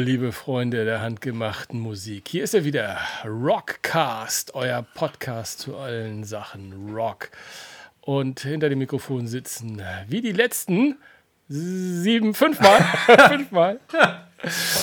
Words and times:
Liebe 0.00 0.32
Freunde 0.32 0.86
der 0.86 1.02
handgemachten 1.02 1.78
Musik. 1.78 2.28
Hier 2.28 2.44
ist 2.44 2.54
er 2.54 2.64
wieder, 2.64 2.98
Rockcast, 3.22 4.54
euer 4.54 4.82
Podcast 4.94 5.60
zu 5.60 5.76
allen 5.76 6.24
Sachen 6.24 6.94
Rock. 6.94 7.28
Und 8.00 8.40
hinter 8.40 8.70
dem 8.70 8.78
Mikrofon 8.78 9.26
sitzen, 9.26 9.82
wie 10.08 10.22
die 10.22 10.32
letzten 10.32 10.96
sieben, 11.48 12.32
fünfmal, 12.32 12.80
fünfmal, 13.28 13.78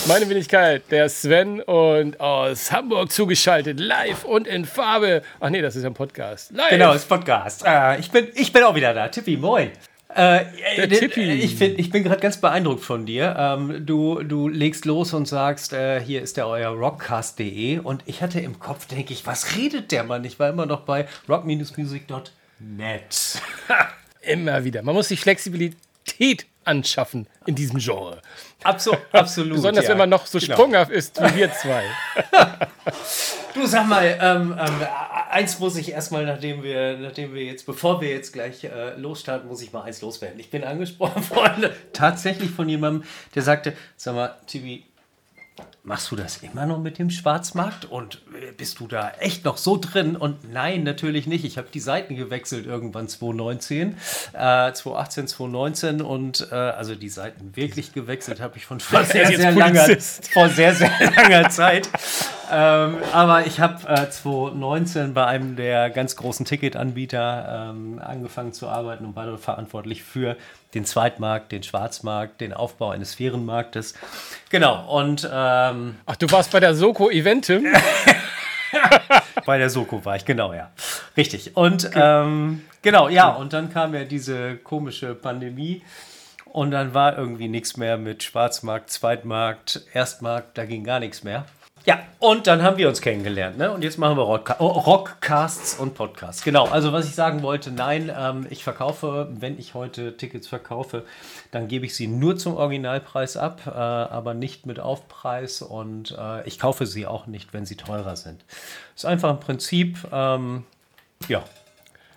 meine 0.06 0.28
Wenigkeit, 0.28 0.84
der 0.92 1.08
Sven 1.08 1.62
und 1.62 2.20
aus 2.20 2.70
Hamburg 2.70 3.10
zugeschaltet, 3.10 3.80
live 3.80 4.24
und 4.24 4.46
in 4.46 4.66
Farbe. 4.66 5.22
Ach 5.40 5.50
nee, 5.50 5.62
das 5.62 5.74
ist 5.74 5.84
ein 5.84 5.94
Podcast. 5.94 6.52
Live. 6.52 6.70
Genau, 6.70 6.92
das 6.92 7.02
ist 7.02 7.08
Podcast. 7.08 7.64
Äh, 7.66 7.98
ich, 7.98 8.12
bin, 8.12 8.28
ich 8.36 8.52
bin 8.52 8.62
auch 8.62 8.76
wieder 8.76 8.94
da. 8.94 9.08
Tippi, 9.08 9.36
moin. 9.36 9.72
Äh, 10.14 10.46
Der 10.76 10.88
Tippi. 10.88 11.30
Ich, 11.32 11.56
find, 11.56 11.78
ich 11.78 11.90
bin 11.90 12.02
gerade 12.02 12.20
ganz 12.20 12.40
beeindruckt 12.40 12.82
von 12.82 13.04
dir. 13.04 13.36
Ähm, 13.38 13.84
du, 13.84 14.22
du 14.22 14.48
legst 14.48 14.86
los 14.86 15.12
und 15.12 15.28
sagst, 15.28 15.74
äh, 15.74 16.00
hier 16.00 16.22
ist 16.22 16.38
der 16.38 16.48
euer 16.48 16.70
rockcast.de 16.70 17.80
und 17.80 18.02
ich 18.06 18.22
hatte 18.22 18.40
im 18.40 18.58
Kopf, 18.58 18.86
denke 18.86 19.12
ich, 19.12 19.26
was 19.26 19.56
redet 19.56 19.92
der 19.92 20.04
Mann? 20.04 20.24
Ich 20.24 20.38
war 20.38 20.48
immer 20.48 20.64
noch 20.64 20.80
bei 20.80 21.06
rock-music.net. 21.28 23.42
immer 24.22 24.64
wieder. 24.64 24.82
Man 24.82 24.94
muss 24.94 25.08
sich 25.08 25.20
Flexibilität 25.20 26.46
anschaffen 26.68 27.26
in 27.46 27.54
diesem 27.54 27.78
Genre. 27.78 28.20
Absolut. 28.62 29.00
absolut 29.12 29.54
Besonders 29.54 29.84
ja. 29.84 29.90
wenn 29.90 29.98
man 29.98 30.10
noch 30.10 30.26
so 30.26 30.38
genau. 30.38 30.54
sprunghaft 30.54 30.90
ist 30.90 31.20
wie 31.20 31.36
wir 31.36 31.52
zwei. 31.52 31.84
du 33.54 33.66
sag 33.66 33.88
mal, 33.88 34.18
ähm, 34.20 34.54
ähm, 34.58 34.86
eins 35.30 35.58
muss 35.58 35.76
ich 35.76 35.92
erstmal, 35.92 36.26
nachdem 36.26 36.62
wir, 36.62 36.98
nachdem 36.98 37.34
wir 37.34 37.44
jetzt, 37.44 37.66
bevor 37.66 38.00
wir 38.00 38.10
jetzt 38.10 38.32
gleich 38.32 38.64
äh, 38.64 38.94
losstarten, 38.96 39.48
muss 39.48 39.62
ich 39.62 39.72
mal 39.72 39.82
eins 39.82 40.00
loswerden. 40.00 40.38
Ich 40.38 40.50
bin 40.50 40.64
angesprochen 40.64 41.28
worden, 41.34 41.70
tatsächlich 41.92 42.50
von 42.50 42.68
jemandem, 42.68 43.04
der 43.34 43.42
sagte, 43.42 43.74
sag 43.96 44.14
mal, 44.14 44.36
Tibi, 44.46 44.84
Machst 45.88 46.10
du 46.10 46.16
das 46.16 46.36
immer 46.42 46.66
noch 46.66 46.78
mit 46.80 46.98
dem 46.98 47.08
Schwarzmarkt 47.08 47.86
und 47.86 48.16
äh, 48.38 48.52
bist 48.52 48.78
du 48.78 48.86
da 48.86 49.10
echt 49.20 49.46
noch 49.46 49.56
so 49.56 49.78
drin? 49.78 50.16
Und 50.16 50.52
nein, 50.52 50.82
natürlich 50.82 51.26
nicht. 51.26 51.46
Ich 51.46 51.56
habe 51.56 51.68
die 51.72 51.80
Seiten 51.80 52.14
gewechselt 52.14 52.66
irgendwann 52.66 53.08
2019, 53.08 53.96
äh, 54.34 54.70
2018, 54.70 55.28
2019 55.28 56.02
und 56.02 56.46
äh, 56.52 56.54
also 56.54 56.94
die 56.94 57.08
Seiten 57.08 57.56
wirklich 57.56 57.94
gewechselt 57.94 58.38
habe 58.38 58.58
ich 58.58 58.66
von 58.66 58.80
vor 58.80 59.02
sehr, 59.04 59.28
sehr 59.28 59.50
langer, 59.50 59.86
vor 60.34 60.50
sehr, 60.50 60.74
sehr 60.74 60.92
langer 61.16 61.48
Zeit. 61.48 61.88
ähm, 62.52 62.98
aber 63.14 63.46
ich 63.46 63.58
habe 63.58 63.88
äh, 63.88 64.10
2019 64.10 65.14
bei 65.14 65.24
einem 65.24 65.56
der 65.56 65.88
ganz 65.88 66.16
großen 66.16 66.44
Ticketanbieter 66.44 67.70
ähm, 67.70 67.98
angefangen 67.98 68.52
zu 68.52 68.68
arbeiten 68.68 69.06
und 69.06 69.16
war 69.16 69.38
verantwortlich 69.38 70.02
für 70.02 70.36
den 70.74 70.84
Zweitmarkt, 70.84 71.52
den 71.52 71.62
Schwarzmarkt, 71.62 72.40
den 72.40 72.52
Aufbau 72.52 72.90
eines 72.90 73.14
Ferienmarktes. 73.14 73.94
Genau, 74.50 74.86
und. 74.88 75.28
Ähm, 75.30 75.96
Ach, 76.06 76.16
du 76.16 76.30
warst 76.30 76.52
bei 76.52 76.60
der 76.60 76.74
Soko 76.74 77.10
Eventim? 77.10 77.66
bei 79.46 79.58
der 79.58 79.70
Soko 79.70 80.04
war 80.04 80.16
ich, 80.16 80.24
genau, 80.24 80.52
ja. 80.52 80.70
Richtig. 81.16 81.56
Und 81.56 81.86
okay. 81.86 82.00
ähm, 82.00 82.64
genau, 82.82 83.08
ja, 83.08 83.28
und 83.30 83.52
dann 83.52 83.72
kam 83.72 83.94
ja 83.94 84.04
diese 84.04 84.56
komische 84.56 85.14
Pandemie. 85.14 85.82
Und 86.44 86.70
dann 86.70 86.94
war 86.94 87.16
irgendwie 87.16 87.48
nichts 87.48 87.76
mehr 87.76 87.98
mit 87.98 88.22
Schwarzmarkt, 88.22 88.90
Zweitmarkt, 88.90 89.82
Erstmarkt, 89.92 90.56
da 90.56 90.64
ging 90.64 90.82
gar 90.82 90.98
nichts 90.98 91.22
mehr. 91.22 91.44
Ja, 91.88 92.00
und 92.18 92.46
dann 92.46 92.62
haben 92.62 92.76
wir 92.76 92.86
uns 92.86 93.00
kennengelernt, 93.00 93.56
ne? 93.56 93.72
Und 93.72 93.82
jetzt 93.82 93.96
machen 93.96 94.18
wir 94.18 94.22
Rock 94.24 94.56
oh, 94.58 94.66
Rockcasts 94.66 95.78
und 95.78 95.94
Podcasts. 95.94 96.44
Genau, 96.44 96.66
also 96.66 96.92
was 96.92 97.06
ich 97.06 97.14
sagen 97.14 97.42
wollte, 97.42 97.70
nein, 97.70 98.12
ähm, 98.14 98.46
ich 98.50 98.62
verkaufe, 98.62 99.26
wenn 99.30 99.58
ich 99.58 99.72
heute 99.72 100.14
Tickets 100.14 100.46
verkaufe, 100.46 101.06
dann 101.50 101.66
gebe 101.66 101.86
ich 101.86 101.96
sie 101.96 102.06
nur 102.06 102.36
zum 102.36 102.58
Originalpreis 102.58 103.38
ab, 103.38 103.62
äh, 103.66 103.70
aber 103.70 104.34
nicht 104.34 104.66
mit 104.66 104.78
Aufpreis 104.78 105.62
und 105.62 106.14
äh, 106.18 106.46
ich 106.46 106.58
kaufe 106.58 106.84
sie 106.84 107.06
auch 107.06 107.26
nicht, 107.26 107.54
wenn 107.54 107.64
sie 107.64 107.76
teurer 107.76 108.16
sind. 108.16 108.44
Ist 108.94 109.06
einfach 109.06 109.30
ein 109.30 109.40
Prinzip, 109.40 109.96
ähm, 110.12 110.64
ja, 111.26 111.42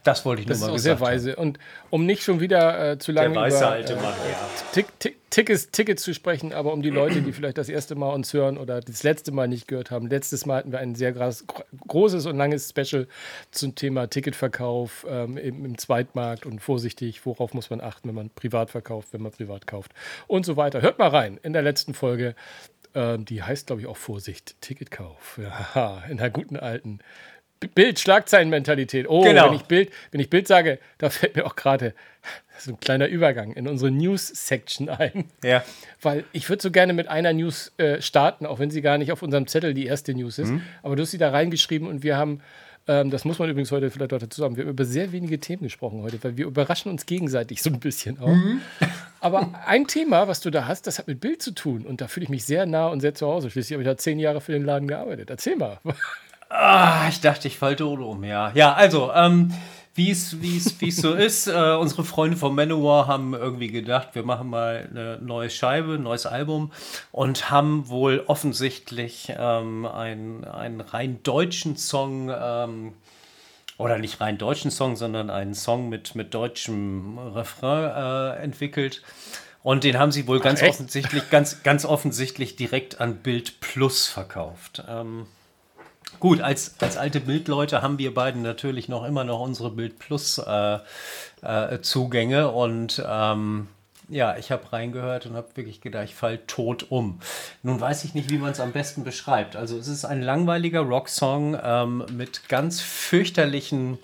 das 0.04 0.26
wollte 0.26 0.42
ich 0.42 0.48
das 0.48 0.60
nur 0.60 0.70
mal 0.70 0.76
ist 0.76 0.82
auch 0.82 0.84
sehr 0.84 1.00
weise. 1.00 1.36
Und 1.36 1.60
um 1.90 2.06
nicht 2.06 2.24
schon 2.24 2.40
wieder 2.40 2.92
äh, 2.92 2.98
zu 2.98 3.12
lange 3.12 3.32
über 3.32 3.42
alte 3.42 3.96
Mann, 3.96 4.06
äh, 4.06 4.32
ja. 4.32 4.50
Tick, 4.72 5.00
Tick, 5.00 5.18
Tickets, 5.30 5.72
Tickets 5.72 6.04
zu 6.04 6.14
sprechen, 6.14 6.54
aber 6.54 6.74
um 6.74 6.82
die 6.82 6.90
Leute, 6.90 7.22
die 7.22 7.32
vielleicht 7.32 7.58
das 7.58 7.70
erste 7.70 7.96
Mal 7.96 8.10
uns 8.10 8.34
hören 8.34 8.58
oder 8.58 8.82
das 8.82 9.04
letzte 9.04 9.32
Mal 9.32 9.48
nicht 9.48 9.68
gehört 9.68 9.92
haben. 9.92 10.08
Letztes 10.08 10.46
Mal 10.46 10.58
hatten 10.58 10.72
wir 10.72 10.80
ein 10.80 10.96
sehr 10.96 11.14
großes 11.14 12.26
und 12.26 12.38
langes 12.38 12.70
Special 12.70 13.08
zum 13.52 13.76
Thema 13.76 14.08
Ticketverkauf 14.08 15.06
ähm, 15.10 15.38
im, 15.38 15.66
im, 15.66 15.78
Zweitmarkt 15.78 16.46
und 16.46 16.60
vorsichtig, 16.60 17.26
worauf 17.26 17.54
muss 17.54 17.70
man 17.70 17.80
achten, 17.80 18.10
wenn 18.10 18.16
man 18.16 18.30
privat 18.30 18.72
verkauft, 18.72 19.10
wenn 19.12 19.22
man 19.22 19.32
privat 19.32 19.68
kauft 19.68 19.94
und 20.28 20.46
so 20.46 20.58
weiter. 20.58 20.82
Hört 20.82 21.00
mal 21.00 21.08
rein 21.08 21.40
in 21.44 21.54
der 21.54 21.62
letzten 21.62 21.94
Folge. 21.94 22.36
Ähm, 22.94 23.24
die 23.24 23.42
heißt, 23.42 23.68
glaube 23.68 23.82
ich, 23.82 23.88
auch 23.88 23.98
Vorsicht, 23.98 24.60
Ticketkauf. 24.62 25.40
Ja, 25.76 26.04
in 26.10 26.18
der 26.18 26.30
guten 26.30 26.58
alten 26.58 27.00
Bild, 27.68 28.00
Schlagzeilenmentalität. 28.00 29.08
Oh, 29.08 29.22
genau. 29.22 29.48
wenn 29.48 29.54
ich 29.54 29.64
Bild, 29.64 29.92
wenn 30.12 30.20
ich 30.20 30.30
Bild 30.30 30.48
sage, 30.48 30.80
da 30.98 31.10
fällt 31.10 31.36
mir 31.36 31.46
auch 31.46 31.56
gerade 31.56 31.94
so 32.58 32.72
ein 32.72 32.80
kleiner 32.80 33.08
Übergang 33.08 33.54
in 33.54 33.68
unsere 33.68 33.92
News-Section 33.92 34.90
ein. 34.90 35.26
Ja. 35.44 35.64
Weil 36.02 36.26
ich 36.32 36.48
würde 36.50 36.62
so 36.62 36.72
gerne 36.72 36.94
mit 36.94 37.08
einer 37.08 37.34
News 37.34 37.72
äh, 37.78 38.02
starten, 38.02 38.46
auch 38.46 38.60
wenn 38.60 38.72
sie 38.72 38.82
gar 38.82 38.98
nicht 38.98 39.12
auf 39.12 39.22
unserem 39.22 39.48
Zettel 39.48 39.74
die 39.74 39.86
erste 39.86 40.14
News 40.14 40.38
ist. 40.38 40.50
Mhm. 40.50 40.62
Aber 40.84 40.96
du 40.96 41.04
hast 41.04 41.12
sie 41.12 41.18
da 41.18 41.30
reingeschrieben 41.30 41.88
und 41.88 42.04
wir 42.04 42.18
haben, 42.18 42.42
ähm, 42.88 43.10
das 43.10 43.26
muss 43.26 43.40
man 43.40 43.50
übrigens 43.50 43.72
heute 43.72 43.90
vielleicht 43.90 44.14
auch 44.14 44.20
dazu 44.20 44.42
sagen, 44.42 44.58
wir 44.58 44.64
haben 44.64 44.72
über 44.72 44.86
sehr 44.86 45.12
wenige 45.12 45.40
Themen 45.40 45.64
gesprochen 45.64 46.02
heute, 46.04 46.24
weil 46.24 46.38
wir 46.38 46.46
überraschen 46.46 46.92
uns 46.92 47.06
gegenseitig 47.06 47.62
so 47.62 47.70
ein 47.70 47.80
bisschen 47.80 48.20
auch. 48.20 48.28
Mhm. 48.28 48.62
Aber 49.20 49.52
ein 49.66 49.88
Thema, 49.88 50.28
was 50.28 50.42
du 50.42 50.50
da 50.50 50.68
hast, 50.68 50.88
das 50.88 51.00
hat 51.00 51.08
mit 51.08 51.20
Bild 51.20 51.42
zu 51.42 51.52
tun 51.52 51.86
und 51.86 52.02
da 52.02 52.08
fühle 52.08 52.24
ich 52.26 52.30
mich 52.30 52.46
sehr 52.46 52.66
nah 52.66 52.88
und 52.88 53.02
sehr 53.02 53.14
zu 53.14 53.28
Hause. 53.28 53.50
Schließlich 53.50 53.76
habe 53.76 53.84
ich 53.84 53.88
da 53.88 53.98
zehn 53.98 54.20
Jahre 54.20 54.42
für 54.42 54.52
den 54.52 54.66
Laden 54.66 54.88
gearbeitet. 54.88 55.30
Erzähl 55.30 55.56
mal. 55.56 55.80
Ah, 56.54 57.08
ich 57.08 57.22
dachte, 57.22 57.48
ich 57.48 57.58
falte 57.58 57.86
um, 57.86 58.24
ja. 58.26 58.52
Ja, 58.54 58.74
also, 58.74 59.12
ähm, 59.14 59.54
wie 59.96 60.12
es 60.12 60.32
so 60.96 61.14
ist, 61.14 61.48
äh, 61.48 61.76
unsere 61.80 62.04
Freunde 62.04 62.36
von 62.36 62.54
Manowar 62.54 63.08
haben 63.08 63.34
irgendwie 63.34 63.70
gedacht, 63.70 64.10
wir 64.14 64.24
machen 64.24 64.50
mal 64.50 64.88
eine 64.90 65.18
neue 65.22 65.50
Scheibe, 65.50 65.94
ein 65.94 66.04
neues 66.04 66.26
Album 66.26 66.72
und 67.12 67.50
haben 67.50 67.88
wohl 67.88 68.24
offensichtlich 68.28 69.32
ähm, 69.38 69.86
einen, 69.86 70.44
einen 70.44 70.82
rein 70.82 71.24
deutschen 71.24 71.78
Song 71.78 72.30
ähm, 72.34 72.94
oder 73.78 73.98
nicht 73.98 74.20
rein 74.20 74.38
deutschen 74.38 74.72
Song, 74.72 74.98
sondern 74.98 75.30
einen 75.30 75.54
Song 75.54 75.88
mit, 75.88 76.16
mit 76.16 76.34
deutschem 76.34 77.18
Refrain 77.18 78.36
äh, 78.38 78.44
entwickelt. 78.44 79.02
Und 79.64 79.84
den 79.84 79.98
haben 79.98 80.12
sie 80.12 80.28
wohl 80.28 80.40
ganz 80.40 80.62
Ach, 80.64 80.70
offensichtlich, 80.70 81.30
ganz, 81.30 81.64
ganz 81.64 81.86
offensichtlich 81.86 82.56
direkt 82.56 83.00
an 83.00 83.18
Bild 83.18 83.60
Plus 83.62 84.08
verkauft. 84.08 84.84
Ähm, 84.90 85.28
Gut, 86.20 86.42
als, 86.42 86.76
als 86.80 86.98
alte 86.98 87.20
Bildleute 87.20 87.82
haben 87.82 87.98
wir 87.98 88.14
beiden 88.14 88.42
natürlich 88.42 88.90
noch 88.90 89.06
immer 89.06 89.24
noch 89.24 89.40
unsere 89.40 89.72
Bild 89.72 89.98
Plus 89.98 90.38
äh, 90.38 90.80
äh, 91.42 91.82
Zugänge 91.82 92.52
und 92.52 93.04
ähm, 93.08 93.68
ja, 94.12 94.36
ich 94.38 94.52
habe 94.52 94.72
reingehört 94.74 95.26
und 95.26 95.36
habe 95.36 95.56
wirklich 95.56 95.80
gedacht, 95.80 96.04
ich 96.04 96.16
fall 96.16 96.40
tot 96.40 96.92
um. 96.92 97.22
Nun 97.64 97.80
weiß 97.80 98.04
ich 98.04 98.14
nicht, 98.14 98.30
wie 98.30 98.38
man 98.38 98.52
es 98.52 98.60
am 98.60 98.74
besten 98.74 99.04
beschreibt. 99.04 99.56
Also 99.56 99.78
es 99.78 99.88
ist 99.88 100.04
ein 100.04 100.22
langweiliger 100.22 100.82
Rocksong 100.82 101.58
ähm, 101.64 102.06
mit 102.12 102.50
ganz 102.50 102.82
fürchterlichen 102.82 103.98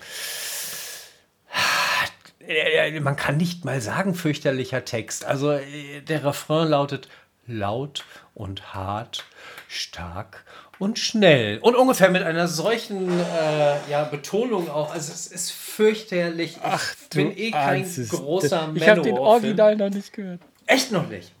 äh, 2.48 2.98
man 3.00 3.16
kann 3.16 3.36
nicht 3.36 3.64
mal 3.64 3.80
sagen 3.80 4.14
fürchterlicher 4.14 4.84
Text. 4.84 5.24
Also 5.26 5.52
äh, 5.52 6.00
der 6.00 6.24
Refrain 6.24 6.68
lautet 6.68 7.08
laut 7.46 8.04
und 8.34 8.74
hart, 8.74 9.24
stark 9.68 10.44
und 10.78 10.98
schnell. 10.98 11.58
Und 11.58 11.74
ungefähr 11.74 12.10
mit 12.10 12.22
einer 12.22 12.48
solchen 12.48 13.08
äh, 13.20 13.90
ja, 13.90 14.04
Betonung 14.04 14.70
auch. 14.70 14.92
Also 14.92 15.12
es 15.12 15.26
ist 15.26 15.50
fürchterlich. 15.52 16.56
Ich 16.56 16.62
Ach, 16.62 16.94
bin 17.10 17.36
eh 17.36 17.50
kein 17.50 17.82
großer 17.82 18.68
Manowar. 18.68 18.76
Ich 18.76 18.88
habe 18.88 19.02
den 19.02 19.18
Original 19.18 19.76
noch 19.76 19.90
nicht 19.90 20.12
gehört. 20.12 20.40
Echt 20.66 20.92
noch 20.92 21.08
nicht? 21.08 21.32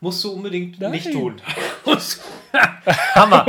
Musst 0.00 0.22
du 0.24 0.32
unbedingt 0.32 0.80
Nein. 0.80 0.92
nicht 0.92 1.10
tun. 1.12 1.40
Hammer. 3.14 3.46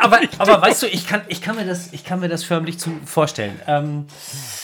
aber, 0.00 0.20
aber 0.38 0.62
weißt 0.62 0.82
du, 0.82 0.86
ich 0.86 1.06
kann, 1.06 1.22
ich, 1.28 1.40
kann 1.40 1.56
mir 1.56 1.64
das, 1.64 1.92
ich 1.92 2.04
kann 2.04 2.20
mir 2.20 2.28
das 2.28 2.44
förmlich 2.44 2.78
zu, 2.78 2.90
vorstellen. 3.04 3.60
Ähm, 3.66 4.06
äh, 4.08 4.59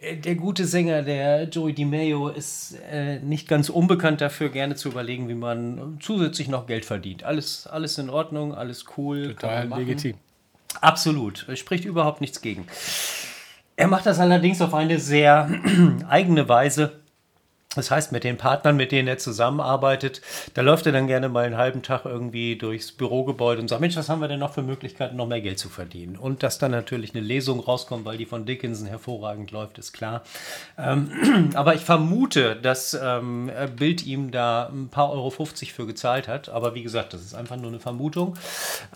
der 0.00 0.34
gute 0.36 0.64
Sänger, 0.64 1.02
der 1.02 1.44
Joey 1.48 1.72
DiMeo, 1.72 2.28
ist 2.28 2.76
äh, 2.90 3.18
nicht 3.18 3.48
ganz 3.48 3.68
unbekannt 3.68 4.20
dafür, 4.20 4.48
gerne 4.48 4.76
zu 4.76 4.88
überlegen, 4.88 5.28
wie 5.28 5.34
man 5.34 5.98
zusätzlich 6.00 6.48
noch 6.48 6.66
Geld 6.66 6.84
verdient. 6.84 7.24
Alles, 7.24 7.66
alles 7.66 7.98
in 7.98 8.08
Ordnung, 8.08 8.54
alles 8.54 8.84
cool. 8.96 9.34
Total 9.34 9.68
legitim. 9.68 10.14
Absolut. 10.80 11.46
Spricht 11.54 11.84
überhaupt 11.84 12.20
nichts 12.20 12.40
gegen. 12.40 12.66
Er 13.76 13.88
macht 13.88 14.06
das 14.06 14.20
allerdings 14.20 14.60
auf 14.60 14.74
eine 14.74 14.98
sehr 14.98 15.50
eigene 16.08 16.48
Weise. 16.48 17.00
Das 17.78 17.92
heißt, 17.92 18.10
mit 18.10 18.24
den 18.24 18.36
Partnern, 18.36 18.76
mit 18.76 18.90
denen 18.90 19.06
er 19.06 19.18
zusammenarbeitet, 19.18 20.20
da 20.54 20.62
läuft 20.62 20.86
er 20.86 20.92
dann 20.92 21.06
gerne 21.06 21.28
mal 21.28 21.44
einen 21.44 21.56
halben 21.56 21.82
Tag 21.82 22.04
irgendwie 22.04 22.56
durchs 22.56 22.90
Bürogebäude 22.90 23.60
und 23.62 23.68
sagt, 23.68 23.80
Mensch, 23.80 23.94
was 23.94 24.08
haben 24.08 24.20
wir 24.20 24.26
denn 24.26 24.40
noch 24.40 24.52
für 24.52 24.62
Möglichkeiten, 24.62 25.14
noch 25.14 25.28
mehr 25.28 25.40
Geld 25.40 25.60
zu 25.60 25.68
verdienen? 25.68 26.16
Und 26.16 26.42
dass 26.42 26.58
dann 26.58 26.72
natürlich 26.72 27.14
eine 27.14 27.24
Lesung 27.24 27.60
rauskommt, 27.60 28.04
weil 28.04 28.18
die 28.18 28.26
von 28.26 28.46
Dickinson 28.46 28.88
hervorragend 28.88 29.52
läuft, 29.52 29.78
ist 29.78 29.92
klar. 29.92 30.24
Ähm, 30.76 31.50
aber 31.54 31.76
ich 31.76 31.82
vermute, 31.82 32.56
dass 32.56 32.98
ähm, 33.00 33.48
Bild 33.76 34.04
ihm 34.04 34.32
da 34.32 34.68
ein 34.72 34.88
paar 34.88 35.12
Euro 35.12 35.30
50 35.30 35.72
für 35.72 35.86
gezahlt 35.86 36.26
hat. 36.26 36.48
Aber 36.48 36.74
wie 36.74 36.82
gesagt, 36.82 37.14
das 37.14 37.22
ist 37.22 37.34
einfach 37.34 37.56
nur 37.56 37.68
eine 37.68 37.78
Vermutung, 37.78 38.34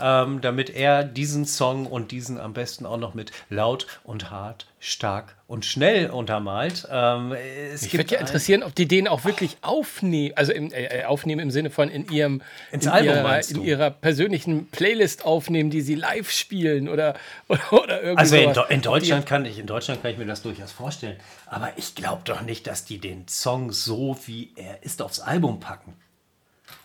ähm, 0.01 0.41
damit 0.41 0.71
er 0.71 1.05
diesen 1.05 1.47
Song 1.47 1.87
und 1.87 2.11
diesen 2.11 2.41
am 2.41 2.53
besten 2.53 2.85
auch 2.85 2.99
noch 2.99 3.15
mit 3.15 3.31
laut 3.49 3.87
und 4.03 4.33
hart 4.33 4.67
stark 4.85 5.37
und 5.47 5.65
schnell 5.65 6.11
untermalt. 6.11 6.89
Ähm, 6.91 7.33
es 7.73 7.83
Mich 7.83 7.97
würde 7.97 8.15
ja 8.15 8.21
interessieren, 8.21 8.65
ob 8.65 8.75
die 8.75 8.89
den 8.89 9.07
auch 9.07 9.25
wirklich 9.25 9.57
aufnehmen, 9.63 10.37
also 10.37 10.51
im, 10.51 10.73
äh, 10.73 10.87
äh, 10.87 11.05
aufnehmen 11.05 11.41
im 11.41 11.51
Sinne 11.53 11.71
von 11.71 11.89
in 11.89 12.11
ihrem 12.11 12.43
Ins 12.73 12.87
in, 12.87 12.91
Album, 12.91 13.15
ihrer, 13.15 13.49
in 13.49 13.63
ihrer 13.63 13.91
persönlichen 13.91 14.67
Playlist 14.67 15.25
aufnehmen, 15.25 15.71
die 15.71 15.83
sie 15.83 15.95
live 15.95 16.33
spielen 16.33 16.89
oder, 16.89 17.15
oder, 17.47 17.73
oder 17.73 18.03
irgendwie 18.03 18.19
Also 18.19 18.37
in, 18.37 18.75
in, 18.75 18.83
Deutschland 18.83 19.25
kann 19.25 19.45
ich, 19.45 19.61
in 19.61 19.67
Deutschland 19.67 20.03
kann 20.03 20.11
ich 20.11 20.19
mir 20.19 20.27
das 20.27 20.43
durchaus 20.43 20.73
vorstellen. 20.73 21.17
Aber 21.47 21.71
ich 21.77 21.95
glaube 21.95 22.23
doch 22.25 22.43
nicht, 22.43 22.67
dass 22.67 22.85
die 22.85 22.99
den 22.99 23.29
Song 23.29 23.71
so 23.71 24.19
wie 24.27 24.51
er 24.57 24.83
ist 24.83 25.01
aufs 25.01 25.21
Album 25.21 25.61
packen. 25.61 25.95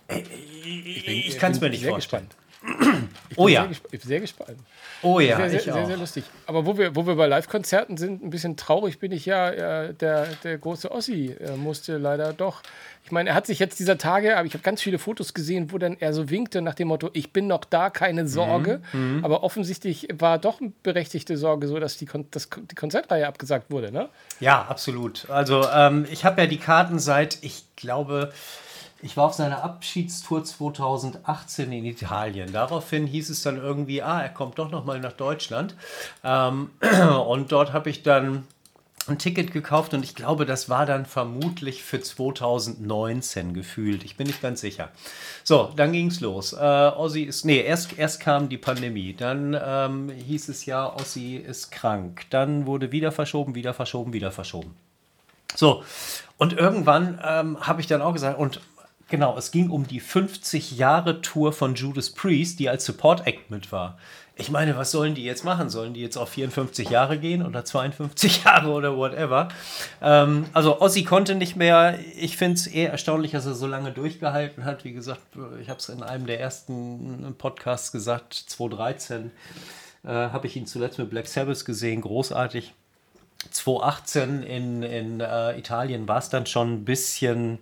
Ich, 0.07 1.07
ich, 1.07 1.27
ich 1.29 1.39
kann 1.39 1.51
es 1.51 1.59
mir 1.59 1.71
nicht 1.71 1.83
vorstellen. 1.83 2.27
Gespannt. 2.29 2.46
Oh 3.35 3.47
ja. 3.47 3.63
Sehr 3.63 3.71
ich 3.71 3.81
bin 3.83 3.99
sehr 4.01 4.19
gespannt. 4.19 4.57
Oh 5.01 5.19
ja, 5.19 5.37
sehr, 5.37 5.49
sehr, 5.49 5.73
sehr, 5.73 5.85
sehr, 5.85 5.97
lustig. 5.97 6.23
Aber 6.47 6.65
wo 6.65 6.77
wir, 6.77 6.95
wo 6.95 7.05
wir 7.05 7.15
bei 7.15 7.27
Live-Konzerten 7.27 7.97
sind, 7.97 8.23
ein 8.23 8.29
bisschen 8.29 8.57
traurig 8.57 8.99
bin 8.99 9.11
ich 9.11 9.25
ja, 9.25 9.49
äh, 9.49 9.93
der, 9.93 10.27
der 10.43 10.57
große 10.57 10.91
Ossi 10.91 11.35
äh, 11.39 11.55
musste 11.55 11.97
leider 11.97 12.33
doch. 12.33 12.63
Ich 13.03 13.11
meine, 13.11 13.29
er 13.29 13.35
hat 13.35 13.45
sich 13.45 13.59
jetzt 13.59 13.79
dieser 13.79 13.97
Tage, 13.97 14.37
aber 14.37 14.47
ich 14.47 14.53
habe 14.53 14.63
ganz 14.63 14.81
viele 14.81 14.99
Fotos 14.99 15.33
gesehen, 15.33 15.71
wo 15.71 15.77
dann 15.77 15.95
er 15.97 16.13
so 16.13 16.29
winkte 16.29 16.61
nach 16.61 16.73
dem 16.73 16.89
Motto, 16.89 17.09
ich 17.13 17.31
bin 17.31 17.47
noch 17.47 17.63
da, 17.63 17.89
keine 17.89 18.27
Sorge. 18.27 18.81
Mhm, 18.91 19.17
mhm. 19.17 19.25
aber 19.25 19.43
offensichtlich 19.43 20.07
war 20.17 20.39
doch 20.39 20.59
eine 20.59 20.73
berechtigte 20.83 21.37
Sorge 21.37 21.67
so, 21.67 21.79
dass 21.79 21.97
die, 21.97 22.05
Kon 22.05 22.25
dass 22.31 22.49
die 22.49 22.75
Konzertreihe 22.75 23.27
abgesagt 23.27 23.71
wurde, 23.71 23.91
ne? 23.91 24.09
Ja, 24.39 24.63
absolut. 24.63 25.29
Also 25.29 25.65
ähm, 25.73 26.05
ich 26.11 26.25
habe 26.25 26.41
ja 26.41 26.47
die 26.47 26.57
Karten 26.57 26.99
seit, 26.99 27.37
ich 27.43 27.63
glaube, 27.75 28.33
ich 29.01 29.15
war 29.15 29.25
auf 29.25 29.33
seiner 29.33 29.63
Abschiedstour 29.63 30.43
2018 30.43 31.71
in 31.71 31.85
Italien. 31.85 32.51
Daraufhin 32.51 33.05
hieß 33.05 33.29
es 33.29 33.41
dann 33.41 33.57
irgendwie, 33.57 34.01
ah, 34.01 34.21
er 34.21 34.29
kommt 34.29 34.57
doch 34.59 34.71
noch 34.71 34.85
mal 34.85 34.99
nach 34.99 35.13
Deutschland. 35.13 35.75
Ähm, 36.23 36.71
und 37.27 37.51
dort 37.51 37.73
habe 37.73 37.89
ich 37.89 38.03
dann 38.03 38.45
ein 39.07 39.17
Ticket 39.17 39.53
gekauft 39.53 39.93
und 39.93 40.03
ich 40.03 40.15
glaube, 40.15 40.45
das 40.45 40.67
war 40.67 40.85
dann 40.85 41.05
vermutlich 41.05 41.83
für 41.83 42.01
2019 42.01 43.53
gefühlt. 43.53 44.03
Ich 44.03 44.17
bin 44.17 44.27
nicht 44.27 44.41
ganz 44.41 44.61
sicher. 44.61 44.89
So, 45.43 45.71
dann 45.75 45.93
ging 45.93 46.07
es 46.07 46.19
los. 46.19 46.53
Äh, 46.53 46.57
Ossi 46.57 47.23
ist, 47.23 47.45
nee, 47.45 47.61
erst, 47.61 47.97
erst 47.97 48.19
kam 48.19 48.49
die 48.49 48.57
Pandemie. 48.57 49.13
Dann 49.13 49.57
ähm, 49.61 50.09
hieß 50.09 50.49
es 50.49 50.65
ja, 50.65 50.93
Ossi 50.93 51.37
ist 51.37 51.71
krank. 51.71 52.25
Dann 52.31 52.65
wurde 52.65 52.91
wieder 52.91 53.11
verschoben, 53.11 53.55
wieder 53.55 53.73
verschoben, 53.73 54.11
wieder 54.11 54.31
verschoben. 54.31 54.75
So, 55.55 55.83
und 56.37 56.53
irgendwann 56.53 57.19
ähm, 57.25 57.57
habe 57.61 57.81
ich 57.81 57.87
dann 57.87 58.01
auch 58.01 58.13
gesagt, 58.13 58.37
und 58.37 58.59
Genau, 59.09 59.37
es 59.37 59.51
ging 59.51 59.69
um 59.69 59.87
die 59.87 60.01
50 60.01 60.71
Jahre 60.77 61.21
Tour 61.21 61.53
von 61.53 61.75
Judas 61.75 62.09
Priest, 62.09 62.59
die 62.59 62.67
als 62.67 62.85
Support 62.85 63.25
Act 63.25 63.49
mit 63.49 63.71
war. 63.71 63.97
Ich 64.39 64.51
meine, 64.51 64.77
was 64.77 64.91
sollen 64.91 65.15
die 65.15 65.23
jetzt 65.23 65.43
machen? 65.45 65.69
Sollen 65.69 65.93
die 65.93 66.01
jetzt 66.01 66.17
auf 66.17 66.29
54 66.29 66.89
Jahre 66.89 67.17
gehen 67.17 67.43
oder 67.43 67.65
52 67.65 68.43
Jahre 68.45 68.69
oder 68.69 68.95
whatever? 68.95 69.47
Ähm, 70.01 70.45
also 70.53 70.79
Ozzy 70.81 71.03
konnte 71.03 71.35
nicht 71.35 71.55
mehr. 71.55 71.97
Ich 72.15 72.37
finde 72.37 72.55
es 72.55 72.67
eher 72.67 72.91
erstaunlich, 72.91 73.31
dass 73.31 73.45
er 73.45 73.55
so 73.55 73.65
lange 73.65 73.91
durchgehalten 73.91 74.65
hat. 74.65 74.83
Wie 74.83 74.93
gesagt, 74.93 75.21
ich 75.59 75.69
habe 75.69 75.79
es 75.79 75.89
in 75.89 76.03
einem 76.03 76.27
der 76.27 76.39
ersten 76.39 77.33
Podcasts 77.37 77.91
gesagt, 77.91 78.33
2013 78.33 79.31
äh, 80.03 80.09
habe 80.09 80.45
ich 80.47 80.55
ihn 80.55 80.67
zuletzt 80.67 80.99
mit 80.99 81.09
Black 81.09 81.27
Sabbath 81.27 81.65
gesehen, 81.65 82.01
großartig. 82.01 82.73
2018 83.51 84.43
in, 84.43 84.83
in 84.83 85.19
äh, 85.19 85.57
Italien 85.57 86.07
war 86.07 86.17
es 86.17 86.29
dann 86.29 86.45
schon 86.45 86.73
ein 86.73 86.85
bisschen 86.85 87.59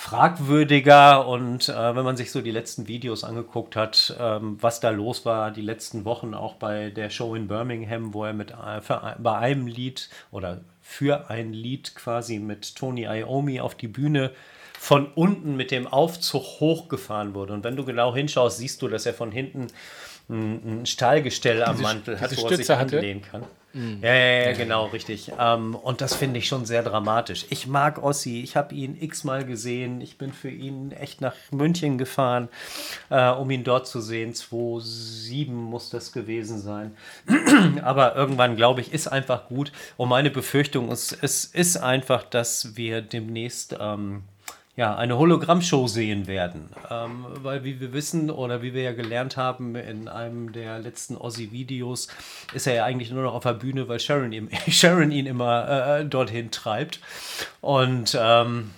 fragwürdiger 0.00 1.26
und 1.26 1.68
äh, 1.68 1.94
wenn 1.94 2.04
man 2.04 2.16
sich 2.16 2.32
so 2.32 2.40
die 2.40 2.50
letzten 2.50 2.88
Videos 2.88 3.22
angeguckt 3.22 3.76
hat, 3.76 4.16
ähm, 4.18 4.56
was 4.58 4.80
da 4.80 4.88
los 4.88 5.26
war, 5.26 5.50
die 5.50 5.60
letzten 5.60 6.06
Wochen 6.06 6.32
auch 6.32 6.54
bei 6.54 6.88
der 6.88 7.10
Show 7.10 7.34
in 7.34 7.48
Birmingham, 7.48 8.14
wo 8.14 8.24
er 8.24 8.32
mit 8.32 8.52
äh, 8.52 8.80
für, 8.80 9.16
bei 9.18 9.36
einem 9.36 9.66
Lied 9.66 10.08
oder 10.30 10.62
für 10.80 11.28
ein 11.28 11.52
Lied 11.52 11.94
quasi 11.94 12.38
mit 12.38 12.76
Tony 12.76 13.02
Iommi 13.02 13.60
auf 13.60 13.74
die 13.74 13.88
Bühne 13.88 14.30
von 14.78 15.06
unten 15.12 15.54
mit 15.56 15.70
dem 15.70 15.86
Aufzug 15.86 16.44
hochgefahren 16.60 17.34
wurde. 17.34 17.52
Und 17.52 17.62
wenn 17.62 17.76
du 17.76 17.84
genau 17.84 18.14
hinschaust, 18.14 18.56
siehst 18.56 18.80
du, 18.80 18.88
dass 18.88 19.04
er 19.04 19.12
von 19.12 19.30
hinten 19.30 19.66
ein, 20.30 20.80
ein 20.80 20.86
Stahlgestell 20.86 21.62
am 21.62 21.78
Mantel 21.78 22.18
hat, 22.18 22.34
wo 22.38 22.48
er 22.48 22.56
sich 22.56 22.70
anlehnen 22.70 23.20
kann. 23.20 23.44
Mhm. 23.72 24.00
Ja, 24.02 24.14
ja, 24.14 24.50
ja, 24.50 24.52
genau, 24.52 24.86
richtig. 24.86 25.30
Ähm, 25.38 25.74
und 25.74 26.00
das 26.00 26.14
finde 26.14 26.38
ich 26.38 26.48
schon 26.48 26.66
sehr 26.66 26.82
dramatisch. 26.82 27.46
Ich 27.50 27.66
mag 27.66 28.02
Ossi, 28.02 28.40
ich 28.42 28.56
habe 28.56 28.74
ihn 28.74 28.96
x-mal 29.00 29.44
gesehen. 29.44 30.00
Ich 30.00 30.18
bin 30.18 30.32
für 30.32 30.50
ihn 30.50 30.92
echt 30.92 31.20
nach 31.20 31.34
München 31.50 31.96
gefahren, 31.96 32.48
äh, 33.10 33.30
um 33.30 33.50
ihn 33.50 33.62
dort 33.62 33.86
zu 33.86 34.00
sehen. 34.00 34.34
2007 34.34 35.54
muss 35.54 35.90
das 35.90 36.12
gewesen 36.12 36.60
sein. 36.60 36.96
Aber 37.82 38.16
irgendwann, 38.16 38.56
glaube 38.56 38.80
ich, 38.80 38.92
ist 38.92 39.06
einfach 39.06 39.46
gut. 39.48 39.72
Und 39.96 40.08
meine 40.08 40.30
Befürchtung 40.30 40.90
ist, 40.90 41.16
es 41.22 41.44
ist 41.44 41.76
einfach, 41.76 42.24
dass 42.24 42.76
wir 42.76 43.02
demnächst. 43.02 43.76
Ähm, 43.78 44.24
ja, 44.80 44.96
eine 44.96 45.18
Hologrammshow 45.18 45.88
sehen 45.88 46.26
werden. 46.26 46.70
Ähm, 46.90 47.26
weil, 47.42 47.64
wie 47.64 47.80
wir 47.82 47.92
wissen 47.92 48.30
oder 48.30 48.62
wie 48.62 48.72
wir 48.72 48.80
ja 48.80 48.92
gelernt 48.92 49.36
haben 49.36 49.76
in 49.76 50.08
einem 50.08 50.52
der 50.52 50.78
letzten 50.78 51.18
Ossi-Videos, 51.18 52.08
ist 52.54 52.66
er 52.66 52.72
ja 52.72 52.84
eigentlich 52.86 53.10
nur 53.10 53.22
noch 53.22 53.34
auf 53.34 53.42
der 53.42 53.52
Bühne, 53.52 53.88
weil 53.88 54.00
Sharon, 54.00 54.32
ihm, 54.32 54.48
Sharon 54.68 55.10
ihn 55.10 55.26
immer 55.26 55.98
äh, 55.98 56.06
dorthin 56.06 56.50
treibt. 56.50 56.98
Und 57.60 58.18
ähm, 58.18 58.70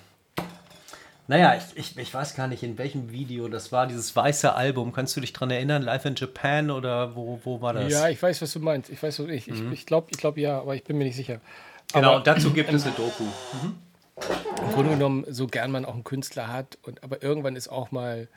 naja, 1.29 1.55
ich, 1.55 1.79
ich, 1.79 1.97
ich 1.97 2.13
weiß 2.13 2.35
gar 2.35 2.49
nicht, 2.49 2.65
in 2.65 2.79
welchem 2.79 3.13
Video 3.13 3.47
das 3.47 3.71
war, 3.71 3.87
dieses 3.87 4.17
weiße 4.17 4.57
Album. 4.57 4.93
Kannst 4.93 5.17
du 5.17 5.21
dich 5.21 5.33
daran 5.33 5.53
erinnern? 5.53 5.83
Live 5.83 6.05
in 6.05 6.17
Japan 6.17 6.73
oder 6.73 7.15
wo, 7.15 7.39
wo 7.45 7.61
war 7.61 7.75
das? 7.75 7.93
Ja, 7.93 8.09
ich 8.09 8.21
weiß, 8.21 8.43
was 8.43 8.53
du 8.53 8.59
meinst. 8.59 8.91
Ich 8.91 9.01
weiß, 9.01 9.21
ich, 9.21 9.47
mhm. 9.47 9.69
ich, 9.69 9.81
ich 9.83 9.87
glaube 9.87 10.09
ich 10.11 10.19
glaub, 10.19 10.37
ja, 10.37 10.59
aber 10.59 10.75
ich 10.75 10.83
bin 10.83 10.99
mir 10.99 11.05
nicht 11.05 11.15
sicher. 11.15 11.41
Genau, 11.93 12.15
aber, 12.15 12.25
dazu 12.25 12.53
gibt 12.53 12.73
es 12.73 12.83
eine 12.83 12.93
Doku. 12.97 13.23
Mhm 13.63 13.77
im 14.61 14.73
Grunde 14.73 14.91
genommen, 14.93 15.25
so 15.29 15.47
gern 15.47 15.71
man 15.71 15.85
auch 15.85 15.95
einen 15.95 16.05
Künstler 16.05 16.53
hat, 16.53 16.79
und, 16.83 17.03
aber 17.03 17.23
irgendwann 17.23 17.57
ist 17.57 17.69
auch 17.69 17.91
mal, 17.91 18.29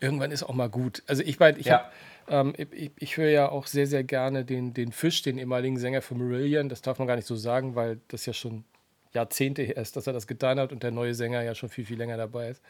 irgendwann 0.00 0.30
ist 0.30 0.42
auch 0.42 0.54
mal 0.54 0.68
gut. 0.68 1.02
Also 1.06 1.22
ich 1.22 1.38
meine, 1.38 1.58
ich 1.58 1.66
ja. 1.66 1.90
ähm, 2.28 2.54
ich, 2.56 2.90
ich 2.96 3.16
höre 3.16 3.30
ja 3.30 3.48
auch 3.48 3.66
sehr, 3.66 3.86
sehr 3.86 4.04
gerne 4.04 4.44
den, 4.44 4.74
den 4.74 4.92
Fisch, 4.92 5.22
den 5.22 5.38
ehemaligen 5.38 5.78
Sänger 5.78 6.02
von 6.02 6.18
Marillion. 6.18 6.68
Das 6.68 6.82
darf 6.82 6.98
man 6.98 7.08
gar 7.08 7.16
nicht 7.16 7.28
so 7.28 7.36
sagen, 7.36 7.74
weil 7.74 8.00
das 8.08 8.26
ja 8.26 8.32
schon 8.32 8.64
Jahrzehnte 9.12 9.62
her 9.62 9.76
ist, 9.76 9.96
dass 9.96 10.06
er 10.06 10.12
das 10.12 10.26
getan 10.26 10.60
hat 10.60 10.72
und 10.72 10.82
der 10.82 10.90
neue 10.90 11.14
Sänger 11.14 11.42
ja 11.42 11.54
schon 11.54 11.68
viel, 11.68 11.84
viel 11.84 11.98
länger 11.98 12.16
dabei 12.16 12.50
ist. 12.50 12.62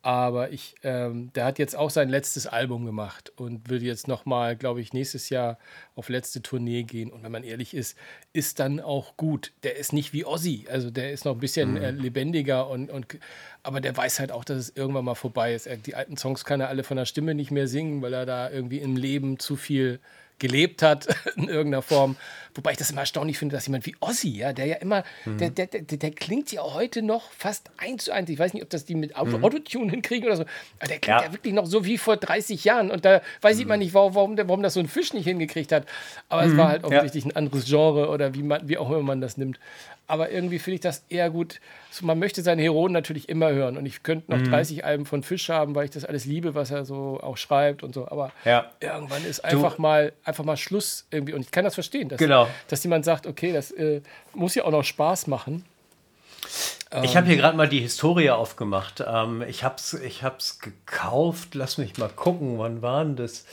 Aber 0.00 0.52
ich, 0.52 0.76
ähm, 0.84 1.32
der 1.34 1.44
hat 1.44 1.58
jetzt 1.58 1.74
auch 1.74 1.90
sein 1.90 2.08
letztes 2.08 2.46
Album 2.46 2.86
gemacht 2.86 3.32
und 3.36 3.68
will 3.68 3.82
jetzt 3.82 4.06
nochmal, 4.06 4.54
glaube 4.54 4.80
ich, 4.80 4.92
nächstes 4.92 5.28
Jahr 5.28 5.58
auf 5.96 6.08
letzte 6.08 6.40
Tournee 6.40 6.84
gehen. 6.84 7.10
Und 7.10 7.24
wenn 7.24 7.32
man 7.32 7.42
ehrlich 7.42 7.74
ist, 7.74 7.98
ist 8.32 8.60
dann 8.60 8.78
auch 8.78 9.16
gut. 9.16 9.52
Der 9.64 9.76
ist 9.76 9.92
nicht 9.92 10.12
wie 10.12 10.24
Ozzy, 10.24 10.66
also 10.70 10.90
der 10.90 11.12
ist 11.12 11.24
noch 11.24 11.32
ein 11.32 11.40
bisschen 11.40 11.72
mhm. 11.72 11.76
äh, 11.78 11.90
lebendiger 11.90 12.68
und, 12.68 12.90
und 12.90 13.18
aber 13.64 13.80
der 13.80 13.96
weiß 13.96 14.20
halt 14.20 14.30
auch, 14.30 14.44
dass 14.44 14.58
es 14.58 14.76
irgendwann 14.76 15.04
mal 15.04 15.16
vorbei 15.16 15.52
ist. 15.52 15.66
Er, 15.66 15.76
die 15.76 15.96
alten 15.96 16.16
Songs 16.16 16.44
kann 16.44 16.60
er 16.60 16.68
alle 16.68 16.84
von 16.84 16.96
der 16.96 17.04
Stimme 17.04 17.34
nicht 17.34 17.50
mehr 17.50 17.66
singen, 17.66 18.00
weil 18.00 18.12
er 18.12 18.24
da 18.24 18.50
irgendwie 18.50 18.78
im 18.78 18.96
Leben 18.96 19.40
zu 19.40 19.56
viel 19.56 19.98
gelebt 20.38 20.82
hat 20.82 21.08
in 21.36 21.48
irgendeiner 21.48 21.82
Form. 21.82 22.16
Wobei 22.54 22.72
ich 22.72 22.76
das 22.76 22.90
immer 22.90 23.02
erstaunlich 23.02 23.38
finde, 23.38 23.54
dass 23.54 23.66
jemand 23.66 23.86
wie 23.86 23.94
Ozzy, 24.00 24.30
ja, 24.30 24.52
der 24.52 24.66
ja 24.66 24.76
immer, 24.76 25.04
mhm. 25.24 25.38
der, 25.38 25.50
der, 25.50 25.66
der, 25.66 25.82
der, 25.82 26.10
klingt 26.10 26.50
ja 26.50 26.62
heute 26.62 27.02
noch 27.02 27.30
fast 27.30 27.70
eins 27.76 28.06
zu 28.06 28.12
eins. 28.12 28.28
Ich 28.30 28.38
weiß 28.38 28.52
nicht, 28.52 28.64
ob 28.64 28.70
das 28.70 28.84
die 28.84 28.96
mit 28.96 29.14
Auto, 29.14 29.38
mhm. 29.38 29.44
Autotune 29.44 29.90
hinkriegen 29.90 30.26
oder 30.26 30.38
so, 30.38 30.44
aber 30.80 30.88
der 30.88 30.98
klingt 30.98 31.20
ja. 31.20 31.26
ja. 31.26 31.32
wirklich 31.32 31.54
noch 31.54 31.66
so 31.66 31.84
wie 31.84 31.98
vor 31.98 32.16
30 32.16 32.64
Jahren. 32.64 32.90
Und 32.90 33.04
da 33.04 33.20
weiß 33.42 33.56
mhm. 33.56 33.62
ich 33.62 33.66
mal 33.68 33.76
nicht, 33.76 33.94
warum, 33.94 34.36
warum, 34.36 34.62
das 34.62 34.74
so 34.74 34.80
ein 34.80 34.88
Fisch 34.88 35.12
nicht 35.12 35.24
hingekriegt 35.24 35.70
hat. 35.70 35.86
Aber 36.28 36.44
es 36.44 36.52
mhm. 36.52 36.56
war 36.56 36.68
halt 36.68 36.84
offensichtlich 36.84 37.24
ja. 37.24 37.30
ein 37.30 37.36
anderes 37.36 37.66
Genre 37.66 38.08
oder 38.08 38.34
wie, 38.34 38.42
man, 38.42 38.68
wie 38.68 38.78
auch 38.78 38.90
immer 38.90 39.02
man 39.02 39.20
das 39.20 39.36
nimmt 39.36 39.60
aber 40.08 40.30
irgendwie 40.30 40.58
finde 40.58 40.76
ich 40.76 40.80
das 40.80 41.04
eher 41.10 41.30
gut. 41.30 41.60
So, 41.90 42.04
man 42.06 42.18
möchte 42.18 42.42
seine 42.42 42.62
Heroen 42.62 42.92
natürlich 42.92 43.28
immer 43.28 43.50
hören 43.50 43.76
und 43.76 43.86
ich 43.86 44.02
könnte 44.02 44.30
noch 44.32 44.38
mhm. 44.38 44.50
30 44.50 44.84
Alben 44.84 45.04
von 45.04 45.22
Fisch 45.22 45.50
haben, 45.50 45.74
weil 45.74 45.84
ich 45.84 45.90
das 45.90 46.04
alles 46.04 46.24
liebe, 46.24 46.54
was 46.54 46.70
er 46.70 46.84
so 46.84 47.20
auch 47.22 47.36
schreibt 47.36 47.82
und 47.82 47.94
so. 47.94 48.08
Aber 48.08 48.32
ja. 48.44 48.70
irgendwann 48.80 49.24
ist 49.24 49.44
einfach 49.44 49.76
mal 49.78 50.12
einfach 50.28 50.44
mal 50.44 50.56
Schluss 50.56 51.06
irgendwie 51.10 51.34
und 51.34 51.40
ich 51.40 51.50
kann 51.50 51.64
das 51.64 51.74
verstehen, 51.74 52.08
dass, 52.08 52.18
genau. 52.18 52.46
dass 52.68 52.84
jemand 52.84 53.04
sagt, 53.04 53.26
okay, 53.26 53.52
das 53.52 53.72
äh, 53.72 54.00
muss 54.34 54.54
ja 54.54 54.64
auch 54.64 54.70
noch 54.70 54.84
Spaß 54.84 55.26
machen. 55.26 55.64
Ich 57.02 57.16
habe 57.16 57.26
hier 57.26 57.36
gerade 57.36 57.56
mal 57.56 57.68
die 57.68 57.80
Historie 57.80 58.30
aufgemacht. 58.30 59.04
Ähm, 59.06 59.42
ich 59.42 59.64
habe 59.64 59.74
es 59.76 59.92
ich 59.94 60.22
hab's 60.22 60.60
gekauft. 60.60 61.54
Lass 61.54 61.76
mich 61.76 61.98
mal 61.98 62.08
gucken, 62.08 62.58
wann 62.58 62.80
waren 62.80 63.16
das? 63.16 63.44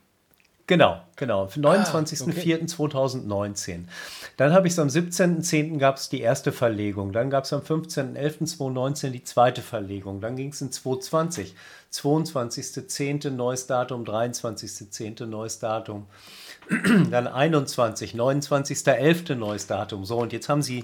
Genau, 0.67 1.01
genau. 1.15 1.45
29.04.2019. 1.45 3.77
Ah, 3.77 3.81
Dann 4.35 4.51
habe 4.51 4.67
ich 4.67 4.73
es 4.73 4.79
am 4.79 4.89
17.10. 4.89 5.77
gab 5.77 5.95
es 5.95 6.09
die 6.09 6.19
erste 6.19 6.51
Verlegung. 6.51 7.13
Dann 7.13 7.29
gab 7.29 7.45
es 7.45 7.53
am 7.53 7.61
15.11.2019 7.61 9.11
die 9.11 9.23
zweite 9.23 9.61
Verlegung. 9.61 10.19
Dann 10.19 10.35
ging 10.35 10.49
es 10.49 10.59
in 10.59 10.73
2020. 10.73 11.55
22.10. 11.93 13.29
neues 13.29 13.67
Datum, 13.67 14.03
23.10. 14.03 15.25
neues 15.25 15.59
Datum. 15.59 16.05
Dann 17.11 17.27
21, 17.27 18.13
29.11. 18.13 19.35
neues 19.35 19.67
Datum. 19.67 20.03
So, 20.03 20.17
und 20.17 20.33
jetzt 20.33 20.49
haben 20.49 20.61
sie 20.61 20.83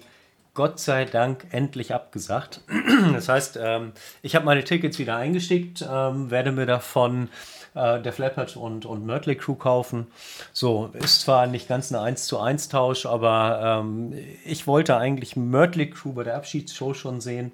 Gott 0.54 0.80
sei 0.80 1.04
Dank 1.04 1.48
endlich 1.52 1.94
abgesagt. 1.94 2.62
Das 3.12 3.28
heißt, 3.28 3.60
ähm, 3.62 3.92
ich 4.22 4.34
habe 4.36 4.46
meine 4.46 4.64
Tickets 4.64 4.98
wieder 4.98 5.18
eingestickt, 5.18 5.86
ähm, 5.88 6.32
werde 6.32 6.54
mir 6.54 6.66
davon 6.66 7.28
äh, 7.76 8.02
der 8.02 8.14
Flappert 8.14 8.56
und, 8.56 8.86
und 8.86 9.06
Mötley 9.06 9.36
Crew 9.36 9.56
kaufen. 9.56 10.08
So, 10.52 10.90
ist 10.94 11.22
zwar 11.22 11.48
nicht 11.48 11.68
ganz 11.68 11.92
eine 11.92 12.02
1 12.02 12.26
zu 12.28 12.40
1 12.40 12.70
Tausch, 12.70 13.06
aber 13.06 13.82
ähm, 13.82 14.14
ich 14.46 14.68
wollte 14.68 14.98
eigentlich 14.98 15.36
Mötley 15.36 15.90
Crew 15.90 16.14
bei 16.14 16.24
der 16.24 16.36
Abschiedsshow 16.36 16.94
schon 16.94 17.22
sehen. 17.22 17.52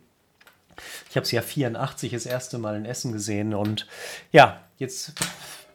Ich 1.10 1.16
habe 1.16 1.26
sie 1.26 1.36
ja 1.36 1.42
84 1.42 2.12
das 2.12 2.26
erste 2.26 2.58
Mal 2.58 2.76
in 2.76 2.86
Essen 2.86 3.12
gesehen 3.12 3.54
und 3.54 3.88
ja, 4.32 4.62
jetzt 4.78 5.14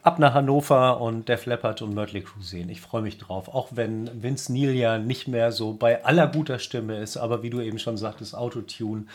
ab 0.02 0.18
nach 0.18 0.34
Hannover 0.34 1.00
und 1.00 1.28
Def 1.28 1.46
Leppard 1.46 1.80
und 1.82 1.94
Mötley 1.94 2.22
Crew 2.22 2.42
sehen. 2.42 2.68
Ich 2.68 2.80
freue 2.80 3.02
mich 3.02 3.18
drauf, 3.18 3.48
auch 3.48 3.68
wenn 3.72 4.22
Vince 4.22 4.52
Neil 4.52 4.74
ja 4.74 4.98
nicht 4.98 5.28
mehr 5.28 5.50
so 5.50 5.72
bei 5.72 6.04
aller 6.04 6.26
guter 6.26 6.58
Stimme 6.58 6.98
ist, 6.98 7.16
aber 7.16 7.42
wie 7.42 7.50
du 7.50 7.60
eben 7.60 7.78
schon 7.78 7.96
sagtest, 7.96 8.34
Autotune 8.34 9.06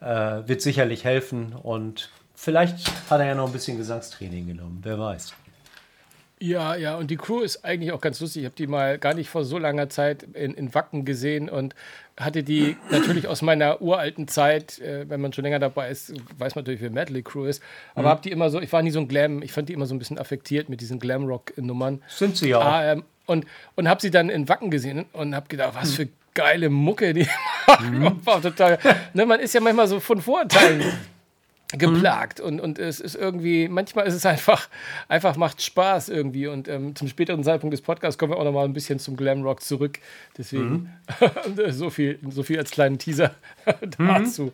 äh, 0.00 0.06
wird 0.46 0.60
sicherlich 0.60 1.04
helfen 1.04 1.54
und 1.54 2.10
vielleicht 2.36 2.88
hat 3.10 3.20
er 3.20 3.26
ja 3.26 3.34
noch 3.34 3.46
ein 3.46 3.52
bisschen 3.52 3.76
Gesangstraining 3.76 4.46
genommen, 4.46 4.80
wer 4.82 4.98
weiß. 4.98 5.34
Ja, 6.38 6.76
ja, 6.76 6.96
und 6.96 7.10
die 7.10 7.16
Crew 7.16 7.40
ist 7.40 7.64
eigentlich 7.64 7.92
auch 7.92 8.00
ganz 8.00 8.20
lustig. 8.20 8.42
Ich 8.42 8.46
habe 8.46 8.56
die 8.56 8.66
mal 8.66 8.98
gar 8.98 9.14
nicht 9.14 9.30
vor 9.30 9.44
so 9.44 9.56
langer 9.56 9.88
Zeit 9.88 10.22
in, 10.34 10.52
in 10.52 10.74
Wacken 10.74 11.06
gesehen 11.06 11.48
und 11.48 11.74
hatte 12.18 12.42
die 12.42 12.76
natürlich 12.90 13.26
aus 13.26 13.40
meiner 13.40 13.80
uralten 13.80 14.28
Zeit, 14.28 14.78
äh, 14.80 15.08
wenn 15.08 15.22
man 15.22 15.32
schon 15.32 15.44
länger 15.44 15.58
dabei 15.58 15.90
ist, 15.90 16.12
weiß 16.38 16.54
man 16.54 16.64
natürlich, 16.64 16.82
wer 16.82 16.90
Medley 16.90 17.22
Crew 17.22 17.46
ist. 17.46 17.62
Aber 17.94 18.08
mhm. 18.08 18.10
habe 18.10 18.20
die 18.22 18.30
immer 18.32 18.50
so, 18.50 18.60
ich 18.60 18.70
war 18.70 18.82
nie 18.82 18.90
so 18.90 19.00
ein 19.00 19.08
Glam, 19.08 19.40
ich 19.40 19.52
fand 19.52 19.70
die 19.70 19.72
immer 19.72 19.86
so 19.86 19.94
ein 19.94 19.98
bisschen 19.98 20.18
affektiert 20.18 20.68
mit 20.68 20.82
diesen 20.82 20.98
Glamrock-Nummern. 20.98 22.02
Sind 22.06 22.36
sie 22.36 22.50
ja 22.50 22.58
auch. 22.58 22.64
Ah, 22.64 22.92
ähm, 22.92 23.04
und 23.24 23.46
und 23.74 23.88
habe 23.88 24.00
sie 24.00 24.10
dann 24.10 24.28
in 24.28 24.48
Wacken 24.48 24.70
gesehen 24.70 25.06
und 25.12 25.34
habe 25.34 25.48
gedacht, 25.48 25.74
was 25.74 25.94
für 25.94 26.08
geile 26.34 26.68
Mucke 26.68 27.14
die 27.14 27.26
machen. 27.66 27.98
Mhm. 27.98 28.24
Total, 28.42 28.78
ne, 29.14 29.24
man 29.24 29.40
ist 29.40 29.54
ja 29.54 29.60
manchmal 29.60 29.88
so 29.88 30.00
von 30.00 30.20
Vorurteilen 30.20 30.84
geplagt 31.72 32.38
mhm. 32.38 32.44
und, 32.44 32.60
und 32.60 32.78
es 32.78 33.00
ist 33.00 33.16
irgendwie, 33.16 33.68
manchmal 33.68 34.06
ist 34.06 34.14
es 34.14 34.24
einfach, 34.24 34.68
einfach 35.08 35.36
macht 35.36 35.62
Spaß 35.62 36.08
irgendwie 36.08 36.46
und 36.46 36.68
ähm, 36.68 36.94
zum 36.94 37.08
späteren 37.08 37.42
Zeitpunkt 37.42 37.72
des 37.72 37.80
Podcasts 37.80 38.18
kommen 38.18 38.32
wir 38.32 38.38
auch 38.38 38.44
noch 38.44 38.52
mal 38.52 38.64
ein 38.64 38.72
bisschen 38.72 38.98
zum 38.98 39.16
Glamrock 39.16 39.62
zurück, 39.62 39.98
deswegen 40.38 40.92
mhm. 41.20 41.70
so, 41.72 41.90
viel, 41.90 42.18
so 42.30 42.42
viel 42.42 42.58
als 42.58 42.70
kleinen 42.70 42.98
Teaser 42.98 43.34
dazu. 43.98 44.44
Mhm. 44.44 44.52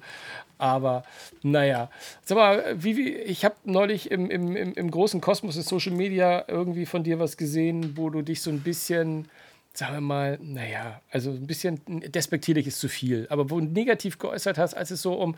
Aber 0.57 1.04
naja, 1.42 1.90
sag 2.23 2.38
mal, 2.38 2.76
wie, 2.78 2.97
wie, 2.97 3.11
ich 3.11 3.45
habe 3.45 3.57
neulich 3.64 4.11
im, 4.12 4.31
im, 4.31 4.54
im, 4.54 4.75
im 4.75 4.90
großen 4.90 5.21
Kosmos 5.21 5.57
des 5.57 5.66
Social 5.66 5.92
Media 5.92 6.45
irgendwie 6.47 6.87
von 6.87 7.02
dir 7.02 7.19
was 7.19 7.37
gesehen, 7.37 7.97
wo 7.97 8.11
du 8.11 8.23
dich 8.23 8.42
so 8.42 8.50
ein 8.50 8.61
bisschen 8.61 9.28
sagen 9.75 9.95
wir 9.95 10.00
mal, 10.02 10.38
naja, 10.42 11.00
also 11.11 11.31
ein 11.31 11.47
bisschen 11.47 11.81
despektierlich 11.87 12.66
ist 12.66 12.78
zu 12.78 12.88
viel, 12.88 13.26
aber 13.31 13.50
wo 13.50 13.59
du 13.59 13.66
negativ 13.66 14.19
geäußert 14.19 14.59
hast, 14.59 14.75
als 14.75 14.90
es 14.90 15.00
so 15.00 15.14
um 15.14 15.35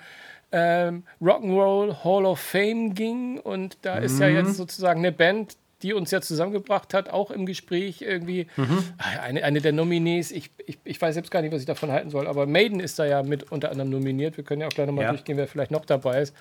ähm, 0.52 1.04
Rock'n'Roll 1.20 2.04
Hall 2.04 2.26
of 2.26 2.40
Fame 2.40 2.94
ging. 2.94 3.38
Und 3.38 3.78
da 3.82 3.96
mhm. 3.96 4.04
ist 4.04 4.18
ja 4.18 4.28
jetzt 4.28 4.56
sozusagen 4.56 5.00
eine 5.00 5.12
Band, 5.12 5.56
die 5.82 5.92
uns 5.92 6.10
ja 6.10 6.22
zusammengebracht 6.22 6.94
hat, 6.94 7.10
auch 7.10 7.30
im 7.30 7.44
Gespräch 7.44 8.00
irgendwie. 8.00 8.46
Mhm. 8.56 8.84
Eine, 9.22 9.44
eine 9.44 9.60
der 9.60 9.72
Nominees, 9.72 10.30
ich, 10.30 10.50
ich, 10.66 10.78
ich 10.82 11.00
weiß 11.00 11.12
selbst 11.12 11.30
gar 11.30 11.42
nicht, 11.42 11.52
was 11.52 11.60
ich 11.60 11.66
davon 11.66 11.92
halten 11.92 12.08
soll, 12.08 12.26
aber 12.26 12.46
Maiden 12.46 12.80
ist 12.80 12.98
da 12.98 13.04
ja 13.04 13.22
mit 13.22 13.52
unter 13.52 13.70
anderem 13.70 13.90
nominiert. 13.90 14.38
Wir 14.38 14.44
können 14.44 14.62
ja 14.62 14.66
auch 14.66 14.72
gleich 14.72 14.86
nochmal 14.86 15.04
ja. 15.04 15.10
durchgehen, 15.10 15.36
wer 15.36 15.46
vielleicht 15.46 15.70
noch 15.70 15.84
dabei 15.84 16.22
ist. 16.22 16.34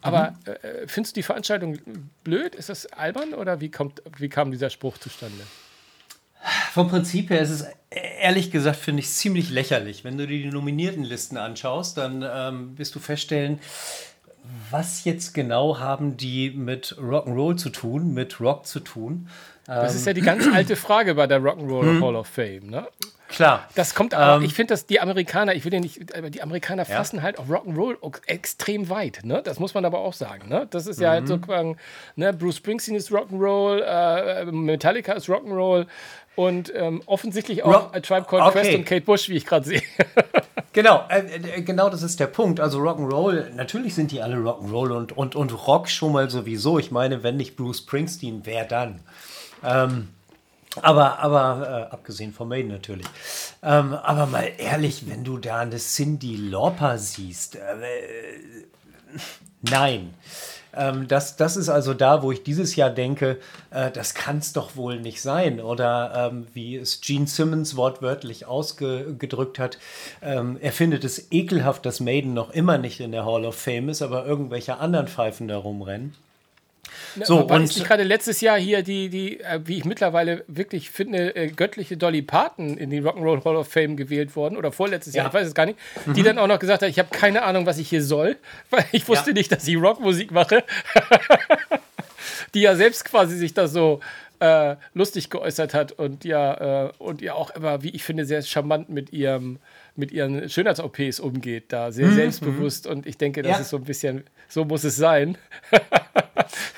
Aber 0.00 0.32
mhm. 0.32 0.52
äh, 0.52 0.88
findest 0.88 1.16
du 1.16 1.20
die 1.20 1.22
Veranstaltung 1.22 1.78
blöd? 2.24 2.56
Ist 2.56 2.68
das 2.68 2.86
albern 2.86 3.32
oder 3.32 3.60
wie, 3.60 3.70
kommt, 3.70 4.02
wie 4.18 4.28
kam 4.28 4.50
dieser 4.50 4.70
Spruch 4.70 4.98
zustande? 4.98 5.44
Vom 6.72 6.88
Prinzip 6.88 7.30
her 7.30 7.40
ist 7.40 7.50
es 7.50 7.66
ehrlich 7.90 8.50
gesagt, 8.50 8.76
finde 8.76 9.00
ich 9.00 9.10
ziemlich 9.10 9.50
lächerlich. 9.50 10.04
Wenn 10.04 10.16
du 10.16 10.26
dir 10.26 10.42
die 10.42 10.50
nominierten 10.50 11.04
Listen 11.04 11.36
anschaust, 11.36 11.98
dann 11.98 12.24
ähm, 12.26 12.78
wirst 12.78 12.94
du 12.94 13.00
feststellen, 13.00 13.58
was 14.70 15.04
jetzt 15.04 15.34
genau 15.34 15.78
haben 15.78 16.16
die 16.16 16.50
mit 16.50 16.96
Rock'n'Roll 16.98 17.56
zu 17.56 17.70
tun, 17.70 18.14
mit 18.14 18.40
Rock 18.40 18.66
zu 18.66 18.80
tun. 18.80 19.28
Das 19.66 19.94
ist 19.94 20.06
ja 20.06 20.12
die 20.12 20.22
ganz 20.22 20.48
alte 20.52 20.74
Frage 20.74 21.14
bei 21.14 21.26
der 21.26 21.40
Rock'n'Roll 21.40 21.82
hm. 21.82 22.04
Hall 22.04 22.16
of 22.16 22.26
Fame, 22.26 22.66
ne? 22.70 22.88
Klar. 23.28 23.68
Das 23.76 23.94
kommt 23.94 24.12
aber, 24.12 24.38
ähm, 24.38 24.42
ich 24.42 24.54
finde, 24.54 24.74
dass 24.74 24.86
die 24.86 25.00
Amerikaner, 25.00 25.54
ich 25.54 25.64
will 25.64 25.72
ja 25.72 25.78
nicht, 25.78 26.16
aber 26.16 26.30
die 26.30 26.42
Amerikaner 26.42 26.84
fassen 26.84 27.16
ja. 27.16 27.22
halt 27.22 27.38
auch 27.38 27.46
Rock'n'Roll 27.46 27.96
extrem 28.26 28.88
weit, 28.88 29.20
ne? 29.22 29.40
Das 29.44 29.60
muss 29.60 29.72
man 29.72 29.84
aber 29.84 30.00
auch 30.00 30.14
sagen, 30.14 30.48
ne? 30.48 30.66
Das 30.70 30.88
ist 30.88 31.00
ja 31.00 31.10
mhm. 31.10 31.12
halt 31.12 31.28
so, 31.28 31.36
mhm. 31.36 31.76
ne? 32.16 32.32
Bruce 32.32 32.56
Springsteen 32.56 32.96
ist 32.96 33.12
Rock'n'Roll, 33.12 33.82
äh, 33.82 34.44
Metallica 34.46 35.12
ist 35.12 35.28
Rock'n'Roll, 35.28 35.86
und 36.36 36.72
ähm, 36.74 37.02
offensichtlich 37.06 37.62
auch 37.64 37.92
A 37.92 38.00
Tribe 38.00 38.26
Called 38.26 38.44
okay. 38.44 38.60
Quest 38.60 38.74
und 38.74 38.84
Kate 38.84 39.04
Bush, 39.04 39.28
wie 39.28 39.36
ich 39.36 39.46
gerade 39.46 39.66
sehe. 39.66 39.82
genau, 40.72 41.04
äh, 41.08 41.20
äh, 41.20 41.62
genau 41.62 41.90
das 41.90 42.02
ist 42.02 42.20
der 42.20 42.28
Punkt. 42.28 42.60
Also 42.60 42.78
Rock'n'Roll, 42.80 43.54
natürlich 43.54 43.94
sind 43.94 44.10
die 44.10 44.22
alle 44.22 44.36
Rock'n'Roll 44.36 44.92
und, 44.92 45.16
und, 45.16 45.36
und 45.36 45.66
Rock 45.66 45.88
schon 45.88 46.12
mal 46.12 46.30
sowieso. 46.30 46.78
Ich 46.78 46.90
meine, 46.90 47.22
wenn 47.22 47.36
nicht 47.36 47.56
Bruce 47.56 47.78
Springsteen, 47.78 48.42
wer 48.44 48.64
dann? 48.64 49.00
Ähm, 49.64 50.08
aber, 50.82 51.18
aber 51.18 51.88
äh, 51.90 51.92
abgesehen 51.92 52.32
von 52.32 52.48
Maiden 52.48 52.70
natürlich. 52.70 53.06
Ähm, 53.62 53.92
aber 53.94 54.26
mal 54.26 54.50
ehrlich, 54.56 55.10
wenn 55.10 55.24
du 55.24 55.38
da 55.38 55.58
eine 55.58 55.78
Cindy 55.78 56.36
Lauper 56.36 56.96
siehst, 56.96 57.56
äh, 57.56 57.60
nein. 59.62 60.14
Ähm, 60.74 61.08
das, 61.08 61.36
das 61.36 61.56
ist 61.56 61.68
also 61.68 61.94
da, 61.94 62.22
wo 62.22 62.32
ich 62.32 62.42
dieses 62.42 62.76
Jahr 62.76 62.90
denke, 62.90 63.38
äh, 63.70 63.90
das 63.90 64.14
kann 64.14 64.38
es 64.38 64.52
doch 64.52 64.76
wohl 64.76 65.00
nicht 65.00 65.20
sein. 65.22 65.60
Oder 65.60 66.30
ähm, 66.30 66.46
wie 66.52 66.76
es 66.76 67.00
Gene 67.00 67.26
Simmons 67.26 67.76
wortwörtlich 67.76 68.46
ausgedrückt 68.46 69.58
hat, 69.58 69.78
ähm, 70.22 70.58
er 70.60 70.72
findet 70.72 71.04
es 71.04 71.30
ekelhaft, 71.30 71.86
dass 71.86 72.00
Maiden 72.00 72.34
noch 72.34 72.50
immer 72.50 72.78
nicht 72.78 73.00
in 73.00 73.12
der 73.12 73.24
Hall 73.24 73.44
of 73.44 73.56
Fame 73.56 73.88
ist, 73.88 74.02
aber 74.02 74.26
irgendwelche 74.26 74.78
anderen 74.78 75.08
Pfeifen 75.08 75.48
da 75.48 75.56
rumrennen. 75.56 76.14
So, 77.22 77.48
war 77.48 77.56
und 77.56 77.74
gerade 77.74 78.02
letztes 78.02 78.40
Jahr 78.40 78.58
hier 78.58 78.82
die, 78.82 79.08
die 79.08 79.40
äh, 79.40 79.60
wie 79.64 79.78
ich 79.78 79.84
mittlerweile 79.84 80.44
wirklich 80.46 80.90
finde, 80.90 81.34
äh, 81.34 81.48
göttliche 81.48 81.96
Dolly 81.96 82.22
Parton 82.22 82.76
in 82.76 82.90
die 82.90 83.00
Rock'n'Roll 83.00 83.44
Hall 83.44 83.56
of 83.56 83.68
Fame 83.68 83.96
gewählt 83.96 84.36
worden 84.36 84.56
oder 84.56 84.72
vorletztes 84.72 85.14
ja. 85.14 85.22
Jahr, 85.22 85.28
ich 85.28 85.34
weiß 85.34 85.48
es 85.48 85.54
gar 85.54 85.66
nicht, 85.66 85.78
mhm. 86.06 86.14
die 86.14 86.22
dann 86.22 86.38
auch 86.38 86.46
noch 86.46 86.58
gesagt 86.58 86.82
hat, 86.82 86.88
ich 86.88 86.98
habe 86.98 87.08
keine 87.10 87.42
Ahnung, 87.42 87.66
was 87.66 87.78
ich 87.78 87.88
hier 87.88 88.02
soll, 88.02 88.36
weil 88.70 88.84
ich 88.92 89.08
wusste 89.08 89.30
ja. 89.30 89.34
nicht, 89.34 89.52
dass 89.52 89.66
ich 89.66 89.76
Rockmusik 89.76 90.30
mache. 90.30 90.64
die 92.54 92.62
ja 92.62 92.74
selbst 92.74 93.04
quasi 93.04 93.36
sich 93.36 93.54
da 93.54 93.68
so 93.68 94.00
äh, 94.40 94.76
lustig 94.94 95.30
geäußert 95.30 95.74
hat 95.74 95.92
und 95.92 96.24
ja, 96.24 96.86
äh, 96.86 96.92
und 96.98 97.20
ja 97.20 97.34
auch 97.34 97.50
immer, 97.50 97.82
wie 97.82 97.90
ich 97.90 98.02
finde, 98.02 98.24
sehr 98.24 98.42
charmant 98.42 98.88
mit 98.88 99.12
ihrem 99.12 99.58
mit 99.96 100.12
ihren 100.12 100.48
Schönheits-OPs 100.48 101.20
umgeht, 101.20 101.64
da 101.68 101.92
sehr 101.92 102.08
mhm. 102.08 102.14
selbstbewusst 102.14 102.86
und 102.86 103.06
ich 103.06 103.18
denke, 103.18 103.42
das 103.42 103.52
ja. 103.52 103.58
ist 103.58 103.70
so 103.70 103.76
ein 103.76 103.84
bisschen, 103.84 104.24
so 104.48 104.64
muss 104.64 104.84
es 104.84 104.96
sein. 104.96 105.36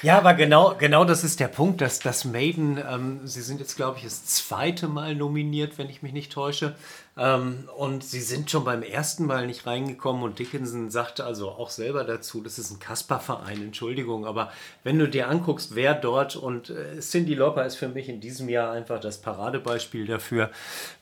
Ja, 0.03 0.19
aber 0.19 0.35
genau, 0.35 0.75
genau 0.77 1.05
das 1.05 1.23
ist 1.23 1.39
der 1.39 1.47
Punkt, 1.47 1.81
dass 1.81 2.01
das 2.01 2.25
Maiden, 2.25 2.77
ähm, 2.77 3.21
sie 3.25 3.41
sind 3.41 3.61
jetzt, 3.61 3.77
glaube 3.77 3.99
ich, 3.99 4.05
das 4.05 4.25
zweite 4.25 4.89
Mal 4.89 5.15
nominiert, 5.15 5.79
wenn 5.79 5.89
ich 5.89 6.03
mich 6.03 6.13
nicht 6.13 6.33
täusche. 6.33 6.75
Ähm, 7.17 7.69
und 7.77 8.03
sie 8.03 8.21
sind 8.21 8.51
schon 8.51 8.65
beim 8.65 8.83
ersten 8.83 9.27
Mal 9.27 9.47
nicht 9.47 9.65
reingekommen 9.65 10.25
und 10.25 10.41
Dickinson 10.41 10.91
sagte 10.91 11.25
also 11.25 11.51
auch 11.51 11.71
selber 11.71 12.03
dazu, 12.03 12.41
das 12.41 12.59
ist 12.59 12.73
ein 12.73 12.81
Kasper-Verein, 12.81 13.63
Entschuldigung, 13.63 14.27
aber 14.27 14.51
wenn 14.83 14.99
du 14.99 15.07
dir 15.09 15.29
anguckst, 15.29 15.77
wer 15.77 15.95
dort 15.95 16.35
und 16.35 16.71
äh, 16.71 16.99
Cindy 16.99 17.35
Lauper 17.35 17.65
ist 17.65 17.77
für 17.77 17.89
mich 17.89 18.09
in 18.09 18.21
diesem 18.21 18.49
Jahr 18.49 18.73
einfach 18.73 18.99
das 18.99 19.19
Paradebeispiel 19.19 20.07
dafür, 20.07 20.51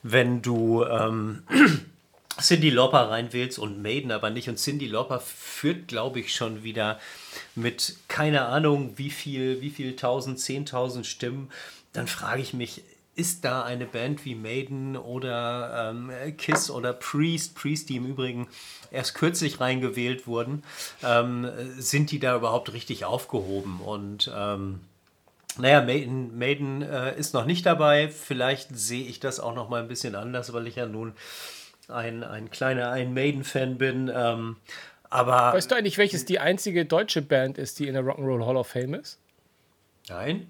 wenn 0.03 0.43
du 0.43 0.83
ähm, 0.83 1.41
Cindy 2.39 2.69
Lauper 2.69 3.09
reinwählst 3.09 3.57
und 3.57 3.81
Maiden 3.81 4.11
aber 4.11 4.29
nicht 4.29 4.47
und 4.47 4.57
Cindy 4.57 4.87
Lauper 4.87 5.19
führt, 5.19 5.87
glaube 5.87 6.19
ich, 6.19 6.35
schon 6.35 6.63
wieder 6.63 6.99
mit 7.55 7.95
keine 8.07 8.43
Ahnung 8.45 8.93
wie 8.97 9.09
viel, 9.09 9.61
wie 9.61 9.69
viel 9.69 9.95
tausend, 9.95 10.39
zehntausend 10.39 11.05
Stimmen, 11.05 11.49
dann 11.93 12.07
frage 12.07 12.41
ich 12.41 12.53
mich, 12.53 12.83
ist 13.15 13.43
da 13.43 13.63
eine 13.63 13.85
Band 13.85 14.23
wie 14.23 14.35
Maiden 14.35 14.95
oder 14.95 15.91
ähm, 15.91 16.11
Kiss 16.37 16.71
oder 16.71 16.93
Priest, 16.93 17.55
Priest, 17.55 17.89
die 17.89 17.97
im 17.97 18.05
Übrigen 18.05 18.47
erst 18.89 19.15
kürzlich 19.15 19.59
reingewählt 19.59 20.27
wurden, 20.27 20.63
ähm, 21.03 21.49
sind 21.77 22.11
die 22.11 22.19
da 22.19 22.35
überhaupt 22.35 22.71
richtig 22.71 23.03
aufgehoben? 23.03 23.81
Und 23.81 24.31
ähm, 24.33 24.79
naja, 25.57 25.81
Maiden, 25.81 26.37
Maiden 26.37 26.81
äh, 26.81 27.17
ist 27.17 27.33
noch 27.33 27.45
nicht 27.45 27.65
dabei. 27.65 28.07
Vielleicht 28.07 28.69
sehe 28.73 29.05
ich 29.05 29.19
das 29.19 29.41
auch 29.41 29.53
noch 29.53 29.69
mal 29.69 29.81
ein 29.81 29.89
bisschen 29.89 30.15
anders, 30.15 30.53
weil 30.53 30.67
ich 30.67 30.77
ja 30.77 30.85
nun 30.85 31.13
ein, 31.89 32.23
ein 32.23 32.49
kleiner 32.49 32.91
ein 32.91 33.13
Maiden-Fan 33.13 33.77
bin. 33.77 34.09
Ähm, 34.13 34.55
aber 35.11 35.53
weißt 35.53 35.69
du 35.69 35.75
eigentlich, 35.75 35.97
welches 35.97 36.25
die 36.25 36.39
einzige 36.39 36.85
deutsche 36.85 37.21
Band 37.21 37.57
ist, 37.57 37.77
die 37.79 37.87
in 37.87 37.93
der 37.93 38.03
Rock'n'Roll 38.03 38.45
Hall 38.45 38.57
of 38.57 38.67
Fame 38.67 38.95
ist? 38.95 39.19
Nein. 40.09 40.47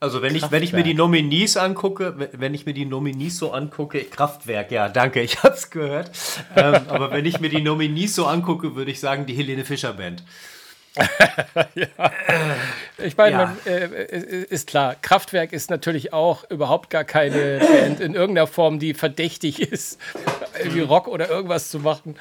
Also 0.00 0.20
wenn 0.20 0.34
ich, 0.34 0.50
wenn 0.50 0.64
ich 0.64 0.72
mir 0.72 0.82
die 0.82 0.94
Nominees 0.94 1.56
angucke, 1.56 2.28
wenn 2.32 2.54
ich 2.54 2.66
mir 2.66 2.74
die 2.74 2.86
Nominees 2.86 3.38
so 3.38 3.52
angucke, 3.52 4.02
Kraftwerk, 4.02 4.72
ja, 4.72 4.88
danke, 4.88 5.20
ich 5.22 5.40
habe 5.44 5.54
es 5.54 5.70
gehört. 5.70 6.10
ähm, 6.56 6.82
aber 6.88 7.12
wenn 7.12 7.24
ich 7.24 7.38
mir 7.38 7.48
die 7.48 7.62
Nominees 7.62 8.16
so 8.16 8.26
angucke, 8.26 8.74
würde 8.74 8.90
ich 8.90 8.98
sagen, 8.98 9.26
die 9.26 9.34
Helene 9.34 9.64
Fischer 9.64 9.92
Band. 9.92 10.24
ja. 11.74 11.86
Ich 12.98 13.16
meine, 13.16 13.56
ja. 13.64 13.70
äh, 13.72 14.44
ist 14.50 14.66
klar, 14.66 14.96
Kraftwerk 15.00 15.52
ist 15.52 15.70
natürlich 15.70 16.12
auch 16.12 16.50
überhaupt 16.50 16.90
gar 16.90 17.04
keine 17.04 17.60
Band 17.60 18.00
in 18.00 18.14
irgendeiner 18.14 18.46
Form, 18.46 18.78
die 18.78 18.94
verdächtig 18.94 19.60
ist, 19.72 19.98
irgendwie 20.58 20.80
Rock 20.80 21.08
oder 21.08 21.30
irgendwas 21.30 21.70
zu 21.70 21.78
machen. 21.78 22.16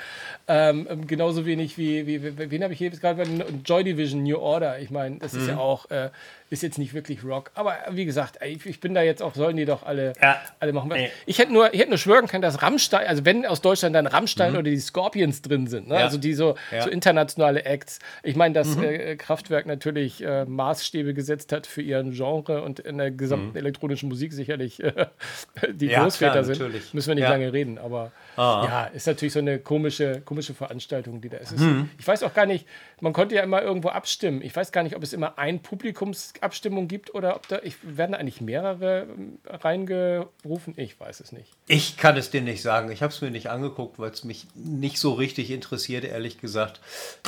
Ähm, 0.54 1.08
genauso 1.08 1.46
wenig 1.46 1.78
wie, 1.78 2.06
wie, 2.06 2.22
wie 2.22 2.52
wen 2.52 2.62
habe 2.62 2.74
ich 2.74 2.80
hier 2.80 2.90
jetzt 2.90 3.00
gerade 3.00 3.24
Joy 3.64 3.86
Division 3.86 4.24
New 4.24 4.38
Order. 4.38 4.80
Ich 4.80 4.90
meine, 4.90 5.18
das 5.18 5.34
ist 5.34 5.44
mhm. 5.44 5.50
ja 5.50 5.58
auch, 5.58 5.90
äh, 5.90 6.10
ist 6.50 6.62
jetzt 6.62 6.78
nicht 6.78 6.94
wirklich 6.94 7.24
Rock. 7.24 7.52
Aber 7.54 7.78
wie 7.92 8.04
gesagt, 8.04 8.38
ich, 8.46 8.66
ich, 8.66 8.82
bin 8.82 8.94
da 8.94 9.02
jetzt 9.02 9.24
auch, 9.24 9.34
sollen 9.34 9.56
die 9.56 9.64
doch 9.64 9.84
alle, 9.84 10.12
ja. 10.22 10.42
alle 10.60 10.74
machen. 10.74 10.90
Nee. 10.90 11.10
Ich 11.26 11.40
hätte 11.40 11.54
nur, 11.54 11.74
ich 11.74 11.80
hätte 11.80 11.88
nur 11.88 11.98
schwören 11.98 12.28
können, 12.28 12.42
dass 12.42 12.62
Rammstein, 12.62 13.08
also 13.08 13.24
wenn 13.24 13.46
aus 13.46 13.62
Deutschland 13.62 13.96
dann 13.96 14.08
Rammstein 14.08 14.52
mhm. 14.52 14.58
oder 14.58 14.70
die 14.70 14.80
Scorpions 14.80 15.42
drin 15.42 15.68
sind, 15.68 15.88
ne? 15.88 15.96
ja. 15.96 16.02
also 16.02 16.18
die 16.18 16.34
so, 16.34 16.56
ja. 16.70 16.82
so 16.82 16.90
internationale 16.90 17.64
Acts. 17.64 18.00
Ich 18.22 18.36
meine, 18.36 18.54
dass 18.54 18.76
mhm. 18.76 18.84
äh, 18.84 19.16
Kraftwerk 19.16 19.66
natürlich 19.68 20.22
äh, 20.22 20.44
Maßstäbe 20.44 21.14
gesetzt 21.14 21.54
hat 21.54 21.66
für 21.66 21.82
ihren 21.82 22.12
Genre 22.12 22.62
und 22.62 22.82
in 22.82 22.98
der 22.98 23.12
gesamten 23.12 23.52
mhm. 23.52 23.56
elektronischen 23.56 24.10
Musik 24.10 24.34
sicherlich 24.34 24.84
äh, 24.84 25.06
die 25.72 25.88
Großväter 25.88 26.32
klar, 26.32 26.44
sind. 26.44 26.60
Natürlich. 26.60 26.94
Müssen 26.94 27.08
wir 27.08 27.16
nicht 27.16 27.30
lange 27.30 27.54
reden, 27.54 27.78
aber 27.78 28.12
ah. 28.38 28.64
ja, 28.66 28.84
ist 28.86 29.08
natürlich 29.08 29.34
so 29.34 29.40
eine 29.40 29.60
komische, 29.60 30.22
komische 30.22 30.54
Veranstaltung, 30.54 31.22
die 31.22 31.30
da 31.30 31.38
ist. 31.38 31.58
Mhm. 31.58 31.90
Ich 31.98 32.08
weiß 32.08 32.24
auch 32.24 32.34
gar 32.34 32.46
nicht, 32.46 32.68
man 33.00 33.14
konnte 33.14 33.36
ja 33.36 33.44
immer 33.44 33.62
irgendwo 33.62 33.90
abstimmen. 33.90 34.42
Ich 34.42 34.56
weiß 34.56 34.72
gar 34.72 34.84
nicht, 34.84 34.96
ob 34.96 35.04
es 35.04 35.14
immer 35.14 35.38
ein 35.38 35.62
Publikumsabstimmung 35.62 36.88
gibt 36.88 37.14
oder 37.14 37.36
ob 37.36 37.48
da 37.48 37.60
ich, 37.64 37.76
werden 37.82 38.16
eigentlich 38.16 38.42
mehrere 38.42 39.08
ähm, 39.10 39.40
reingerufen. 39.46 40.74
Ich 40.78 41.00
weiß 41.00 41.20
es 41.20 41.32
nicht. 41.32 41.52
Ich 41.68 41.98
kann 41.98 42.18
es 42.18 42.30
dir 42.30 42.42
nicht 42.42 42.62
sagen. 42.62 42.92
Ich 42.92 43.02
habe 43.02 43.12
es 43.12 43.22
mir 43.22 43.32
nicht 43.32 43.50
angeguckt, 43.50 44.00
weil 44.00 44.12
es 44.12 44.24
mich 44.24 44.48
nicht 44.56 44.98
so 44.98 45.14
richtig 45.14 45.52
interessiert, 45.52 46.04
ehrlich 46.04 46.40
gesagt, 46.40 46.80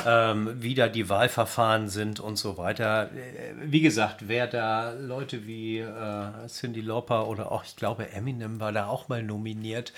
ähm, 0.06 0.56
wie 0.60 0.74
da 0.74 0.88
die 0.88 1.08
Wahlverfahren 1.08 1.88
sind 1.88 2.20
und 2.20 2.36
so 2.36 2.56
weiter. 2.56 3.10
Äh, 3.12 3.54
wie 3.64 3.80
gesagt, 3.80 4.28
wer 4.28 4.46
da 4.46 4.92
Leute 4.92 5.46
wie 5.46 5.80
äh, 5.80 6.46
Cindy 6.48 6.80
Lauper 6.80 7.28
oder 7.28 7.50
auch, 7.50 7.64
ich 7.64 7.76
glaube, 7.76 8.10
Eminem 8.12 8.60
war 8.60 8.72
da 8.72 8.86
auch 8.86 9.08
mal 9.08 9.22
nominiert. 9.22 9.92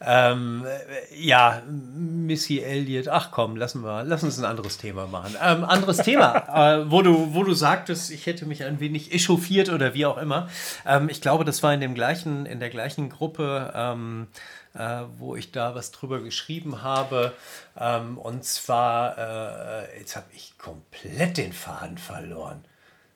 Ähm, 0.00 0.49
äh, 0.64 1.16
ja, 1.16 1.62
Missy 1.68 2.58
Elliott. 2.58 3.08
Ach 3.08 3.30
komm, 3.30 3.56
lassen 3.56 3.82
wir, 3.82 4.04
lass 4.04 4.22
uns 4.22 4.38
ein 4.38 4.44
anderes 4.44 4.76
Thema 4.78 5.06
machen 5.06 5.20
machen. 5.20 5.36
Ähm, 5.42 5.64
anderes 5.64 5.98
Thema, 5.98 6.36
äh, 6.82 6.90
wo, 6.90 7.02
du, 7.02 7.34
wo 7.34 7.44
du 7.44 7.54
sagtest, 7.54 8.10
ich 8.10 8.26
hätte 8.26 8.46
mich 8.46 8.64
ein 8.64 8.80
wenig 8.80 9.12
echauffiert 9.12 9.68
oder 9.68 9.94
wie 9.94 10.06
auch 10.06 10.18
immer. 10.18 10.48
Ähm, 10.86 11.08
ich 11.08 11.20
glaube, 11.20 11.44
das 11.44 11.62
war 11.62 11.72
in, 11.72 11.80
dem 11.80 11.94
gleichen, 11.94 12.46
in 12.46 12.60
der 12.60 12.70
gleichen 12.70 13.10
Gruppe, 13.10 13.72
ähm, 13.74 14.28
äh, 14.74 15.02
wo 15.18 15.36
ich 15.36 15.52
da 15.52 15.74
was 15.74 15.90
drüber 15.90 16.20
geschrieben 16.20 16.82
habe. 16.82 17.32
Ähm, 17.78 18.18
und 18.18 18.44
zwar, 18.44 19.18
äh, 19.18 19.98
jetzt 19.98 20.16
habe 20.16 20.26
ich 20.34 20.56
komplett 20.58 21.36
den 21.36 21.52
Faden 21.52 21.98
verloren. 21.98 22.64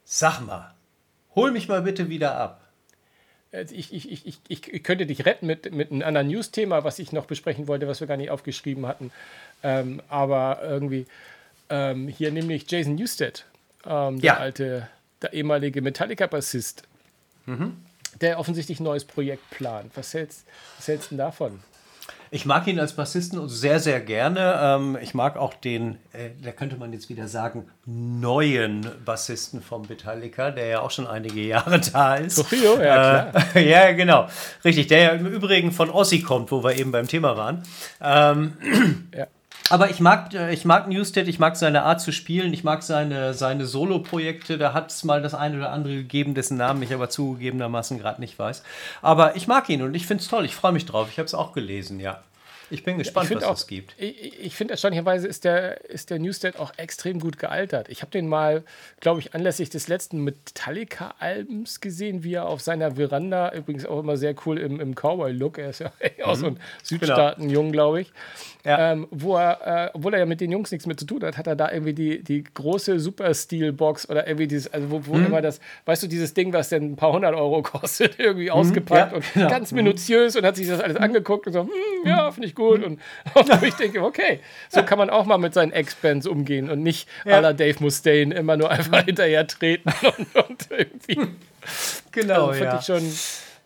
Sag 0.04 0.40
mal, 0.40 0.74
hol 1.34 1.50
mich 1.50 1.68
mal 1.68 1.82
bitte 1.82 2.08
wieder 2.08 2.36
ab. 2.36 2.60
Ich, 3.70 3.92
ich, 3.92 4.26
ich, 4.26 4.40
ich, 4.48 4.82
könnte 4.82 5.06
dich 5.06 5.24
retten 5.24 5.46
mit, 5.46 5.72
mit 5.72 5.92
einem 5.92 6.02
anderen 6.02 6.28
News-Thema, 6.28 6.82
was 6.82 6.98
ich 6.98 7.12
noch 7.12 7.26
besprechen 7.26 7.68
wollte, 7.68 7.86
was 7.86 8.00
wir 8.00 8.06
gar 8.06 8.16
nicht 8.16 8.30
aufgeschrieben 8.30 8.86
hatten. 8.86 9.12
Ähm, 9.62 10.02
aber 10.08 10.60
irgendwie, 10.62 11.06
ähm, 11.70 12.08
hier 12.08 12.32
nämlich 12.32 12.70
Jason 12.70 12.96
Newsted, 12.96 13.44
ähm, 13.86 14.20
der 14.20 14.26
ja. 14.26 14.36
alte, 14.38 14.88
der 15.22 15.32
ehemalige 15.32 15.82
Metallica-Bassist, 15.82 16.82
mhm. 17.46 17.76
der 18.20 18.38
offensichtlich 18.38 18.80
ein 18.80 18.84
neues 18.84 19.04
Projekt 19.04 19.48
plant. 19.50 19.92
Was 19.94 20.14
hältst, 20.14 20.44
was 20.76 20.88
hältst 20.88 21.10
du 21.12 21.16
davon? 21.16 21.60
Ich 22.30 22.46
mag 22.46 22.66
ihn 22.66 22.80
als 22.80 22.94
Bassisten 22.94 23.48
sehr, 23.48 23.80
sehr 23.80 24.00
gerne. 24.00 24.58
Ähm, 24.60 24.98
ich 25.00 25.14
mag 25.14 25.36
auch 25.36 25.54
den, 25.54 25.98
äh, 26.12 26.30
da 26.42 26.52
könnte 26.52 26.76
man 26.76 26.92
jetzt 26.92 27.08
wieder 27.08 27.28
sagen, 27.28 27.66
neuen 27.86 28.86
Bassisten 29.04 29.62
vom 29.62 29.82
Metallica, 29.88 30.50
der 30.50 30.66
ja 30.66 30.80
auch 30.80 30.90
schon 30.90 31.06
einige 31.06 31.40
Jahre 31.40 31.80
da 31.80 32.16
ist. 32.16 32.36
Trujillo, 32.36 32.80
ja, 32.82 33.30
klar. 33.30 33.56
Äh, 33.56 33.68
ja, 33.70 33.92
genau. 33.92 34.28
Richtig, 34.64 34.88
der 34.88 34.98
ja 34.98 35.08
im 35.10 35.26
Übrigen 35.26 35.72
von 35.72 35.90
Ossi 35.90 36.20
kommt, 36.20 36.50
wo 36.50 36.64
wir 36.64 36.76
eben 36.76 36.92
beim 36.92 37.08
Thema 37.08 37.36
waren. 37.36 37.62
Ähm, 38.00 38.54
ja. 39.16 39.26
Aber 39.70 39.88
ich 39.88 39.98
mag, 40.00 40.34
äh, 40.34 40.52
ich 40.52 40.66
mag 40.66 40.88
Newstead, 40.88 41.26
ich 41.26 41.38
mag 41.38 41.56
seine 41.56 41.84
Art 41.84 42.00
zu 42.00 42.12
spielen, 42.12 42.52
ich 42.52 42.64
mag 42.64 42.82
seine, 42.82 43.32
seine 43.32 43.64
Solo-Projekte. 43.64 44.58
Da 44.58 44.74
hat 44.74 44.90
es 44.90 45.04
mal 45.04 45.22
das 45.22 45.34
eine 45.34 45.56
oder 45.56 45.72
andere 45.72 45.94
gegeben, 45.94 46.34
dessen 46.34 46.58
Namen 46.58 46.82
ich 46.82 46.92
aber 46.92 47.08
zugegebenermaßen 47.08 47.98
gerade 47.98 48.20
nicht 48.20 48.38
weiß. 48.38 48.62
Aber 49.00 49.36
ich 49.36 49.46
mag 49.46 49.68
ihn 49.70 49.82
und 49.82 49.94
ich 49.94 50.06
finde 50.06 50.22
es 50.22 50.28
toll. 50.28 50.44
Ich 50.44 50.54
freue 50.54 50.72
mich 50.72 50.84
drauf. 50.84 51.08
Ich 51.10 51.18
habe 51.18 51.26
es 51.26 51.34
auch 51.34 51.52
gelesen, 51.52 51.98
ja. 51.98 52.20
Ich 52.70 52.84
bin 52.84 52.98
gespannt, 52.98 53.30
ich 53.30 53.36
was 53.36 53.44
auch, 53.44 53.54
es 53.54 53.66
gibt. 53.66 53.94
Ich, 53.98 54.40
ich 54.40 54.56
finde 54.56 54.72
erstaunlicherweise 54.72 55.28
ist 55.28 55.44
der, 55.44 55.84
ist 55.84 56.10
der 56.10 56.18
Newsted 56.18 56.58
auch 56.58 56.72
extrem 56.76 57.20
gut 57.20 57.38
gealtert. 57.38 57.88
Ich 57.88 58.02
habe 58.02 58.10
den 58.10 58.28
mal, 58.28 58.64
glaube 59.00 59.20
ich, 59.20 59.34
anlässlich 59.34 59.70
des 59.70 59.88
letzten 59.88 60.22
Metallica-Albums 60.24 61.80
gesehen, 61.80 62.24
wie 62.24 62.34
er 62.34 62.46
auf 62.46 62.60
seiner 62.60 62.96
Veranda, 62.96 63.52
übrigens 63.52 63.86
auch 63.86 64.00
immer 64.00 64.16
sehr 64.16 64.34
cool 64.46 64.58
im, 64.58 64.80
im 64.80 64.94
Cowboy-Look, 64.94 65.58
er 65.58 65.70
ist 65.70 65.80
ja 65.80 65.92
mhm. 66.00 66.24
auch 66.24 66.34
so 66.36 66.46
ein 66.46 66.60
Südstaaten-Jung, 66.82 67.72
glaube 67.72 68.02
ich, 68.02 68.12
ja. 68.64 68.92
ähm, 68.92 69.06
wo 69.10 69.36
er, 69.36 69.86
äh, 69.86 69.90
obwohl 69.94 70.14
er 70.14 70.20
ja 70.20 70.26
mit 70.26 70.40
den 70.40 70.50
Jungs 70.50 70.70
nichts 70.70 70.86
mehr 70.86 70.96
zu 70.96 71.06
tun 71.06 71.22
hat, 71.22 71.36
hat 71.36 71.46
er 71.46 71.56
da 71.56 71.70
irgendwie 71.70 71.92
die, 71.92 72.22
die 72.22 72.44
große 72.44 72.98
Super-Steel-Box 72.98 74.08
oder 74.08 74.26
irgendwie 74.26 74.48
dieses, 74.48 74.72
also 74.72 74.90
wo, 74.90 75.06
wo 75.06 75.14
mhm. 75.14 75.26
immer 75.26 75.42
das, 75.42 75.60
weißt 75.84 76.02
du, 76.02 76.06
dieses 76.06 76.34
Ding, 76.34 76.52
was 76.52 76.68
dann 76.68 76.82
ein 76.82 76.96
paar 76.96 77.12
hundert 77.12 77.34
Euro 77.34 77.62
kostet, 77.62 78.18
irgendwie 78.18 78.46
mhm. 78.46 78.52
ausgepackt 78.52 79.12
ja, 79.12 79.16
und 79.16 79.34
genau. 79.34 79.48
ganz 79.48 79.72
mhm. 79.72 79.76
minutiös 79.76 80.36
und 80.36 80.44
hat 80.44 80.56
sich 80.56 80.68
das 80.68 80.80
alles 80.80 80.96
angeguckt 80.96 81.46
und 81.46 81.52
so, 81.52 81.62
hm, 81.62 81.70
ja, 82.04 82.30
finde 82.30 82.48
ich 82.48 82.53
gut. 82.54 82.82
Und, 82.82 83.00
ich 83.62 83.74
denke, 83.74 84.02
okay, 84.02 84.40
so 84.68 84.82
kann 84.82 84.98
man 84.98 85.10
auch 85.10 85.24
mal 85.24 85.38
mit 85.38 85.54
seinen 85.54 85.72
Ex-Bands 85.72 86.26
umgehen 86.26 86.70
und 86.70 86.82
nicht 86.82 87.08
ja. 87.24 87.36
aller 87.36 87.54
Dave 87.54 87.76
Mustaine 87.80 88.34
immer 88.34 88.56
nur 88.56 88.70
einfach 88.70 89.04
hinterher 89.04 89.46
treten 89.46 89.92
und, 90.18 90.36
und 90.36 90.70
irgendwie. 90.70 91.28
Genau, 92.12 92.48
also, 92.48 92.64
fand 92.64 92.72
ja. 92.72 92.78
ich 92.78 92.84
schon 92.84 93.12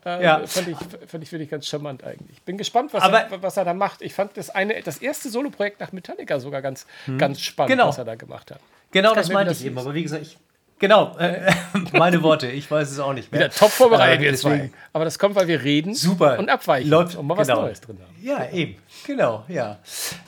äh, 0.04 0.24
ja. 0.24 0.46
fand, 0.46 0.68
ich, 0.68 0.76
fand 1.06 1.24
ich 1.24 1.32
wirklich 1.32 1.50
ganz 1.50 1.66
charmant 1.66 2.04
eigentlich. 2.04 2.40
Bin 2.42 2.56
gespannt, 2.56 2.92
was, 2.92 3.02
Aber, 3.02 3.20
er, 3.22 3.42
was 3.42 3.56
er 3.56 3.64
da 3.64 3.74
macht. 3.74 4.02
Ich 4.02 4.14
fand 4.14 4.36
das 4.36 4.50
eine, 4.50 4.80
das 4.82 4.98
erste 4.98 5.28
Soloprojekt 5.28 5.80
nach 5.80 5.92
Metallica 5.92 6.40
sogar 6.40 6.62
ganz, 6.62 6.86
hm. 7.06 7.18
ganz 7.18 7.40
spannend, 7.40 7.72
genau. 7.72 7.88
was 7.88 7.98
er 7.98 8.04
da 8.04 8.14
gemacht 8.14 8.50
hat. 8.50 8.60
Genau, 8.90 9.14
das, 9.14 9.26
das 9.26 9.34
meinte 9.34 9.52
ich 9.52 9.64
eben. 9.64 9.76
Aber 9.76 9.94
wie 9.94 10.02
gesagt, 10.02 10.22
ich, 10.22 10.38
Genau, 10.78 11.16
äh, 11.18 11.50
meine 11.92 12.22
Worte, 12.22 12.48
ich 12.48 12.70
weiß 12.70 12.90
es 12.90 12.98
auch 13.00 13.12
nicht 13.12 13.32
mehr. 13.32 13.40
Wieder 13.40 13.50
top 13.50 13.70
vorbereitet, 13.70 14.24
äh, 14.26 14.30
deswegen. 14.30 14.72
Aber 14.92 15.04
das 15.04 15.18
kommt, 15.18 15.34
weil 15.34 15.48
wir 15.48 15.62
reden 15.64 15.94
Super. 15.94 16.38
und 16.38 16.48
abweichen 16.48 16.88
Läuft, 16.88 17.16
und 17.16 17.26
mal 17.26 17.36
was 17.36 17.48
genau. 17.48 17.62
Neues 17.62 17.80
drin 17.80 17.98
haben. 18.00 18.14
Ja, 18.24 18.48
eben. 18.50 18.76
Genau, 19.04 19.44
ja. 19.48 19.78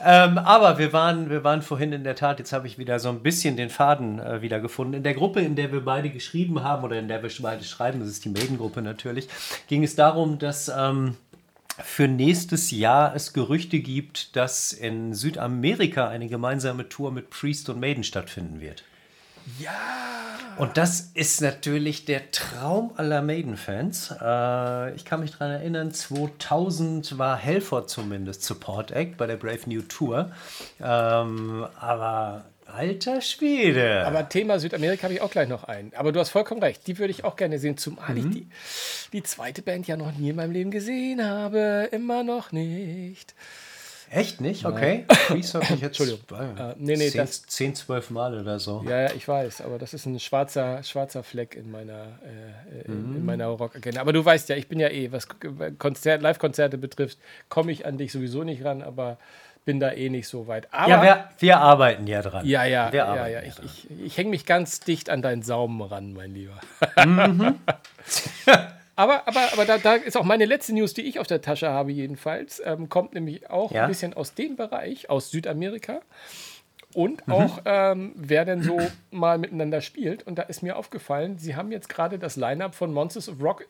Ähm, 0.03 0.37
aber 0.37 0.77
wir 0.77 0.91
waren, 0.91 1.29
wir 1.29 1.43
waren 1.43 1.61
vorhin 1.61 1.93
in 1.93 2.03
der 2.03 2.15
Tat, 2.15 2.39
jetzt 2.39 2.51
habe 2.51 2.67
ich 2.67 2.77
wieder 2.77 2.99
so 2.99 3.09
ein 3.09 3.21
bisschen 3.21 3.55
den 3.55 3.69
Faden 3.69 4.19
äh, 4.19 4.41
wieder 4.41 4.59
gefunden. 4.59 4.95
In 4.95 5.03
der 5.03 5.13
Gruppe, 5.13 5.39
in 5.39 5.55
der 5.55 5.71
wir 5.71 5.85
beide 5.85 6.09
geschrieben 6.09 6.63
haben, 6.63 6.83
oder 6.83 6.99
in 6.99 7.07
der 7.07 7.23
wir 7.23 7.29
beide 7.41 7.63
schreiben, 7.63 8.01
das 8.01 8.09
ist 8.09 8.25
die 8.25 8.29
Maiden-Gruppe 8.29 8.81
natürlich, 8.81 9.27
ging 9.67 9.83
es 9.83 9.95
darum, 9.95 10.39
dass. 10.39 10.69
Ähm, 10.75 11.15
für 11.83 12.07
nächstes 12.07 12.69
Jahr 12.69 13.15
es 13.15 13.33
Gerüchte 13.33 13.79
gibt, 13.79 14.35
dass 14.35 14.73
in 14.73 15.13
Südamerika 15.13 16.09
eine 16.09 16.27
gemeinsame 16.27 16.89
Tour 16.89 17.11
mit 17.11 17.29
Priest 17.29 17.69
und 17.69 17.79
Maiden 17.79 18.03
stattfinden 18.03 18.59
wird. 18.59 18.83
Ja! 19.57 20.10
Und 20.57 20.77
das 20.77 21.11
ist 21.13 21.41
natürlich 21.41 22.05
der 22.05 22.31
Traum 22.31 22.91
aller 22.97 23.21
Maiden-Fans. 23.21 24.15
Äh, 24.21 24.95
ich 24.95 25.05
kann 25.05 25.21
mich 25.21 25.31
daran 25.31 25.51
erinnern, 25.51 25.91
2000 25.91 27.17
war 27.17 27.37
Helford 27.37 27.89
zumindest 27.89 28.43
Support 28.43 28.91
Act 28.91 29.17
bei 29.17 29.27
der 29.27 29.37
Brave 29.37 29.61
New 29.67 29.81
Tour. 29.81 30.31
Ähm, 30.81 31.65
aber 31.79 32.45
alter 32.65 33.21
Schwede. 33.21 34.05
Aber 34.05 34.27
Thema 34.29 34.59
Südamerika 34.59 35.03
habe 35.03 35.13
ich 35.13 35.21
auch 35.21 35.31
gleich 35.31 35.49
noch 35.49 35.63
ein. 35.65 35.91
Aber 35.95 36.11
du 36.11 36.19
hast 36.19 36.29
vollkommen 36.29 36.61
recht, 36.61 36.87
die 36.87 36.97
würde 36.97 37.11
ich 37.11 37.23
auch 37.23 37.35
gerne 37.35 37.59
sehen, 37.59 37.77
zumal 37.77 38.11
mhm. 38.11 38.17
ich 38.17 38.29
die, 38.29 38.47
die 39.13 39.23
zweite 39.23 39.61
Band 39.61 39.87
ja 39.87 39.97
noch 39.97 40.11
nie 40.13 40.29
in 40.29 40.35
meinem 40.35 40.51
Leben 40.51 40.71
gesehen 40.71 41.23
habe. 41.23 41.89
Immer 41.91 42.23
noch 42.23 42.51
nicht. 42.51 43.33
Echt 44.11 44.41
nicht? 44.41 44.65
Okay. 44.65 45.05
Freeze 45.09 45.53
habe 45.53 45.73
ich 45.73 45.81
jetzt 45.81 45.99
Entschuldigung. 45.99 46.57
Äh, 46.57 46.75
nee, 46.77 46.97
nee, 46.97 47.09
10, 47.09 47.17
das, 47.17 47.43
10, 47.43 47.75
12 47.75 48.09
Mal 48.09 48.37
oder 48.37 48.59
so. 48.59 48.83
Ja, 48.85 49.03
ja, 49.03 49.13
ich 49.13 49.25
weiß, 49.25 49.61
aber 49.61 49.79
das 49.79 49.93
ist 49.93 50.05
ein 50.05 50.19
schwarzer, 50.19 50.83
schwarzer 50.83 51.23
Fleck 51.23 51.55
in 51.55 51.71
meiner, 51.71 52.19
äh, 52.23 52.81
in, 52.85 52.93
in, 52.93 53.19
mhm. 53.19 53.25
meiner 53.25 53.47
Rock-Agenda. 53.47 54.01
Aber 54.01 54.11
du 54.11 54.23
weißt 54.23 54.49
ja, 54.49 54.57
ich 54.57 54.67
bin 54.67 54.81
ja 54.81 54.89
eh, 54.89 55.13
was 55.13 55.29
Konzert, 55.79 56.21
Live-Konzerte 56.21 56.77
betrifft, 56.77 57.19
komme 57.47 57.71
ich 57.71 57.85
an 57.85 57.97
dich 57.97 58.11
sowieso 58.11 58.43
nicht 58.43 58.65
ran, 58.65 58.81
aber 58.81 59.17
bin 59.63 59.79
da 59.79 59.91
eh 59.93 60.09
nicht 60.09 60.27
so 60.27 60.45
weit. 60.45 60.67
Aber, 60.73 60.89
ja, 60.89 61.01
wir, 61.01 61.29
wir 61.39 61.59
arbeiten 61.59 62.05
ja 62.05 62.21
dran. 62.21 62.45
Ja, 62.45 62.65
ja, 62.65 62.91
wir 62.91 62.99
ja, 62.99 63.27
ja. 63.27 63.41
Ich, 63.43 63.59
ich, 63.63 64.01
ich 64.07 64.17
hänge 64.17 64.31
mich 64.31 64.45
ganz 64.45 64.81
dicht 64.81 65.09
an 65.09 65.21
deinen 65.21 65.41
Saumen 65.41 65.81
ran, 65.81 66.11
mein 66.11 66.33
Lieber. 66.33 66.59
Mhm. 67.05 67.55
Aber, 69.01 69.27
aber, 69.27 69.51
aber 69.53 69.65
da, 69.65 69.79
da, 69.79 69.95
ist 69.95 70.15
auch 70.15 70.23
meine 70.23 70.45
letzte 70.45 70.73
News, 70.75 70.93
die 70.93 71.01
ich 71.01 71.17
auf 71.17 71.25
der 71.25 71.41
Tasche 71.41 71.71
habe, 71.71 71.91
jedenfalls. 71.91 72.61
Ähm, 72.63 72.87
kommt 72.87 73.15
nämlich 73.15 73.49
auch 73.49 73.71
ja? 73.71 73.81
ein 73.81 73.89
bisschen 73.89 74.13
aus 74.13 74.35
dem 74.35 74.55
Bereich, 74.55 75.09
aus 75.09 75.31
Südamerika. 75.31 76.01
und 76.93 77.25
mhm. 77.25 77.33
auch 77.33 77.61
ähm, 77.65 78.11
wer 78.15 78.45
denn 78.45 78.61
so 78.61 78.79
mal 79.09 79.39
miteinander 79.39 79.81
spielt. 79.81 80.27
Und 80.27 80.35
da 80.35 80.43
ist 80.43 80.61
mir 80.61 80.77
aufgefallen, 80.77 81.39
sie 81.39 81.55
haben 81.55 81.71
jetzt 81.71 81.89
gerade 81.89 82.19
das 82.19 82.35
Line-up 82.35 82.75
von 82.75 82.93
Monsters 82.93 83.27
of 83.27 83.41
Rock 83.41 83.65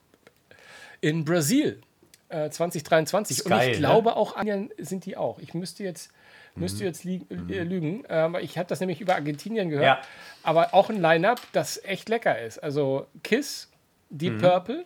in 0.99 1.23
Brasil 1.23 1.81
äh, 2.27 2.49
2023. 2.49 3.45
und 3.45 3.53
ich 3.53 3.67
ne? 3.67 3.77
glaube 3.77 4.17
auch 4.17 4.35
Anien 4.35 4.69
sind 4.79 5.05
die 5.05 5.15
auch. 5.15 5.39
Ich 5.39 5.53
müsste 5.53 5.85
jetzt 5.85 6.11
müsste 6.55 6.83
mhm. 6.83 6.87
jetzt 6.87 7.05
li 7.05 7.25
äh, 7.29 7.63
lügen. 7.63 8.03
Ähm, 8.09 8.35
ich 8.41 8.57
habe 8.57 8.67
das 8.67 8.81
nämlich 8.81 8.99
über 8.99 9.15
Argentinien 9.15 9.69
gehört. 9.69 9.85
Ja. 9.85 10.01
Aber 10.43 10.73
auch 10.73 10.89
ein 10.89 11.01
Line-up, 11.01 11.39
das 11.53 11.81
echt 11.85 12.09
lecker 12.09 12.37
ist. 12.37 12.61
Also 12.61 13.07
Kiss, 13.23 13.69
Deep 14.09 14.33
mhm. 14.33 14.41
Purple. 14.41 14.85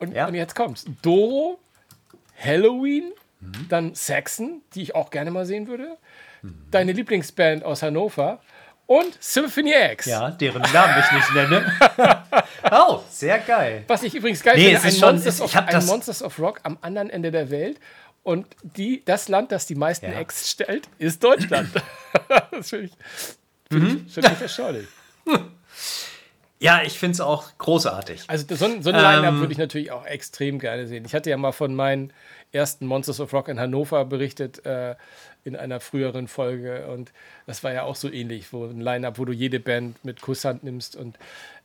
Und, 0.00 0.14
ja. 0.14 0.26
und 0.26 0.34
jetzt 0.34 0.56
kommt's. 0.56 0.84
Doro, 1.02 1.60
Halloween, 2.42 3.12
mhm. 3.40 3.66
dann 3.68 3.94
Saxon, 3.94 4.62
die 4.74 4.82
ich 4.82 4.94
auch 4.94 5.10
gerne 5.10 5.30
mal 5.30 5.46
sehen 5.46 5.68
würde. 5.68 5.96
Mhm. 6.42 6.66
Deine 6.70 6.92
Lieblingsband 6.92 7.62
aus 7.64 7.82
Hannover 7.82 8.40
und 8.86 9.22
Symphony 9.22 9.72
X. 9.92 10.06
Ja, 10.06 10.30
deren 10.30 10.62
Namen 10.72 11.04
ich 11.04 11.12
nicht 11.12 11.34
nenne. 11.34 11.72
oh, 12.72 13.00
sehr 13.08 13.38
geil. 13.38 13.84
Was 13.86 14.02
ich 14.02 14.14
übrigens 14.14 14.42
geil 14.42 14.56
nee, 14.56 14.70
finde, 14.70 14.82
ein, 14.82 14.92
schon, 14.92 15.14
Monsters, 15.14 15.40
of, 15.40 15.54
ein 15.54 15.86
Monsters 15.86 16.22
of 16.22 16.38
Rock 16.38 16.60
am 16.64 16.78
anderen 16.80 17.10
Ende 17.10 17.30
der 17.30 17.50
Welt. 17.50 17.78
Und 18.22 18.46
die, 18.62 19.04
das 19.04 19.28
Land, 19.28 19.52
das 19.52 19.66
die 19.66 19.74
meisten 19.74 20.06
ja. 20.10 20.18
Acts 20.18 20.50
stellt, 20.50 20.88
ist 20.98 21.22
Deutschland. 21.22 21.70
das 22.50 22.70
finde 22.70 22.86
ich, 22.86 22.92
find 23.70 23.82
mhm. 23.82 24.04
ich, 24.06 24.12
find 24.12 24.32
ich 24.32 24.40
erstaunlich. 24.40 24.88
Ja, 26.60 26.82
ich 26.84 26.98
finde 26.98 27.14
es 27.14 27.20
auch 27.20 27.56
großartig. 27.56 28.24
Also 28.26 28.44
so, 28.54 28.56
so 28.82 28.90
ein 28.90 28.96
Line-Up 28.96 29.32
ähm, 29.32 29.40
würde 29.40 29.52
ich 29.52 29.58
natürlich 29.58 29.90
auch 29.92 30.04
extrem 30.04 30.58
gerne 30.58 30.86
sehen. 30.86 31.06
Ich 31.06 31.14
hatte 31.14 31.30
ja 31.30 31.38
mal 31.38 31.52
von 31.52 31.74
meinen 31.74 32.12
ersten 32.52 32.86
Monsters 32.86 33.18
of 33.18 33.32
Rock 33.32 33.48
in 33.48 33.58
Hannover 33.58 34.04
berichtet 34.04 34.64
äh, 34.66 34.94
in 35.42 35.56
einer 35.56 35.80
früheren 35.80 36.28
Folge 36.28 36.86
und 36.88 37.12
das 37.46 37.64
war 37.64 37.72
ja 37.72 37.84
auch 37.84 37.96
so 37.96 38.12
ähnlich, 38.12 38.52
wo 38.52 38.66
ein 38.66 38.80
Line-Up, 38.80 39.18
wo 39.18 39.24
du 39.24 39.32
jede 39.32 39.58
Band 39.58 40.04
mit 40.04 40.20
Kusshand 40.20 40.62
nimmst 40.62 40.96
und 40.96 41.18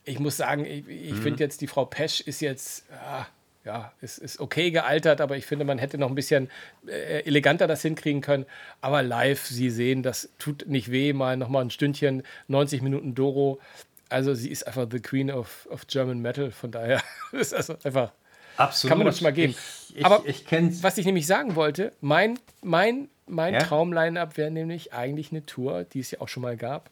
ich 0.05 0.19
muss 0.19 0.38
sagen, 0.38 0.65
ich, 0.65 0.88
ich 0.88 1.12
mhm. 1.12 1.21
finde 1.21 1.43
jetzt, 1.43 1.60
die 1.60 1.67
Frau 1.67 1.84
Pesch 1.84 2.21
ist 2.21 2.39
jetzt, 2.39 2.86
ah, 2.91 3.25
ja, 3.65 3.91
ist, 3.99 4.19
ist 4.19 4.39
okay 4.39 4.71
gealtert, 4.71 5.19
aber 5.19 5.36
ich 5.36 5.45
finde, 5.45 5.65
man 5.65 5.79
hätte 5.79 5.97
noch 5.97 6.10
ein 6.10 6.15
bisschen 6.15 6.49
äh, 6.88 7.23
eleganter 7.25 7.67
das 7.67 7.81
hinkriegen 7.81 8.21
können. 8.21 8.45
Aber 8.79 9.01
live 9.01 9.43
sie 9.43 9.71
sehen, 9.71 10.03
das 10.03 10.29
tut 10.38 10.65
nicht 10.67 10.91
weh, 10.91 11.13
mal 11.13 11.36
nochmal 11.36 11.65
ein 11.65 11.71
Stündchen, 11.71 12.21
90 12.47 12.84
Minuten 12.84 13.15
Doro. 13.15 13.60
Also 14.09 14.33
sie 14.33 14.49
ist 14.49 14.67
einfach 14.67 14.87
the 14.91 14.99
Queen 14.99 15.31
of, 15.31 15.67
of 15.71 15.87
German 15.87 16.19
Metal, 16.21 16.51
von 16.51 16.71
daher 16.71 17.01
ist 17.31 17.53
also 17.53 17.75
einfach. 17.83 18.11
Absolut. 18.57 18.89
Kann 18.89 18.97
man 18.99 19.07
das 19.07 19.19
mal 19.19 19.33
geben. 19.33 19.53
Ich, 19.89 19.97
ich, 19.97 20.05
aber 20.05 20.23
ich 20.25 20.45
was 20.81 20.97
ich 20.97 21.05
nämlich 21.05 21.27
sagen 21.27 21.55
wollte, 21.55 21.91
mein, 21.99 22.39
mein, 22.61 23.09
mein 23.27 23.53
ja? 23.53 23.59
Traum-Line-Up 23.59 24.37
wäre 24.37 24.49
nämlich 24.49 24.93
eigentlich 24.93 25.31
eine 25.31 25.45
Tour, 25.45 25.83
die 25.83 25.99
es 25.99 26.11
ja 26.11 26.21
auch 26.21 26.29
schon 26.29 26.43
mal 26.43 26.55
gab. 26.55 26.89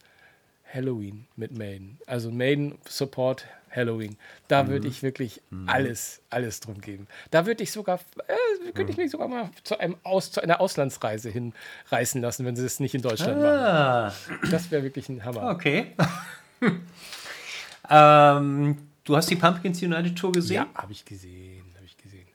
Halloween 0.74 1.28
mit 1.36 1.58
Maiden. 1.58 2.00
Also 2.06 2.32
Maiden 2.32 2.80
Support 2.90 3.46
Halloween. 3.76 4.18
Da 4.48 4.64
mhm. 4.64 4.68
würde 4.70 4.88
ich 4.88 5.04
wirklich 5.04 5.42
mhm. 5.50 5.70
alles, 5.70 6.22
alles 6.30 6.60
drum 6.60 6.82
geben. 6.82 7.08
Da 7.32 7.46
würde 7.46 7.64
ich 7.64 7.72
sogar, 7.72 8.00
äh, 8.28 8.72
könnte 8.72 8.92
ich 8.92 8.98
mhm. 8.98 9.04
mich 9.04 9.12
sogar 9.12 9.28
mal 9.28 9.50
zu, 9.64 9.80
einem 9.80 9.98
Aus, 10.04 10.32
zu 10.32 10.42
einer 10.42 10.60
Auslandsreise 10.60 11.30
hinreißen 11.30 12.22
lassen, 12.22 12.46
wenn 12.46 12.56
sie 12.56 12.66
es 12.66 12.80
nicht 12.80 12.96
in 12.96 13.02
Deutschland 13.02 13.42
ah. 13.42 14.14
machen. 14.30 14.52
Das 14.52 14.72
wäre 14.72 14.84
wirklich 14.84 15.10
ein 15.10 15.24
Hammer. 15.24 15.52
Okay. 15.52 15.94
ähm, 17.90 18.78
du 19.04 19.16
hast 19.16 19.30
die 19.30 19.36
Pumpkins 19.36 19.82
United 19.82 20.16
Tour 20.16 20.32
gesehen? 20.32 20.56
Ja, 20.56 20.68
habe 20.76 20.92
ich 20.92 21.06
gesehen, 21.06 21.66
habe 21.76 21.86
ich 21.86 21.98
gesehen. 21.98 22.28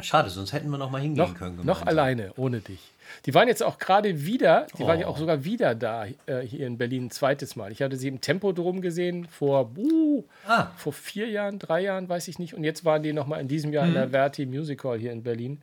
Schade, 0.00 0.30
sonst 0.30 0.52
hätten 0.52 0.68
wir 0.70 0.78
noch 0.78 0.90
mal 0.90 1.00
hingehen 1.00 1.28
noch, 1.28 1.34
können. 1.34 1.56
Gemeinsam. 1.56 1.66
Noch 1.66 1.86
alleine, 1.86 2.32
ohne 2.36 2.60
dich. 2.60 2.80
Die 3.26 3.34
waren 3.34 3.48
jetzt 3.48 3.62
auch 3.62 3.78
gerade 3.78 4.24
wieder, 4.24 4.66
die 4.78 4.82
oh. 4.82 4.86
waren 4.86 5.00
ja 5.00 5.06
auch 5.06 5.16
oh. 5.16 5.20
sogar 5.20 5.44
wieder 5.44 5.74
da 5.74 6.06
äh, 6.26 6.40
hier 6.40 6.66
in 6.66 6.78
Berlin 6.78 7.06
ein 7.06 7.10
zweites 7.10 7.56
Mal. 7.56 7.72
Ich 7.72 7.82
hatte 7.82 7.96
sie 7.96 8.08
im 8.08 8.20
Tempodrom 8.20 8.80
gesehen 8.80 9.26
vor, 9.26 9.70
uh, 9.76 10.24
ah. 10.46 10.68
vor 10.76 10.92
vier 10.92 11.28
Jahren, 11.28 11.58
drei 11.58 11.82
Jahren, 11.82 12.08
weiß 12.08 12.28
ich 12.28 12.38
nicht. 12.38 12.54
Und 12.54 12.64
jetzt 12.64 12.84
waren 12.84 13.02
die 13.02 13.12
nochmal 13.12 13.40
in 13.40 13.48
diesem 13.48 13.72
Jahr 13.72 13.84
mhm. 13.84 13.90
in 13.90 13.94
der 13.94 14.10
Verti 14.10 14.46
Music 14.46 14.82
Hall 14.84 14.98
hier 14.98 15.12
in 15.12 15.22
Berlin. 15.22 15.60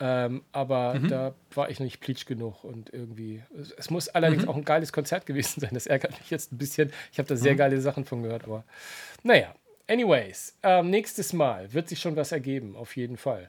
Ähm, 0.00 0.42
aber 0.52 0.94
mhm. 0.94 1.08
da 1.08 1.34
war 1.54 1.70
ich 1.70 1.80
noch 1.80 1.84
nicht 1.84 2.00
plitsch 2.00 2.26
genug 2.26 2.62
und 2.62 2.92
irgendwie. 2.92 3.42
Es, 3.60 3.72
es 3.72 3.90
muss 3.90 4.08
allerdings 4.08 4.44
mhm. 4.44 4.48
auch 4.48 4.56
ein 4.56 4.64
geiles 4.64 4.92
Konzert 4.92 5.26
gewesen 5.26 5.60
sein. 5.60 5.70
Das 5.72 5.86
ärgert 5.86 6.18
mich 6.18 6.30
jetzt 6.30 6.52
ein 6.52 6.58
bisschen. 6.58 6.92
Ich 7.12 7.18
habe 7.18 7.28
da 7.28 7.36
sehr 7.36 7.54
mhm. 7.54 7.58
geile 7.58 7.80
Sachen 7.80 8.04
von 8.04 8.22
gehört, 8.22 8.44
aber 8.44 8.64
naja. 9.22 9.54
Anyways, 9.90 10.54
ähm, 10.62 10.90
nächstes 10.90 11.32
Mal 11.32 11.72
wird 11.72 11.88
sich 11.88 11.98
schon 11.98 12.14
was 12.14 12.30
ergeben, 12.30 12.76
auf 12.76 12.94
jeden 12.94 13.16
Fall 13.16 13.48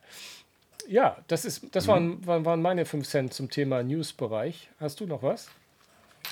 ja, 0.90 1.18
das, 1.28 1.46
ist, 1.46 1.64
das 1.72 1.86
mhm. 1.86 2.26
waren, 2.26 2.46
waren 2.46 2.62
meine 2.62 2.86
5 2.86 3.08
Cent 3.08 3.34
zum 3.34 3.50
Thema 3.50 3.84
News-Bereich. 3.84 4.70
Hast 4.80 5.00
du 5.00 5.06
noch 5.06 5.22
was? 5.22 5.50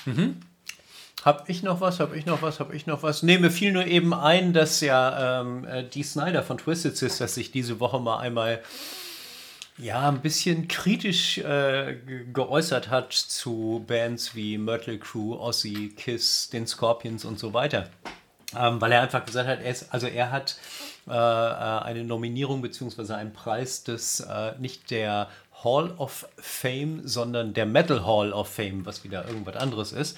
Mhm. 0.04 0.40
Hab 1.24 1.48
ich 1.48 1.62
noch 1.62 1.80
was? 1.80 2.00
Hab 2.00 2.14
ich 2.14 2.26
noch 2.26 2.42
was? 2.42 2.60
Hab 2.60 2.74
ich 2.74 2.86
noch 2.86 3.02
was? 3.02 3.22
Nee, 3.22 3.38
mir 3.38 3.50
fiel 3.50 3.72
nur 3.72 3.86
eben 3.86 4.12
ein, 4.12 4.52
dass 4.52 4.80
ja 4.80 5.40
ähm, 5.40 5.64
äh, 5.64 5.84
die 5.84 6.02
Snyder 6.02 6.42
von 6.42 6.58
Twisted 6.58 6.96
Sisters 6.96 7.34
sich 7.34 7.50
diese 7.50 7.80
Woche 7.80 8.00
mal 8.00 8.18
einmal 8.18 8.60
ja, 9.78 10.08
ein 10.08 10.20
bisschen 10.20 10.68
kritisch 10.68 11.38
äh, 11.38 11.96
geäußert 12.32 12.90
hat 12.90 13.12
zu 13.12 13.84
Bands 13.86 14.34
wie 14.34 14.58
Myrtle 14.58 14.98
Crew, 14.98 15.34
Ozzy, 15.34 15.94
Kiss, 15.96 16.50
den 16.50 16.66
Scorpions 16.66 17.24
und 17.24 17.38
so 17.38 17.54
weiter. 17.54 17.88
Ähm, 18.56 18.80
weil 18.80 18.92
er 18.92 19.02
einfach 19.02 19.24
gesagt 19.24 19.48
hat, 19.48 19.60
er 19.60 19.70
ist, 19.70 19.92
also 19.92 20.06
er 20.06 20.30
hat 20.30 20.56
äh, 21.06 21.12
äh, 21.12 21.14
eine 21.14 22.04
Nominierung 22.04 22.60
bzw. 22.62 23.12
einen 23.14 23.32
Preis 23.32 23.84
des 23.84 24.20
äh, 24.20 24.52
nicht 24.58 24.90
der 24.90 25.28
Hall 25.64 25.92
of 25.98 26.28
Fame, 26.36 27.00
sondern 27.04 27.52
der 27.52 27.66
Metal 27.66 28.06
Hall 28.06 28.32
of 28.32 28.48
Fame, 28.48 28.86
was 28.86 29.04
wieder 29.04 29.26
irgendwas 29.26 29.56
anderes 29.56 29.92
ist, 29.92 30.16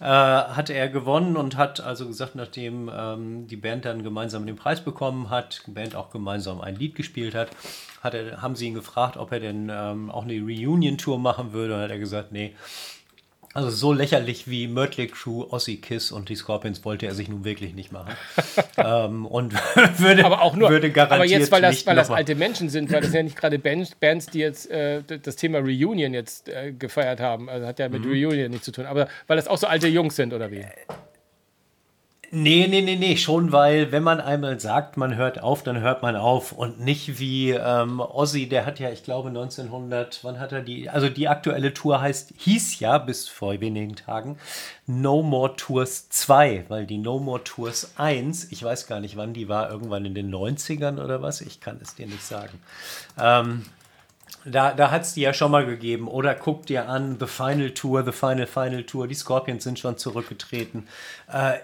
äh, 0.00 0.04
hatte 0.04 0.72
er 0.72 0.88
gewonnen 0.88 1.36
und 1.36 1.56
hat 1.56 1.80
also 1.80 2.06
gesagt, 2.06 2.34
nachdem 2.34 2.90
ähm, 2.92 3.46
die 3.46 3.56
Band 3.56 3.84
dann 3.84 4.02
gemeinsam 4.02 4.46
den 4.46 4.56
Preis 4.56 4.80
bekommen 4.80 5.30
hat, 5.30 5.62
die 5.66 5.70
Band 5.70 5.94
auch 5.94 6.10
gemeinsam 6.10 6.60
ein 6.60 6.74
Lied 6.74 6.96
gespielt 6.96 7.34
hat, 7.34 7.50
hat 8.00 8.14
er, 8.14 8.42
haben 8.42 8.56
sie 8.56 8.66
ihn 8.66 8.74
gefragt, 8.74 9.16
ob 9.16 9.32
er 9.32 9.40
denn 9.40 9.70
ähm, 9.72 10.10
auch 10.10 10.24
eine 10.24 10.40
Reunion-Tour 10.40 11.18
machen 11.18 11.52
würde 11.52 11.74
und 11.74 11.80
hat 11.80 11.90
er 11.90 11.98
gesagt, 11.98 12.32
nee, 12.32 12.54
also 13.52 13.68
so 13.70 13.92
lächerlich 13.92 14.48
wie 14.48 14.68
Mötley 14.68 15.08
Crew, 15.08 15.44
Ossie 15.50 15.78
Kiss 15.78 16.12
und 16.12 16.28
die 16.28 16.36
Scorpions 16.36 16.84
wollte 16.84 17.06
er 17.06 17.14
sich 17.14 17.28
nun 17.28 17.44
wirklich 17.44 17.74
nicht 17.74 17.90
machen. 17.90 18.14
ähm, 18.76 19.26
und 19.26 19.54
würde, 19.98 20.24
aber 20.24 20.42
auch 20.42 20.54
nur, 20.54 20.70
würde 20.70 20.90
garantiert 20.90 21.20
aber 21.20 21.24
jetzt, 21.24 21.50
weil 21.50 21.62
das, 21.62 21.84
weil 21.84 21.96
das 21.96 22.10
alte 22.10 22.36
Menschen 22.36 22.68
sind, 22.68 22.92
weil 22.92 23.00
das 23.00 23.12
ja 23.12 23.24
nicht 23.24 23.36
gerade 23.36 23.58
Bands, 23.58 23.96
Bands, 23.96 24.26
die 24.26 24.38
jetzt 24.38 24.70
äh, 24.70 25.02
das 25.02 25.34
Thema 25.34 25.58
Reunion 25.58 26.14
jetzt 26.14 26.48
äh, 26.48 26.72
gefeiert 26.72 27.18
haben. 27.18 27.48
Also 27.48 27.66
hat 27.66 27.80
ja 27.80 27.88
mit 27.88 28.04
mhm. 28.04 28.12
Reunion 28.12 28.50
nichts 28.52 28.66
zu 28.66 28.72
tun. 28.72 28.86
Aber 28.86 29.08
weil 29.26 29.36
das 29.36 29.48
auch 29.48 29.58
so 29.58 29.66
alte 29.66 29.88
Jungs 29.88 30.14
sind, 30.14 30.32
oder 30.32 30.52
wie? 30.52 30.64
Nee, 32.32 32.68
nee, 32.68 32.80
nee, 32.80 32.94
nee, 32.94 33.16
schon, 33.16 33.50
weil 33.50 33.90
wenn 33.90 34.04
man 34.04 34.20
einmal 34.20 34.60
sagt, 34.60 34.96
man 34.96 35.16
hört 35.16 35.42
auf, 35.42 35.64
dann 35.64 35.80
hört 35.80 36.00
man 36.02 36.14
auf 36.14 36.52
und 36.52 36.78
nicht 36.78 37.18
wie 37.18 37.50
ähm, 37.50 37.98
Ozzy, 37.98 38.48
der 38.48 38.66
hat 38.66 38.78
ja, 38.78 38.88
ich 38.88 39.02
glaube 39.02 39.30
1900, 39.30 40.20
wann 40.22 40.38
hat 40.38 40.52
er 40.52 40.62
die, 40.62 40.88
also 40.88 41.08
die 41.08 41.26
aktuelle 41.26 41.74
Tour 41.74 42.00
heißt, 42.00 42.34
hieß 42.36 42.78
ja 42.78 42.98
bis 42.98 43.26
vor 43.26 43.60
wenigen 43.60 43.96
Tagen 43.96 44.38
No 44.86 45.24
More 45.24 45.56
Tours 45.56 46.08
2, 46.08 46.66
weil 46.68 46.86
die 46.86 46.98
No 46.98 47.18
More 47.18 47.42
Tours 47.42 47.94
1, 47.96 48.52
ich 48.52 48.62
weiß 48.62 48.86
gar 48.86 49.00
nicht 49.00 49.16
wann 49.16 49.32
die 49.32 49.48
war, 49.48 49.68
irgendwann 49.68 50.04
in 50.04 50.14
den 50.14 50.32
90ern 50.32 51.02
oder 51.02 51.22
was, 51.22 51.40
ich 51.40 51.58
kann 51.60 51.80
es 51.82 51.96
dir 51.96 52.06
nicht 52.06 52.22
sagen. 52.22 52.60
Ähm, 53.18 53.64
da, 54.44 54.72
da 54.72 54.90
hat 54.90 55.02
es 55.02 55.14
die 55.14 55.20
ja 55.20 55.34
schon 55.34 55.50
mal 55.50 55.66
gegeben. 55.66 56.08
Oder 56.08 56.34
guck 56.34 56.66
dir 56.66 56.88
an, 56.88 57.16
The 57.20 57.26
Final 57.26 57.70
Tour, 57.72 58.04
The 58.04 58.12
Final 58.12 58.46
Final 58.46 58.84
Tour. 58.84 59.06
Die 59.06 59.14
Scorpions 59.14 59.64
sind 59.64 59.78
schon 59.78 59.98
zurückgetreten. 59.98 60.88
Äh, 61.28 61.58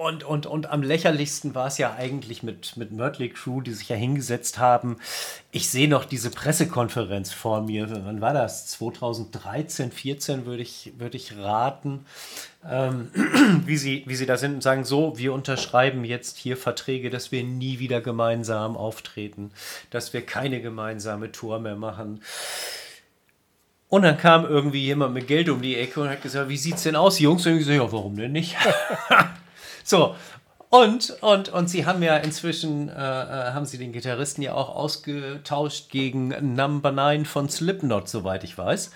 und, 0.00 0.24
und, 0.24 0.46
und 0.46 0.70
am 0.70 0.82
lächerlichsten 0.82 1.54
war 1.54 1.66
es 1.66 1.78
ja 1.78 1.94
eigentlich 1.94 2.42
mit, 2.42 2.76
mit 2.76 2.92
Mötley 2.92 3.28
Crew, 3.28 3.60
die 3.60 3.72
sich 3.72 3.88
ja 3.88 3.96
hingesetzt 3.96 4.58
haben. 4.58 4.96
Ich 5.50 5.70
sehe 5.70 5.88
noch 5.88 6.04
diese 6.04 6.30
Pressekonferenz 6.30 7.32
vor 7.32 7.62
mir. 7.62 7.88
Wann 7.90 8.20
war 8.20 8.32
das? 8.32 8.66
2013, 8.68 9.92
14 9.92 10.46
würde 10.46 10.62
ich, 10.62 10.92
würde 10.98 11.16
ich 11.16 11.36
raten 11.36 12.06
ähm, 12.68 13.10
wie, 13.66 13.76
sie, 13.76 14.04
wie 14.06 14.14
sie 14.14 14.26
da 14.26 14.36
sind 14.36 14.54
und 14.54 14.62
sagen, 14.62 14.84
so, 14.84 15.18
wir 15.18 15.32
unterschreiben 15.32 16.04
jetzt 16.04 16.38
hier 16.38 16.56
Verträge, 16.56 17.10
dass 17.10 17.32
wir 17.32 17.44
nie 17.44 17.78
wieder 17.78 18.00
gemeinsam 18.00 18.76
auftreten, 18.76 19.50
dass 19.90 20.12
wir 20.12 20.24
keine 20.24 20.60
gemeinsame 20.60 21.32
Tour 21.32 21.58
mehr 21.60 21.76
machen. 21.76 22.22
Und 23.88 24.02
dann 24.02 24.18
kam 24.18 24.44
irgendwie 24.44 24.82
jemand 24.82 25.14
mit 25.14 25.28
Geld 25.28 25.48
um 25.48 25.62
die 25.62 25.76
Ecke 25.76 26.00
und 26.00 26.08
hat 26.08 26.22
gesagt, 26.22 26.48
wie 26.48 26.56
sieht's 26.56 26.82
denn 26.82 26.96
aus, 26.96 27.18
Jungs? 27.20 27.46
Und 27.46 27.52
ich 27.52 27.58
gesagt, 27.60 27.76
ja, 27.76 27.92
warum 27.92 28.16
denn 28.16 28.32
nicht? 28.32 28.56
so, 29.84 30.16
Und, 30.70 31.10
und, 31.20 31.50
und 31.50 31.70
sie 31.70 31.86
haben 31.86 32.02
ja 32.02 32.16
inzwischen, 32.16 32.88
äh, 32.88 32.92
äh, 32.92 33.52
haben 33.52 33.64
sie 33.64 33.78
den 33.78 33.92
Gitarristen 33.92 34.42
ja 34.42 34.54
auch 34.54 34.74
ausgetauscht 34.74 35.88
gegen 35.90 36.56
Number 36.56 36.90
9 36.90 37.26
von 37.26 37.48
Slipknot, 37.48 38.08
soweit 38.08 38.42
ich 38.42 38.58
weiß. 38.58 38.90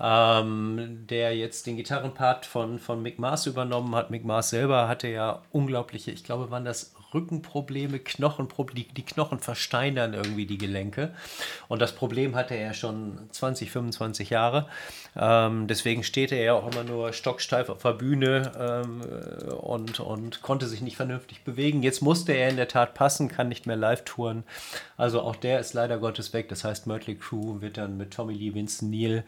Ähm, 0.00 1.06
der 1.08 1.36
jetzt 1.36 1.66
den 1.66 1.76
Gitarrenpart 1.76 2.46
von, 2.46 2.78
von 2.78 3.02
Mick 3.02 3.18
Mars 3.18 3.46
übernommen 3.46 3.94
hat. 3.94 4.10
Mick 4.10 4.24
Mars 4.24 4.50
selber 4.50 4.88
hatte 4.88 5.08
ja 5.08 5.42
unglaubliche, 5.50 6.10
ich 6.10 6.24
glaube, 6.24 6.50
waren 6.50 6.64
das 6.64 6.94
Rückenprobleme, 7.14 7.98
Knochenprobleme, 7.98 8.88
die, 8.88 8.94
die 8.94 9.04
Knochen 9.04 9.38
versteinern 9.38 10.14
irgendwie 10.14 10.46
die 10.46 10.58
Gelenke. 10.58 11.14
Und 11.68 11.82
das 11.82 11.92
Problem 11.92 12.34
hatte 12.34 12.54
er 12.54 12.74
schon 12.74 13.18
20, 13.30 13.70
25 13.70 14.30
Jahre. 14.30 14.66
Ähm, 15.16 15.66
deswegen 15.66 16.04
steht 16.04 16.32
er 16.32 16.42
ja 16.42 16.54
auch 16.54 16.70
immer 16.72 16.84
nur 16.84 17.12
stocksteif 17.12 17.68
auf 17.68 17.82
der 17.82 17.92
Bühne 17.92 18.52
ähm, 18.58 19.02
und, 19.56 20.00
und 20.00 20.42
konnte 20.42 20.66
sich 20.66 20.80
nicht 20.80 20.96
vernünftig 20.96 21.44
bewegen. 21.44 21.82
Jetzt 21.82 22.02
musste 22.02 22.32
er 22.32 22.48
in 22.48 22.56
der 22.56 22.68
Tat 22.68 22.94
passen, 22.94 23.28
kann 23.28 23.48
nicht 23.48 23.66
mehr 23.66 23.76
live 23.76 24.04
touren. 24.04 24.44
Also 24.96 25.20
auch 25.20 25.36
der 25.36 25.60
ist 25.60 25.74
leider 25.74 25.98
Gottes 25.98 26.32
weg. 26.32 26.48
Das 26.48 26.64
heißt, 26.64 26.86
Mötley 26.86 27.16
Crew 27.16 27.60
wird 27.60 27.76
dann 27.76 27.96
mit 27.96 28.12
Tommy 28.12 28.34
Lee, 28.34 28.54
Vincent 28.54 28.90
Neil, 28.90 29.24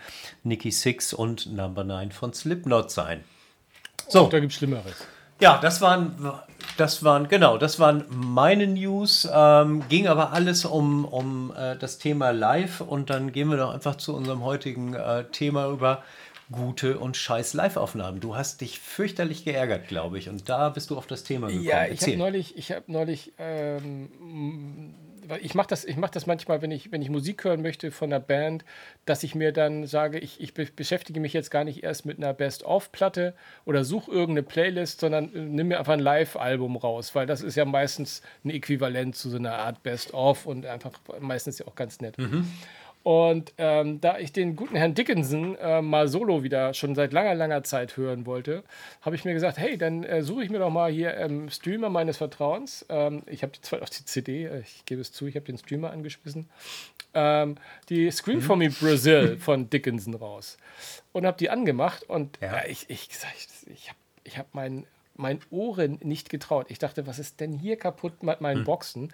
Nicky 0.55 0.71
Six 0.71 1.13
und 1.13 1.53
Number 1.53 1.83
9 1.83 2.13
von 2.13 2.33
Slipknot 2.33 2.89
sein. 2.89 3.25
So, 4.09 4.27
oh, 4.27 4.29
da 4.29 4.39
gibt 4.39 4.53
es 4.53 4.59
Schlimmeres. 4.59 4.95
Ja, 5.41 5.59
das 5.61 5.81
waren, 5.81 6.33
das 6.77 7.03
waren, 7.03 7.27
genau, 7.27 7.59
das 7.59 7.81
waren 7.81 8.05
meine 8.09 8.69
News. 8.69 9.29
Ähm, 9.33 9.83
ging 9.89 10.07
aber 10.07 10.33
alles 10.33 10.65
um, 10.65 11.05
um 11.05 11.53
äh, 11.57 11.77
das 11.77 11.99
Thema 11.99 12.31
Live 12.31 12.81
und 12.81 13.11
dann 13.11 13.33
gehen 13.33 13.51
wir 13.51 13.57
doch 13.57 13.75
einfach 13.75 13.97
zu 13.97 14.15
unserem 14.15 14.45
heutigen 14.45 14.95
äh, 14.95 15.25
Thema 15.25 15.69
über 15.71 16.05
gute 16.53 17.01
und 17.01 17.17
scheiß 17.17 17.55
Live-Aufnahmen. 17.55 18.21
Du 18.21 18.37
hast 18.37 18.61
dich 18.61 18.79
fürchterlich 18.79 19.45
geärgert, 19.45 19.89
glaube 19.89 20.19
ich, 20.19 20.29
und 20.29 20.49
da 20.49 20.69
bist 20.69 20.91
du 20.91 20.97
auf 20.97 21.09
das 21.09 21.25
Thema 21.25 21.49
gekommen. 21.49 21.67
Ja, 21.67 21.87
ich 21.87 22.01
habe 22.03 22.17
neulich, 22.17 22.57
ich 22.57 22.71
habe 22.71 22.85
neulich 22.87 23.33
ähm, 23.39 24.95
ich 25.41 25.55
mache 25.55 25.69
das, 25.69 25.87
mach 25.97 26.11
das 26.11 26.27
manchmal, 26.27 26.63
wenn 26.63 26.71
ich, 26.71 26.93
wenn 26.93 27.03
ich 27.03 27.11
Musik 27.11 27.45
hören 27.45 27.63
möchte 27.63 27.91
von 27.91 28.13
einer 28.13 28.21
Band, 28.21 28.65
dass 29.05 29.23
ich 29.23 29.35
mir 29.35 29.53
dann 29.53 29.87
sage, 29.87 30.19
ich, 30.19 30.41
ich 30.41 30.55
beschäftige 30.55 31.21
mich 31.21 31.33
jetzt 31.33 31.51
gar 31.51 31.65
nicht 31.65 31.83
erst 31.83 32.07
mit 32.07 32.19
einer 32.19 32.33
Best-of-Platte 32.33 33.35
oder 33.65 33.85
suche 33.85 34.11
irgendeine 34.11 34.43
Playlist, 34.43 35.01
sondern 35.01 35.35
äh, 35.35 35.41
nimm 35.41 35.69
mir 35.69 35.79
einfach 35.79 35.95
ein 35.95 36.01
Live-Album 36.01 36.77
raus, 36.77 37.15
weil 37.15 37.27
das 37.27 37.43
ist 37.43 37.57
ja 37.57 37.65
meistens 37.65 38.23
ein 38.45 38.51
Äquivalent 38.51 39.17
zu 39.17 39.31
so 39.31 39.37
einer 39.37 39.55
Art 39.55 39.83
Best-of 39.83 40.47
und 40.47 40.67
einfach 40.67 40.93
meistens 41.21 41.59
ja 41.59 41.67
auch 41.67 41.75
ganz 41.75 42.01
nett. 42.01 42.19
Mhm. 42.19 42.51
Und 43.05 43.53
ähm, 43.59 44.01
da 44.01 44.19
ich 44.19 44.33
den 44.33 44.57
guten 44.57 44.77
Herrn 44.77 44.95
Dickinson 44.95 45.57
äh, 45.57 45.83
mal 45.83 46.09
solo 46.09 46.43
wieder 46.43 46.73
schon 46.73 46.95
seit 46.95 47.13
langer, 47.13 47.35
langer 47.35 47.63
Zeit 47.63 47.99
hören 47.99 48.25
wollte, 48.25 48.65
habe 49.03 49.15
ich 49.15 49.27
mir 49.27 49.35
gesagt, 49.35 49.59
hey, 49.59 49.77
dann 49.77 50.05
äh, 50.05 50.23
suche 50.23 50.43
ich 50.43 50.49
mir 50.49 50.59
doch 50.59 50.71
mal 50.71 50.91
hier 50.91 51.15
ähm, 51.19 51.51
Streamer 51.51 51.91
meines 51.91 52.17
Vertrauens. 52.17 52.87
Ähm, 52.89 53.23
ich 53.27 53.43
habe 53.43 53.53
zwar 53.61 53.83
auch 53.83 53.91
die 53.91 54.07
CD, 54.07 54.47
äh, 54.47 54.61
ich 54.61 54.87
gebe 54.87 55.03
es 55.03 55.13
zu, 55.13 55.27
ich 55.27 55.37
habe 55.37 55.45
den 55.45 55.59
Streamer 55.59 55.91
angeschmissen. 55.91 56.49
Ähm, 57.13 57.57
die 57.91 58.11
Screen 58.11 58.39
mhm. 58.39 58.43
for 58.43 58.57
Me 58.57 58.71
Brazil 58.71 59.37
von 59.37 59.69
Dickinson 59.69 60.15
raus. 60.15 60.57
Und 61.13 61.27
habe 61.27 61.37
die 61.37 61.51
angemacht 61.51 62.05
und 62.05 62.39
ja. 62.41 62.57
Äh, 62.61 62.71
ich, 62.71 62.89
ich, 62.89 63.11
ich, 63.11 63.49
ich 63.71 63.89
habe 63.91 63.99
ich 64.25 64.39
hab 64.39 64.55
mein, 64.55 64.87
mein 65.15 65.41
Ohren 65.51 65.99
nicht 66.03 66.31
getraut. 66.31 66.67
Ich 66.71 66.79
dachte, 66.79 67.07
was 67.07 67.19
ist 67.19 67.39
denn 67.41 67.53
hier 67.53 67.77
kaputt 67.77 68.23
mit 68.23 68.41
meinen 68.41 68.61
mhm. 68.61 68.65
Boxen? 68.65 69.13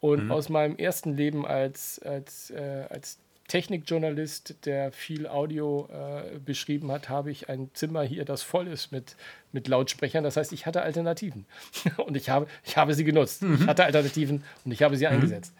Und 0.00 0.26
mhm. 0.26 0.32
aus 0.32 0.48
meinem 0.48 0.76
ersten 0.76 1.16
Leben 1.16 1.44
als, 1.44 1.98
als, 2.00 2.50
äh, 2.50 2.86
als 2.88 3.18
Technikjournalist, 3.48 4.66
der 4.66 4.92
viel 4.92 5.26
Audio 5.26 5.88
äh, 5.90 6.38
beschrieben 6.38 6.92
hat, 6.92 7.08
habe 7.08 7.30
ich 7.30 7.48
ein 7.48 7.70
Zimmer 7.72 8.02
hier, 8.02 8.24
das 8.24 8.42
voll 8.42 8.68
ist 8.68 8.92
mit, 8.92 9.16
mit 9.52 9.66
Lautsprechern. 9.68 10.22
Das 10.22 10.36
heißt, 10.36 10.52
ich 10.52 10.66
hatte 10.66 10.82
Alternativen. 10.82 11.46
und 11.96 12.16
ich 12.16 12.28
habe, 12.28 12.46
ich 12.64 12.76
habe 12.76 12.94
sie 12.94 13.04
genutzt. 13.04 13.42
Mhm. 13.42 13.54
Ich 13.62 13.66
hatte 13.66 13.84
Alternativen 13.84 14.44
und 14.64 14.72
ich 14.72 14.82
habe 14.82 14.96
sie 14.96 15.06
mhm. 15.06 15.12
eingesetzt. 15.12 15.54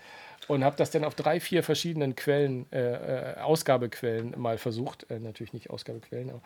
Und 0.46 0.64
habe 0.64 0.76
das 0.76 0.90
dann 0.90 1.04
auf 1.04 1.14
drei, 1.14 1.40
vier 1.40 1.62
verschiedenen 1.62 2.14
Quellen, 2.14 2.66
äh, 2.72 3.32
äh 3.32 3.40
Ausgabequellen 3.40 4.34
mal 4.38 4.58
versucht. 4.58 5.10
Äh, 5.10 5.18
natürlich 5.18 5.52
nicht 5.52 5.70
Ausgabequellen, 5.70 6.30
aber 6.30 6.42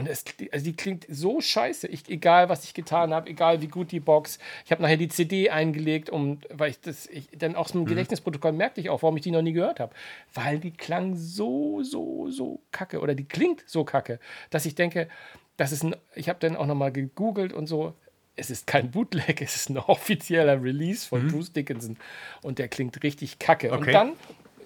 und 0.00 0.08
es, 0.08 0.24
also 0.50 0.64
die 0.64 0.74
klingt 0.74 1.06
so 1.08 1.40
scheiße. 1.40 1.86
Ich, 1.86 2.08
egal, 2.08 2.48
was 2.48 2.64
ich 2.64 2.74
getan 2.74 3.12
habe, 3.12 3.28
egal 3.28 3.60
wie 3.60 3.68
gut 3.68 3.92
die 3.92 4.00
Box. 4.00 4.38
Ich 4.64 4.72
habe 4.72 4.82
nachher 4.82 4.96
die 4.96 5.08
CD 5.08 5.50
eingelegt, 5.50 6.10
um, 6.10 6.38
weil 6.50 6.70
ich 6.70 6.80
das, 6.80 7.06
ich, 7.06 7.28
dann 7.36 7.54
aus 7.54 7.72
dem 7.72 7.82
mhm. 7.82 7.86
Gedächtnisprotokoll 7.86 8.52
merkte 8.52 8.80
ich 8.80 8.90
auch, 8.90 9.02
warum 9.02 9.16
ich 9.16 9.22
die 9.22 9.30
noch 9.30 9.42
nie 9.42 9.52
gehört 9.52 9.78
habe. 9.78 9.94
Weil 10.34 10.58
die 10.58 10.72
klang 10.72 11.16
so, 11.16 11.82
so, 11.82 12.30
so 12.30 12.60
kacke. 12.72 13.00
Oder 13.00 13.14
die 13.14 13.24
klingt 13.24 13.62
so 13.66 13.84
kacke, 13.84 14.18
dass 14.50 14.66
ich 14.66 14.74
denke, 14.74 15.08
das 15.56 15.72
ist 15.72 15.84
ein, 15.84 15.94
ich 16.14 16.28
habe 16.28 16.38
dann 16.40 16.56
auch 16.56 16.66
nochmal 16.66 16.92
gegoogelt 16.92 17.52
und 17.52 17.66
so. 17.66 17.94
Es 18.36 18.48
ist 18.48 18.66
kein 18.66 18.90
Bootleg, 18.90 19.42
es 19.42 19.54
ist 19.54 19.68
ein 19.68 19.78
offizieller 19.78 20.62
Release 20.62 21.06
von 21.06 21.24
mhm. 21.24 21.32
Bruce 21.32 21.52
Dickinson. 21.52 21.98
Und 22.42 22.58
der 22.58 22.68
klingt 22.68 23.02
richtig 23.02 23.38
kacke. 23.38 23.72
Okay. 23.72 23.78
Und 23.78 23.92
dann 23.92 24.12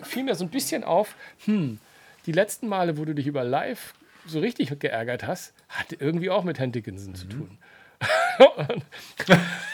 fiel 0.02 0.22
mir 0.22 0.34
so 0.36 0.44
ein 0.44 0.50
bisschen 0.50 0.84
auf, 0.84 1.16
hm, 1.44 1.80
die 2.26 2.32
letzten 2.32 2.68
Male, 2.68 2.96
wo 2.96 3.04
du 3.04 3.14
dich 3.14 3.26
über 3.26 3.44
Live 3.44 3.94
so 4.26 4.40
richtig 4.40 4.78
geärgert 4.78 5.26
hast, 5.26 5.54
hat 5.68 5.96
irgendwie 5.98 6.30
auch 6.30 6.44
mit 6.44 6.58
Herrn 6.58 6.72
Dickinson 6.72 7.12
mhm. 7.12 7.14
zu 7.16 7.26
tun. 7.26 7.58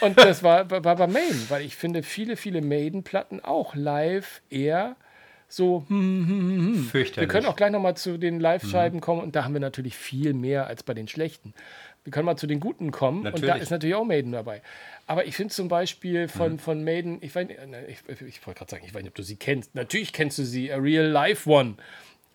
und, 0.01 0.17
das 0.17 0.43
war, 0.43 0.69
war, 0.69 0.95
bei 0.95 1.07
Maiden, 1.07 1.45
weil 1.49 1.63
ich 1.63 1.75
finde 1.75 2.03
viele, 2.03 2.37
viele 2.37 2.61
Maiden-Platten 2.61 3.43
auch 3.43 3.75
live 3.75 4.41
eher 4.49 4.95
so. 5.47 5.85
Hm, 5.87 6.27
hm, 6.27 6.39
hm, 6.39 6.57
hm. 6.57 6.83
Fürchterlich. 6.85 7.27
Wir 7.29 7.31
können 7.31 7.47
auch 7.47 7.55
gleich 7.55 7.71
nochmal 7.71 7.97
zu 7.97 8.17
den 8.17 8.39
Live-Scheiben 8.39 8.97
mhm. 8.97 9.01
kommen 9.01 9.21
und 9.21 9.35
da 9.35 9.43
haben 9.43 9.53
wir 9.53 9.59
natürlich 9.59 9.97
viel 9.97 10.33
mehr 10.33 10.67
als 10.67 10.83
bei 10.83 10.93
den 10.93 11.07
schlechten. 11.07 11.53
Wir 12.03 12.11
können 12.11 12.25
mal 12.25 12.37
zu 12.37 12.47
den 12.47 12.59
guten 12.59 12.91
kommen 12.91 13.23
natürlich. 13.23 13.43
und 13.43 13.47
da 13.49 13.55
ist 13.61 13.69
natürlich 13.69 13.95
auch 13.95 14.05
Maiden 14.05 14.31
dabei. 14.31 14.61
Aber 15.05 15.25
ich 15.25 15.35
finde 15.35 15.53
zum 15.53 15.67
Beispiel 15.67 16.27
von, 16.27 16.53
mhm. 16.53 16.59
von 16.59 16.83
Maiden, 16.83 17.19
ich, 17.21 17.35
weiß, 17.35 17.47
ich, 17.87 18.21
ich 18.21 18.47
wollte 18.47 18.59
gerade 18.59 18.71
sagen, 18.71 18.83
ich 18.85 18.93
weiß 18.93 19.03
nicht, 19.03 19.11
ob 19.11 19.15
du 19.15 19.23
sie 19.23 19.35
kennst. 19.35 19.75
Natürlich 19.75 20.11
kennst 20.13 20.39
du 20.39 20.43
sie, 20.43 20.71
A 20.71 20.77
Real 20.77 21.05
Life 21.05 21.47
One 21.49 21.75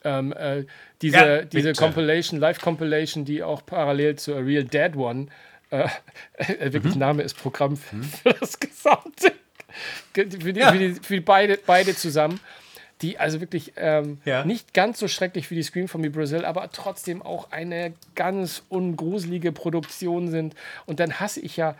ähm, 0.07 0.33
äh, 0.33 0.64
diese, 1.03 1.16
ja, 1.16 1.42
diese 1.42 1.73
Compilation, 1.73 2.38
Live-Compilation, 2.38 3.25
die 3.25 3.42
auch 3.42 3.66
parallel 3.66 4.16
zu 4.16 4.35
A 4.35 4.38
Real 4.38 4.64
Dead 4.64 4.97
One, 4.97 5.27
äh, 5.71 5.88
äh, 6.37 6.73
wirklich 6.73 6.95
mhm. 6.95 7.01
Name 7.01 7.23
ist 7.23 7.35
Programm 7.35 7.77
für, 7.77 7.97
mhm. 7.97 8.05
für 8.05 8.33
das 8.33 8.61
gesamte, 8.61 9.33
für, 10.14 10.53
die, 10.53 10.61
ja. 10.61 10.73
für, 10.73 10.79
die, 10.79 10.95
für 10.95 11.21
beide, 11.21 11.59
beide 11.66 11.95
zusammen 11.95 12.40
die 13.03 13.19
also 13.19 13.40
wirklich 13.40 13.75
ähm, 13.77 14.19
ja. 14.25 14.45
nicht 14.45 14.73
ganz 14.73 14.99
so 14.99 15.07
schrecklich 15.07 15.51
wie 15.51 15.55
die 15.55 15.62
Scream 15.62 15.87
from 15.87 16.01
Me 16.01 16.09
Brazil, 16.09 16.47
aber 16.47 16.71
trotzdem 16.73 17.21
auch 17.21 17.51
eine 17.51 17.92
ganz 18.14 18.62
ungruselige 18.71 19.53
Produktion 19.53 20.31
sind. 20.31 20.55
Und 20.87 20.99
dann 20.99 21.21
hasse 21.21 21.40
ich 21.40 21.59
ja 21.59 21.77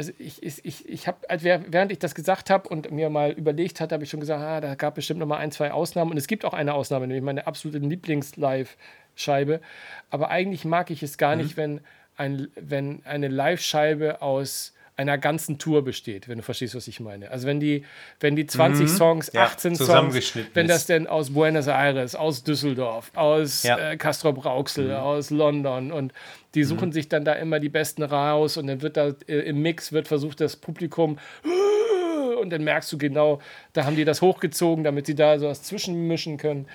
also 0.00 0.12
ich, 0.18 0.42
ich, 0.42 0.88
ich, 0.88 1.06
habe, 1.06 1.18
während 1.28 1.92
ich 1.92 1.98
das 1.98 2.14
gesagt 2.14 2.48
habe 2.48 2.70
und 2.70 2.90
mir 2.90 3.10
mal 3.10 3.32
überlegt 3.32 3.82
hatte, 3.82 3.94
habe 3.94 4.04
ich 4.04 4.08
schon 4.08 4.20
gesagt, 4.20 4.42
ah, 4.42 4.58
da 4.62 4.74
gab 4.74 4.94
bestimmt 4.94 5.20
noch 5.20 5.26
mal 5.26 5.36
ein, 5.36 5.52
zwei 5.52 5.72
Ausnahmen. 5.72 6.12
Und 6.12 6.16
es 6.16 6.26
gibt 6.26 6.46
auch 6.46 6.54
eine 6.54 6.72
Ausnahme, 6.72 7.06
nämlich 7.06 7.22
meine 7.22 7.46
absolute 7.46 7.86
Lieblings-Live-Scheibe. 7.86 9.60
Aber 10.08 10.30
eigentlich 10.30 10.64
mag 10.64 10.90
ich 10.90 11.02
es 11.02 11.18
gar 11.18 11.36
mhm. 11.36 11.42
nicht, 11.42 11.58
wenn, 11.58 11.82
ein, 12.16 12.48
wenn 12.54 13.04
eine 13.04 13.28
Live-Scheibe 13.28 14.22
aus 14.22 14.72
einer 15.00 15.16
ganzen 15.16 15.58
Tour 15.58 15.82
besteht, 15.82 16.28
wenn 16.28 16.38
du 16.38 16.44
verstehst, 16.44 16.74
was 16.74 16.86
ich 16.86 17.00
meine. 17.00 17.30
Also 17.30 17.46
wenn 17.46 17.58
die, 17.58 17.84
wenn 18.20 18.36
die 18.36 18.46
20 18.46 18.82
mhm. 18.82 18.88
Songs, 18.88 19.34
18 19.34 19.74
ja, 19.74 19.84
Songs, 19.84 20.34
wenn 20.52 20.68
das 20.68 20.84
denn 20.84 21.06
aus 21.06 21.30
Buenos 21.30 21.68
Aires, 21.68 22.14
aus 22.14 22.44
Düsseldorf, 22.44 23.10
aus 23.14 23.62
ja. 23.62 23.78
äh, 23.78 23.96
Castro 23.96 24.34
Brauxel, 24.34 24.88
mhm. 24.88 24.94
aus 24.94 25.30
London 25.30 25.90
und 25.90 26.12
die 26.54 26.64
suchen 26.64 26.90
mhm. 26.90 26.92
sich 26.92 27.08
dann 27.08 27.24
da 27.24 27.32
immer 27.32 27.60
die 27.60 27.70
besten 27.70 28.02
raus 28.02 28.58
und 28.58 28.66
dann 28.66 28.82
wird 28.82 28.98
da 28.98 29.14
äh, 29.26 29.38
im 29.38 29.62
Mix 29.62 29.92
wird 29.92 30.06
versucht, 30.06 30.40
das 30.40 30.56
Publikum 30.56 31.18
und 32.40 32.50
dann 32.50 32.62
merkst 32.62 32.92
du 32.92 32.98
genau, 32.98 33.40
da 33.72 33.86
haben 33.86 33.96
die 33.96 34.04
das 34.04 34.20
hochgezogen, 34.20 34.84
damit 34.84 35.06
sie 35.06 35.14
da 35.14 35.38
so 35.38 35.46
was 35.48 35.62
zwischenmischen 35.62 36.36
können. 36.36 36.66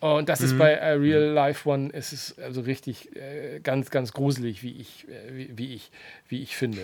Und 0.00 0.28
das 0.28 0.40
ist 0.40 0.54
mhm. 0.54 0.58
bei 0.58 0.82
A 0.82 0.94
Real 0.94 1.22
Life 1.22 1.68
One, 1.68 1.90
ist 1.90 2.12
es 2.12 2.36
also 2.38 2.62
richtig 2.62 3.14
äh, 3.14 3.60
ganz, 3.60 3.90
ganz 3.90 4.12
gruselig, 4.12 4.64
wie 4.64 4.72
ich, 4.72 5.06
äh, 5.08 5.36
wie, 5.36 5.50
wie, 5.56 5.74
ich, 5.74 5.92
wie 6.28 6.42
ich 6.42 6.56
finde. 6.56 6.80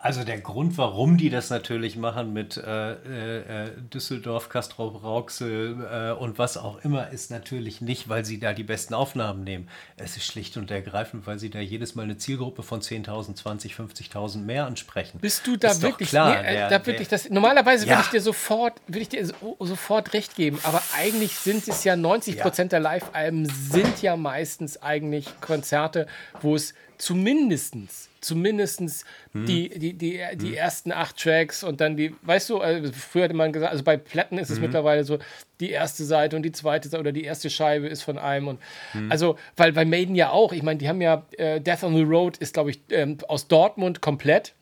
Also 0.00 0.22
der 0.22 0.38
Grund, 0.38 0.78
warum 0.78 1.16
die 1.16 1.28
das 1.28 1.50
natürlich 1.50 1.96
machen 1.96 2.32
mit 2.32 2.56
äh, 2.56 3.64
äh, 3.64 3.70
Düsseldorf, 3.92 4.48
Castro 4.48 4.86
Rauxel 4.86 5.76
äh, 5.90 6.12
und 6.12 6.38
was 6.38 6.56
auch 6.56 6.84
immer, 6.84 7.10
ist 7.10 7.32
natürlich 7.32 7.80
nicht, 7.80 8.08
weil 8.08 8.24
sie 8.24 8.38
da 8.38 8.52
die 8.52 8.62
besten 8.62 8.94
Aufnahmen 8.94 9.42
nehmen. 9.42 9.68
Es 9.96 10.16
ist 10.16 10.24
schlicht 10.24 10.56
und 10.56 10.70
ergreifend, 10.70 11.26
weil 11.26 11.40
sie 11.40 11.50
da 11.50 11.58
jedes 11.58 11.96
Mal 11.96 12.04
eine 12.04 12.16
Zielgruppe 12.16 12.62
von 12.62 12.80
10.000, 12.80 13.34
20, 13.34 13.74
50.000 13.74 14.38
mehr 14.38 14.66
ansprechen. 14.66 15.18
Bist 15.18 15.44
du 15.48 15.56
da 15.56 15.72
ist 15.72 15.82
wirklich 15.82 16.10
klar? 16.10 16.42
Nee, 16.42 16.48
äh, 16.48 16.54
der, 16.54 16.68
da 16.68 16.86
wirklich 16.86 17.08
das, 17.08 17.28
normalerweise 17.28 17.84
ja. 17.84 17.94
würde 17.94 18.02
ich 18.02 18.10
dir 18.10 18.20
sofort, 18.20 18.74
würde 18.86 19.00
ich 19.00 19.08
dir 19.08 19.26
so, 19.26 19.56
sofort 19.58 20.12
recht 20.12 20.36
geben, 20.36 20.60
aber 20.62 20.80
eigentlich 20.96 21.32
sind 21.32 21.66
es 21.66 21.82
ja 21.82 21.96
90 21.96 22.38
Prozent 22.38 22.70
ja. 22.70 22.78
der 22.78 22.84
Live-Alben 22.84 23.46
sind 23.46 24.00
ja 24.00 24.16
meistens 24.16 24.80
eigentlich 24.80 25.26
Konzerte, 25.40 26.06
wo 26.40 26.54
es 26.54 26.74
zumindestens 26.98 28.08
zumindestens 28.20 29.04
Hm. 29.32 29.46
die, 29.46 29.68
die, 29.78 29.92
die, 29.92 30.20
die 30.34 30.56
ersten 30.56 30.90
acht 30.90 31.16
Tracks 31.22 31.62
und 31.62 31.80
dann 31.80 31.96
die, 31.96 32.14
weißt 32.22 32.50
du, 32.50 32.58
also 32.58 32.92
früher 32.92 33.24
hatte 33.24 33.34
man 33.34 33.52
gesagt, 33.52 33.70
also 33.70 33.84
bei 33.84 33.96
Platten 33.96 34.38
ist 34.38 34.50
es 34.50 34.56
Hm. 34.56 34.62
mittlerweile 34.64 35.04
so, 35.04 35.18
die 35.60 35.70
erste 35.70 36.04
Seite 36.04 36.34
und 36.34 36.42
die 36.42 36.50
zweite 36.50 36.88
Seite 36.88 37.00
oder 37.00 37.12
die 37.12 37.22
erste 37.22 37.48
Scheibe 37.48 37.86
ist 37.86 38.02
von 38.02 38.18
einem 38.18 38.48
und 38.48 38.58
Hm. 38.92 39.10
also, 39.12 39.38
weil 39.56 39.72
bei 39.72 39.84
Maiden 39.84 40.16
ja 40.16 40.30
auch, 40.30 40.52
ich 40.52 40.62
meine, 40.64 40.78
die 40.78 40.88
haben 40.88 41.00
ja, 41.00 41.24
äh, 41.38 41.60
Death 41.60 41.84
on 41.84 41.94
the 41.94 42.02
Road 42.02 42.38
ist, 42.38 42.54
glaube 42.54 42.70
ich, 42.70 42.80
ähm, 42.90 43.18
aus 43.28 43.46
Dortmund 43.46 44.00
komplett. 44.00 44.52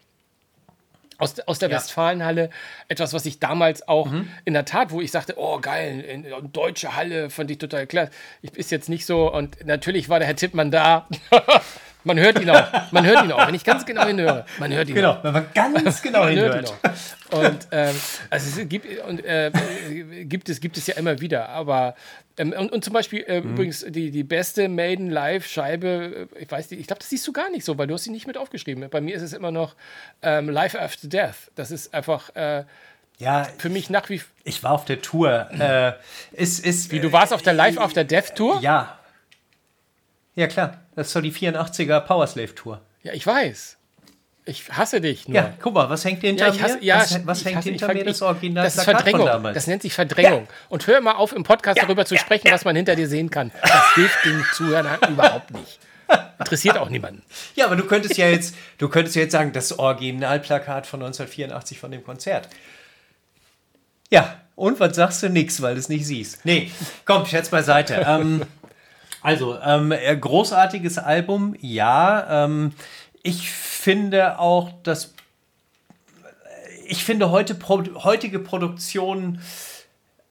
Aus, 1.19 1.41
aus 1.41 1.59
der 1.59 1.71
Ja. 1.71 1.77
Westfalenhalle, 1.77 2.51
etwas, 2.89 3.15
was 3.15 3.25
ich 3.25 3.39
damals 3.41 3.89
auch 3.89 4.11
Mhm. 4.11 4.29
in 4.45 4.53
der 4.53 4.67
Tat, 4.67 4.91
wo 4.91 5.01
ich 5.01 5.11
sagte, 5.11 5.37
oh 5.39 5.59
geil, 5.61 6.01
in, 6.01 6.25
in 6.27 6.53
deutsche 6.53 6.95
Halle, 6.95 7.31
fand 7.31 7.51
ich 7.51 7.57
total 7.57 7.87
klar. 7.87 8.11
Ich 8.43 8.55
ist 8.55 8.71
jetzt 8.71 8.91
nicht 8.91 9.07
so 9.07 9.33
und 9.33 9.65
natürlich 9.65 10.11
war 10.11 10.19
der 10.19 10.29
Herr 10.29 10.37
Tippmann 10.37 10.71
da. 10.71 11.09
man 12.07 12.19
hört 12.19 12.41
ihn 12.41 12.49
auch, 12.49 12.91
man 12.93 13.05
hört 13.05 13.25
ihn 13.25 13.33
auch, 13.33 13.47
wenn 13.47 13.55
ich 13.55 13.65
ganz 13.65 13.85
genau 13.85 14.07
hinhöre, 14.07 14.47
man 14.59 14.73
hört 14.73 14.89
ihn 14.89 14.95
Genau, 14.95 15.13
auch. 15.13 15.25
wenn 15.25 15.33
man 15.33 15.47
ganz 15.55 16.01
genau 16.01 16.21
Man 16.25 16.35
hört 16.37 16.55
ihn 16.55 16.65
hinhört. 16.65 16.75
auch. 17.31 17.39
Und 17.43 17.69
ähm, 17.73 17.95
also 18.31 18.61
es 18.61 18.69
gibt, 18.69 18.87
und, 19.03 19.25
äh, 19.25 19.51
gibt, 20.25 20.49
es, 20.49 20.61
gibt 20.61 20.77
es 20.79 20.87
ja 20.87 20.95
immer 20.95 21.21
wieder, 21.21 21.49
aber 21.51 21.95
ähm, 22.39 22.53
und, 22.57 22.71
und 22.73 22.85
zum 22.85 22.93
Beispiel 22.93 23.23
äh, 23.27 23.41
Mhm. 23.41 23.51
übrigens 23.53 23.85
die, 23.89 24.11
die 24.11 24.25
beste 24.25 24.69
Maiden 24.69 25.11
Live-Scheibe, 25.11 26.29
äh, 26.35 26.43
ich 26.43 26.51
weiß 26.51 26.71
nicht, 26.71 26.81
ich 26.81 26.87
glaube, 26.87 27.01
das 27.01 27.11
siehst 27.11 27.27
du 27.27 27.33
gar 27.33 27.51
nicht 27.51 27.65
so, 27.65 27.77
weil 27.79 27.87
du 27.87 27.95
hast 27.95 28.05
sie 28.05 28.11
nicht 28.11 28.27
mit 28.27 28.37
aufgeschrieben. 28.39 28.89
Bei 28.91 29.01
mir 29.01 29.17
ist 29.17 29.23
es 29.23 29.33
immer 29.33 29.51
noch 29.51 29.75
ähm, 30.23 30.49
Life 30.49 30.81
After 30.81 31.09
Death. 31.09 31.51
Das 31.57 31.71
ist 31.71 31.93
einfach 31.95 32.35
äh, 32.37 32.65
Ja, 33.19 33.47
für 33.59 33.71
mich 33.71 33.91
nach 33.91 34.09
wie 34.11 34.21
ich 34.45 34.63
war 34.63 34.73
auf 34.73 34.85
der 34.85 35.01
Tour. 35.03 35.49
Äh, 35.59 35.93
ist, 36.33 36.65
ist, 36.65 36.93
Wie, 36.93 37.01
du 37.01 37.11
warst 37.13 37.33
auf 37.33 37.43
der 37.43 37.55
Live 37.55 37.79
After 37.79 38.05
Death 38.05 38.35
Tour? 38.37 38.61
Ja. 38.61 38.99
Ja, 40.37 40.47
klar. 40.47 40.81
Das 40.95 41.09
ist 41.09 41.17
doch 41.17 41.21
die 41.23 41.33
84er 41.33 42.01
Powerslave 42.01 42.55
Tour. 42.55 42.81
Ja, 43.03 43.13
ich 43.13 43.27
weiß. 43.27 43.77
Ich 44.49 44.69
hasse 44.71 45.01
dich 45.01 45.27
nur. 45.27 45.35
Ja, 45.37 45.53
guck 45.61 45.75
mal, 45.75 45.91
was 45.91 46.05
hängt 46.05 46.21
hinter 46.21 46.47
Ja, 46.47 46.55
ich 46.55 46.63
hasse, 46.63 46.77
mir? 46.77 46.85
ja, 46.85 46.99
was 47.01 47.27
was 47.27 47.45
hängt 47.45 47.57
hasse, 47.57 47.71
hinter 47.71 47.93
mir? 47.93 48.05
Das 48.05 48.23
Original 48.23 48.63
Das 48.65 48.77
ist 48.77 48.85
Plakat 48.85 49.01
von 49.03 49.11
Verdrängung. 49.11 49.27
damals. 49.27 49.55
Das 49.57 49.67
nennt 49.67 49.83
sich 49.83 49.93
Verdrängung. 49.93 50.47
Und 50.69 50.87
hör 50.87 51.01
mal 51.01 51.15
auf, 51.17 51.33
im 51.33 51.43
Podcast 51.43 51.81
darüber 51.83 52.05
zu 52.05 52.17
sprechen, 52.17 52.53
was 52.53 52.65
man 52.65 52.77
hinter 52.77 52.95
dir 52.95 53.09
sehen 53.09 53.29
kann. 53.31 53.51
Das 53.63 53.95
hilft 53.95 54.25
den 54.25 54.45
Zuhörern 54.55 54.99
überhaupt 55.11 55.51
nicht. 55.51 55.81
Interessiert 56.39 56.79
auch 56.79 56.91
niemanden. 56.91 57.23
Ja, 57.57 57.65
aber 57.67 57.75
du 57.75 57.85
könntest 57.85 58.17
ja 58.19 58.29
jetzt, 58.29 58.55
du 58.79 58.89
könntest 58.89 59.17
ja 59.17 59.23
jetzt 59.23 59.33
sagen, 59.33 59.53
das 59.53 59.77
Originalplakat 59.77 60.87
von 60.87 61.01
1984 61.03 61.81
von 61.81 61.91
dem 61.91 62.05
Konzert. 62.05 62.49
Ja, 64.11 64.37
und 64.55 64.79
was 64.79 64.95
sagst 64.95 65.23
du? 65.25 65.29
Nix, 65.29 65.61
weil 65.61 65.75
du 65.75 65.81
es 65.81 65.89
nicht 65.89 66.07
siehst. 66.07 66.45
Nee, 66.45 66.71
komm, 67.05 67.27
Scherz 67.27 67.49
beiseite. 67.49 68.05
ähm, 68.07 68.43
also, 69.27 69.59
ähm, 69.61 69.91
äh, 69.91 70.17
großartiges 70.17 70.99
Album, 70.99 71.57
ja. 71.61 72.45
Ähm, 72.45 72.71
ich 73.25 73.51
finde 73.51 74.39
auch, 74.39 74.71
dass 74.85 75.15
ich 76.87 77.03
finde 77.03 77.33
heute 77.33 77.59
heutige 77.67 78.39
Produktionen 78.39 79.41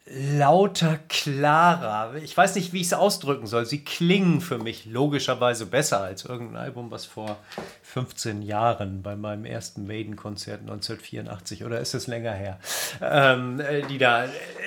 lauter, 0.08 1.00
klarer. 1.10 2.13
Ich 2.24 2.38
weiß 2.38 2.54
nicht, 2.56 2.74
wie 2.74 2.82
ich 2.82 2.88
es 2.88 2.94
ausdrücken 2.94 3.48
soll. 3.48 3.65
Sie 3.65 3.84
klingen 3.84 4.39
für 4.39 4.60
mich 4.60 4.86
logischerweise 4.86 5.65
besser 5.65 6.02
als 6.02 6.26
irgendein 6.26 6.58
Album, 6.58 6.91
was 6.91 7.06
vor 7.06 7.38
15 7.82 8.44
Jahren 8.44 9.02
bei 9.02 9.15
meinem 9.15 9.46
ersten 9.46 9.88
Maiden-Konzert 9.88 10.62
1984 10.62 11.65
oder 11.65 11.80
ist 11.80 11.96
es 11.96 12.06
länger 12.06 12.34
her? 12.34 12.60
Ähm, 13.02 13.60
äh, 13.60 13.82
die 13.88 13.98
da. 13.98 14.26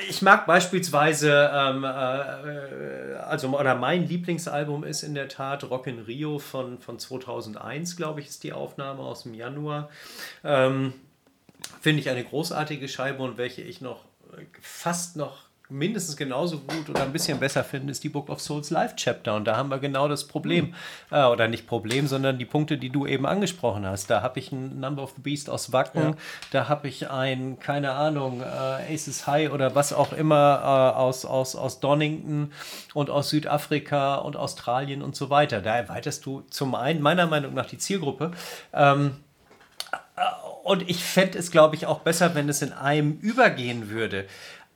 Ich 0.09 0.22
mag 0.22 0.44
beispielsweise, 0.46 1.53
ähm, 1.55 1.85
äh, 1.85 3.14
also 3.18 3.57
oder 3.57 3.77
mein 3.77 4.09
Lieblingsalbum 4.09 4.83
ist 4.83 5.05
in 5.05 5.14
der 5.14 5.29
Tat 5.29 5.62
Rock 5.70 5.87
in 5.87 6.01
Rio 6.01 6.40
von, 6.40 6.81
von 6.81 6.98
2001, 6.98 7.96
glaube 7.96 8.20
ich, 8.20 8.27
ist 8.27 8.42
die 8.42 8.53
Aufnahme 8.53 9.03
aus 9.03 9.22
dem 9.22 9.35
Januar. 9.35 9.88
Ähm, 10.42 10.94
Finde 11.81 12.01
ich 12.01 12.11
eine 12.11 12.24
großartige 12.24 12.88
Scheibe 12.88 13.22
und 13.22 13.38
welche 13.38 13.62
ich 13.62 13.81
noch 13.81 14.08
fast 14.61 15.16
noch 15.16 15.48
mindestens 15.70 16.16
genauso 16.16 16.61
gut 16.61 16.88
oder 16.88 17.03
ein 17.03 17.12
bisschen 17.12 17.38
besser 17.38 17.62
finde, 17.62 17.90
ist 17.90 18.03
die 18.03 18.09
Book 18.09 18.29
of 18.31 18.40
Souls 18.40 18.70
Live 18.70 18.96
Chapter. 18.96 19.35
Und 19.35 19.44
da 19.44 19.57
haben 19.57 19.70
wir 19.70 19.79
genau 19.79 20.09
das 20.09 20.27
Problem. 20.27 20.74
Äh, 21.11 21.24
oder 21.24 21.48
nicht 21.48 21.66
Problem, 21.66 22.07
sondern 22.07 22.38
die 22.38 22.44
Punkte, 22.44 22.79
die 22.79 22.90
du 22.90 23.07
eben 23.07 23.27
angesprochen 23.27 23.87
hast. 23.87 24.09
Da 24.09 24.22
habe 24.22 24.38
ich 24.38 24.51
ein 24.53 24.81
Number 24.81 25.03
of 25.03 25.12
the 25.16 25.22
Beast 25.22 25.51
aus 25.51 25.72
Wacken, 25.72 26.16
da 26.53 26.68
habe 26.68 26.88
ich 26.88 27.11
ein, 27.11 27.59
keine 27.59 27.92
Ahnung, 27.92 28.40
äh, 28.40 28.94
Aces 28.94 29.27
High 29.27 29.51
oder 29.53 29.74
was 29.74 29.92
auch 29.92 30.12
immer 30.12 30.61
äh, 30.62 30.98
aus, 30.98 31.24
aus, 31.24 31.55
aus 31.55 31.81
Donington 31.81 32.53
und 32.94 33.11
aus 33.11 33.29
Südafrika 33.31 34.16
und 34.16 34.37
Australien 34.37 35.03
und 35.03 35.16
so 35.16 35.31
weiter. 35.31 35.61
Da 35.61 35.77
erweiterst 35.77 36.24
du 36.24 36.42
zum 36.51 36.74
einen 36.74 37.03
meiner 37.03 37.27
Meinung 37.27 37.55
nach 37.55 37.66
die 37.66 37.79
Zielgruppe. 37.79 38.31
Ähm, 38.72 39.16
und 40.68 40.88
ich 40.88 41.02
fände 41.02 41.38
es, 41.38 41.50
glaube 41.50 41.76
ich, 41.76 41.87
auch 41.87 42.00
besser, 42.00 42.35
wenn 42.35 42.48
es 42.48 42.62
in 42.62 42.72
einem 42.72 43.18
übergehen 43.20 43.90
würde. 43.90 44.26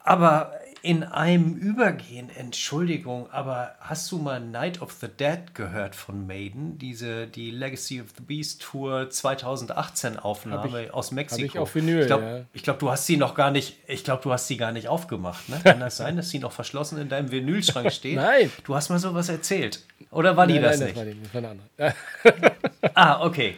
Aber 0.00 0.52
in 0.84 1.04
einem 1.04 1.54
übergehen, 1.54 2.28
Entschuldigung, 2.34 3.30
aber 3.30 3.76
hast 3.78 4.10
du 4.10 4.18
mal 4.18 4.40
Night 4.40 4.82
of 4.82 4.90
the 5.00 5.06
Dead 5.06 5.54
gehört 5.54 5.94
von 5.94 6.26
Maiden? 6.26 6.76
Diese, 6.76 7.28
die 7.28 7.52
Legacy 7.52 8.00
of 8.00 8.08
the 8.16 8.22
Beast 8.24 8.62
Tour 8.62 9.08
2018 9.08 10.18
Aufnahme 10.18 10.88
aus 10.92 11.12
Mexiko. 11.12 11.44
ich 11.46 11.58
auf 11.60 11.76
Vinyl, 11.76 12.00
Ich 12.00 12.06
glaube, 12.08 12.24
ja. 12.24 12.40
ich 12.52 12.62
glaub, 12.64 12.80
du 12.80 12.90
hast 12.90 13.06
sie 13.06 13.16
noch 13.16 13.36
gar 13.36 13.52
nicht, 13.52 13.76
ich 13.86 14.02
glaube, 14.02 14.24
du 14.24 14.32
hast 14.32 14.48
sie 14.48 14.56
gar 14.56 14.72
nicht 14.72 14.88
aufgemacht. 14.88 15.48
Ne? 15.48 15.60
Kann 15.62 15.78
das 15.78 15.98
sein, 15.98 16.16
dass 16.16 16.30
sie 16.30 16.40
noch 16.40 16.50
verschlossen 16.50 16.98
in 17.00 17.08
deinem 17.08 17.30
Vinylschrank 17.30 17.92
steht? 17.92 18.16
Nein. 18.16 18.50
Du 18.64 18.74
hast 18.74 18.88
mal 18.88 18.98
sowas 18.98 19.28
erzählt. 19.28 19.84
Oder 20.10 20.36
war 20.36 20.48
die 20.48 20.54
Nein, 20.54 20.62
das 20.64 20.80
nein, 20.80 20.88
nicht? 20.88 20.96
war 20.96 21.04
die, 21.04 21.16
das 21.22 21.32
war 21.34 21.38
eine 21.38 21.48
andere. 21.50 22.92
Ah, 22.94 23.24
okay. 23.24 23.54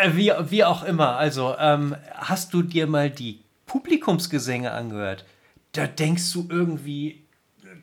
Äh, 0.00 0.10
Wie, 0.14 0.32
wie 0.50 0.64
auch 0.64 0.82
immer, 0.84 1.16
also 1.16 1.54
ähm, 1.58 1.96
hast 2.14 2.54
du 2.54 2.62
dir 2.62 2.86
mal 2.86 3.10
die 3.10 3.40
Publikumsgesänge 3.66 4.70
angehört? 4.70 5.24
Da 5.72 5.86
denkst 5.86 6.32
du 6.32 6.46
irgendwie, 6.48 7.24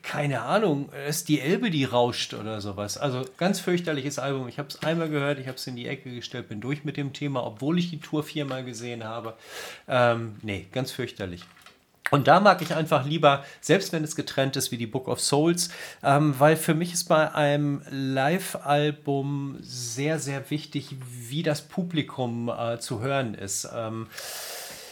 keine 0.01 0.41
Ahnung, 0.41 0.89
ist 1.07 1.29
die 1.29 1.41
Elbe, 1.41 1.69
die 1.69 1.83
rauscht 1.83 2.33
oder 2.33 2.61
sowas. 2.61 2.97
Also 2.97 3.25
ganz 3.37 3.59
fürchterliches 3.59 4.19
Album. 4.19 4.47
Ich 4.47 4.57
habe 4.57 4.69
es 4.69 4.81
einmal 4.83 5.09
gehört, 5.09 5.39
ich 5.39 5.47
habe 5.47 5.57
es 5.57 5.67
in 5.67 5.75
die 5.75 5.87
Ecke 5.87 6.13
gestellt, 6.13 6.49
bin 6.49 6.61
durch 6.61 6.83
mit 6.83 6.97
dem 6.97 7.13
Thema, 7.13 7.45
obwohl 7.45 7.77
ich 7.77 7.89
die 7.89 7.99
Tour 7.99 8.23
viermal 8.23 8.63
gesehen 8.63 9.03
habe. 9.03 9.35
Ähm, 9.87 10.37
nee, 10.41 10.67
ganz 10.71 10.91
fürchterlich. 10.91 11.43
Und 12.11 12.27
da 12.27 12.39
mag 12.39 12.61
ich 12.61 12.75
einfach 12.75 13.05
lieber, 13.05 13.43
selbst 13.61 13.93
wenn 13.93 14.03
es 14.03 14.15
getrennt 14.15 14.55
ist 14.57 14.71
wie 14.71 14.77
die 14.77 14.85
Book 14.85 15.07
of 15.07 15.19
Souls, 15.19 15.69
ähm, 16.03 16.35
weil 16.37 16.57
für 16.57 16.75
mich 16.75 16.93
ist 16.93 17.05
bei 17.05 17.33
einem 17.33 17.81
Live-Album 17.89 19.57
sehr, 19.61 20.19
sehr 20.19 20.49
wichtig, 20.51 20.95
wie 21.09 21.41
das 21.41 21.61
Publikum 21.61 22.49
äh, 22.49 22.79
zu 22.79 22.99
hören 22.99 23.33
ist. 23.33 23.67
Ähm, 23.73 24.07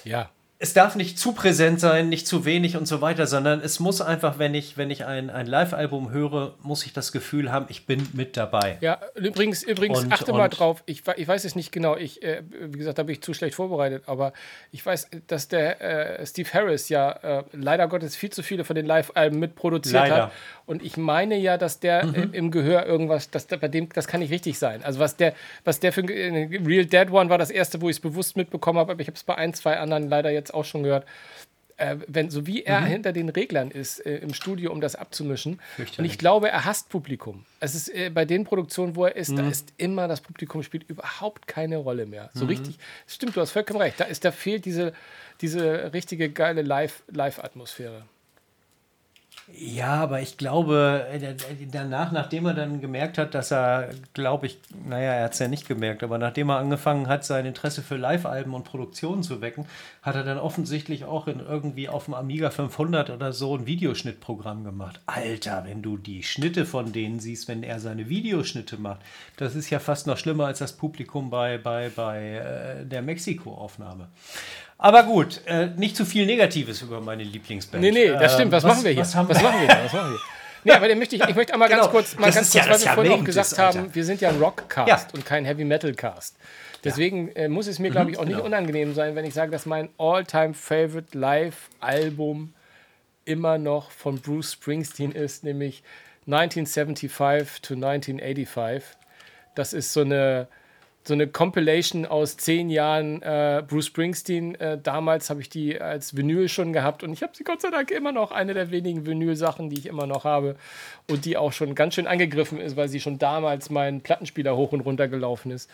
Ja. 0.05 0.29
Es 0.61 0.73
darf 0.73 0.95
nicht 0.97 1.17
zu 1.17 1.31
präsent 1.31 1.79
sein, 1.79 2.09
nicht 2.09 2.27
zu 2.27 2.43
wenig 2.43 2.75
und 2.75 2.85
so 2.85 2.99
weiter, 2.99 3.27
sondern 3.27 3.61
es 3.61 3.79
muss 3.79 4.01
einfach, 4.01 4.39
wenn 4.39 4.53
ich, 4.53 4.77
wenn 4.77 4.91
ich 4.91 5.05
ein, 5.05 5.29
ein 5.29 5.45
Live-Album 5.47 6.11
höre, 6.11 6.55
muss 6.61 6.85
ich 6.85 6.91
das 6.91 7.13
Gefühl 7.13 7.49
haben, 7.49 7.65
ich 7.69 7.85
bin 7.85 8.05
mit 8.11 8.35
dabei. 8.35 8.77
Ja, 8.81 8.99
übrigens, 9.15 9.63
übrigens 9.63 9.99
Und- 9.99 10.11
achte 10.11 10.33
mal 10.33 10.43
und- 10.43 10.59
drauf. 10.59 10.83
Ich, 10.85 11.03
ich 11.15 11.27
weiß 11.27 11.45
es 11.45 11.55
nicht 11.55 11.71
genau. 11.71 11.95
Ich, 11.95 12.21
äh, 12.23 12.41
wie 12.49 12.77
gesagt, 12.77 12.97
da 12.97 13.03
bin 13.03 13.13
ich 13.13 13.21
zu 13.21 13.33
schlecht 13.33 13.55
vorbereitet. 13.55 14.03
Aber 14.07 14.33
ich 14.71 14.85
weiß, 14.85 15.07
dass 15.27 15.47
der 15.47 16.19
äh, 16.19 16.25
Steve 16.25 16.49
Harris 16.53 16.89
ja 16.89 17.11
äh, 17.11 17.43
leider 17.53 17.87
Gottes 17.87 18.17
viel 18.17 18.29
zu 18.29 18.43
viele 18.43 18.65
von 18.65 18.75
den 18.75 18.85
Live-Alben 18.85 19.39
mitproduziert 19.39 19.93
Leider. 20.09 20.23
hat. 20.23 20.31
Und 20.69 20.83
ich 20.83 20.97
meine 20.97 21.35
ja, 21.35 21.57
dass 21.57 21.79
der 21.79 22.03
äh, 22.03 22.27
im 22.31 22.51
Gehör 22.51 22.85
irgendwas, 22.85 23.31
dass 23.31 23.47
bei 23.47 23.67
dem, 23.67 23.89
das 23.89 24.07
kann 24.07 24.19
nicht 24.19 24.29
richtig 24.31 24.59
sein. 24.59 24.83
Also 24.83 24.99
was 24.99 25.15
der, 25.17 25.33
was 25.63 25.79
der 25.79 25.91
für 25.91 26.01
ein 26.01 26.09
äh, 26.09 26.59
Real 26.63 26.85
Dead 26.85 27.09
One 27.11 27.27
war 27.31 27.39
das 27.39 27.49
erste, 27.49 27.81
wo 27.81 27.89
ich 27.89 27.95
es 27.95 27.99
bewusst 27.99 28.37
mitbekommen 28.37 28.77
habe, 28.77 28.91
aber 28.91 29.01
ich 29.01 29.07
habe 29.07 29.15
es 29.15 29.23
bei 29.23 29.33
ein, 29.33 29.55
zwei 29.55 29.79
anderen 29.79 30.07
leider 30.09 30.29
jetzt 30.29 30.53
auch 30.53 30.65
schon 30.65 30.83
gehört. 30.83 31.07
Äh, 31.77 31.95
wenn 32.07 32.29
so 32.29 32.45
wie 32.45 32.61
er 32.61 32.81
hinter 32.85 33.13
den 33.13 33.29
Reglern 33.29 33.71
ist 33.71 34.05
äh, 34.05 34.17
im 34.17 34.31
Studio, 34.35 34.71
um 34.71 34.79
das 34.79 34.95
abzumischen. 34.95 35.59
Und 35.97 36.05
ich 36.05 36.19
glaube, 36.19 36.49
er 36.49 36.65
hasst 36.65 36.89
Publikum. 36.89 37.45
Es 37.61 37.73
ist 37.73 37.89
äh, 37.89 38.11
bei 38.11 38.25
den 38.25 38.43
Produktionen, 38.43 38.95
wo 38.95 39.05
er 39.05 39.15
ist, 39.15 39.35
da 39.35 39.47
ist 39.49 39.73
immer 39.77 40.07
das 40.07 40.21
Publikum 40.21 40.61
spielt 40.61 40.87
überhaupt 40.87 41.47
keine 41.47 41.77
Rolle 41.77 42.05
mehr. 42.05 42.29
So 42.35 42.45
richtig. 42.45 42.77
Stimmt, 43.07 43.35
du 43.35 43.41
hast 43.41 43.49
vollkommen 43.51 43.81
recht. 43.81 43.99
Da 43.99 44.03
ist, 44.03 44.23
da 44.23 44.31
fehlt 44.31 44.65
diese, 44.65 44.93
diese 45.41 45.93
richtige 45.93 46.29
geile 46.29 46.61
Live- 46.61 47.01
Live-Atmosphäre. 47.07 48.03
Ja, 49.55 49.95
aber 49.95 50.21
ich 50.21 50.37
glaube, 50.37 51.05
äh, 51.11 51.35
danach, 51.69 52.11
nachdem 52.11 52.45
er 52.45 52.53
dann 52.53 52.79
gemerkt 52.79 53.17
hat, 53.17 53.33
dass 53.33 53.51
er, 53.51 53.89
glaube 54.13 54.45
ich, 54.45 54.59
naja, 54.87 55.13
er 55.13 55.25
hat 55.25 55.33
es 55.33 55.39
ja 55.39 55.47
nicht 55.47 55.67
gemerkt, 55.67 56.01
aber 56.01 56.17
nachdem 56.17 56.49
er 56.49 56.57
angefangen 56.57 57.07
hat, 57.07 57.25
sein 57.25 57.45
Interesse 57.45 57.81
für 57.81 57.97
Live-Alben 57.97 58.53
und 58.53 58.63
Produktionen 58.63 59.21
zu 59.21 59.41
wecken, 59.41 59.65
hat 60.01 60.15
er 60.15 60.23
dann 60.23 60.37
offensichtlich 60.37 61.03
auch 61.03 61.27
in 61.27 61.39
irgendwie 61.39 61.89
auf 61.89 62.05
dem 62.05 62.13
Amiga 62.13 62.51
500 62.51 63.09
oder 63.09 63.33
so 63.33 63.55
ein 63.55 63.65
Videoschnittprogramm 63.65 64.63
gemacht. 64.63 65.01
Alter, 65.07 65.65
wenn 65.65 65.81
du 65.81 65.97
die 65.97 66.23
Schnitte 66.23 66.65
von 66.65 66.93
denen 66.93 67.19
siehst, 67.19 67.47
wenn 67.47 67.63
er 67.63 67.79
seine 67.79 68.07
Videoschnitte 68.07 68.77
macht, 68.77 69.01
das 69.37 69.55
ist 69.55 69.69
ja 69.69 69.79
fast 69.79 70.07
noch 70.07 70.17
schlimmer 70.17 70.45
als 70.45 70.59
das 70.59 70.73
Publikum 70.73 71.29
bei, 71.29 71.57
bei, 71.57 71.89
bei 71.93 72.35
äh, 72.35 72.85
der 72.85 73.01
Mexiko-Aufnahme. 73.01 74.07
Aber 74.81 75.03
gut, 75.03 75.41
äh, 75.45 75.67
nicht 75.75 75.97
zu 75.97 76.05
viel 76.05 76.25
Negatives 76.25 76.81
über 76.81 77.01
meine 77.01 77.23
Lieblingsband. 77.23 77.83
Nee, 77.83 77.91
nee, 77.91 78.07
das 78.07 78.31
Ähm, 78.33 78.37
stimmt. 78.39 78.51
Was, 78.53 78.63
machen 78.63 78.83
wir 78.83 78.91
hier? 78.91 79.01
Was 79.01 79.15
was 79.15 79.41
machen 79.41 79.61
wir 79.61 79.67
da? 79.67 79.83
Was 79.83 79.93
machen 79.93 80.11
wir? 80.11 80.19
Nee, 80.63 80.71
aber 80.71 80.95
möchte 80.95 81.15
ich, 81.15 81.23
ich 81.23 81.35
möchte 81.35 81.53
einmal 81.53 81.67
genau. 81.69 81.81
ganz 81.81 81.91
kurz, 81.91 82.17
mal 82.17 82.31
ganz 82.31 82.51
kurz, 82.51 82.53
ja, 82.53 82.71
weil 82.71 82.79
wir 82.79 82.91
vorhin 82.91 83.13
auch 83.13 83.23
gesagt 83.23 83.51
ist, 83.51 83.59
haben, 83.59 83.93
wir 83.93 84.05
sind 84.05 84.21
ja 84.21 84.29
ein 84.29 84.39
Rockcast 84.39 84.87
ja. 84.87 85.13
und 85.13 85.25
kein 85.25 85.45
Heavy 85.45 85.65
Metal 85.65 85.93
Cast. 85.93 86.37
Deswegen 86.83 87.29
äh, 87.33 87.49
muss 87.49 87.67
es 87.67 87.79
mir, 87.79 87.91
glaube 87.91 88.11
ich, 88.11 88.17
auch 88.17 88.23
nicht 88.23 88.35
genau. 88.35 88.45
unangenehm 88.45 88.93
sein, 88.93 89.15
wenn 89.15 89.25
ich 89.25 89.33
sage, 89.33 89.51
dass 89.51 89.65
mein 89.65 89.89
all-time 89.97 90.53
favorite 90.53 91.17
Live-Album 91.17 92.53
immer 93.25 93.57
noch 93.57 93.91
von 93.91 94.19
Bruce 94.19 94.53
Springsteen 94.53 95.11
ist, 95.11 95.43
nämlich 95.43 95.83
1975 96.25 97.61
to 97.61 97.73
1985. 97.73 98.97
Das 99.55 99.73
ist 99.73 99.91
so 99.91 100.01
eine 100.01 100.47
so 101.09 101.15
eine 101.15 101.27
Compilation 101.27 102.05
aus 102.05 102.37
zehn 102.37 102.69
Jahren 102.69 103.21
äh, 103.23 103.63
Bruce 103.67 103.87
Springsteen. 103.87 104.53
Äh, 104.55 104.77
damals 104.81 105.31
habe 105.31 105.41
ich 105.41 105.49
die 105.49 105.81
als 105.81 106.15
Vinyl 106.15 106.47
schon 106.47 106.71
gehabt 106.71 107.03
und 107.03 107.11
ich 107.11 107.23
habe 107.23 107.33
sie 107.35 107.43
Gott 107.43 107.61
sei 107.61 107.71
Dank 107.71 107.89
immer 107.89 108.11
noch, 108.11 108.31
eine 108.31 108.53
der 108.53 108.69
wenigen 108.69 109.07
Vinyl-Sachen, 109.07 109.71
die 109.71 109.79
ich 109.79 109.87
immer 109.87 110.05
noch 110.05 110.23
habe 110.23 110.55
und 111.09 111.25
die 111.25 111.35
auch 111.35 111.51
schon 111.51 111.73
ganz 111.73 111.95
schön 111.95 112.05
angegriffen 112.05 112.61
ist, 112.61 112.77
weil 112.77 112.89
sie 112.89 112.99
schon 112.99 113.17
damals 113.17 113.71
meinen 113.71 114.01
Plattenspieler 114.01 114.55
hoch 114.55 114.71
und 114.71 114.81
runter 114.81 115.07
gelaufen 115.07 115.51
ist. 115.51 115.69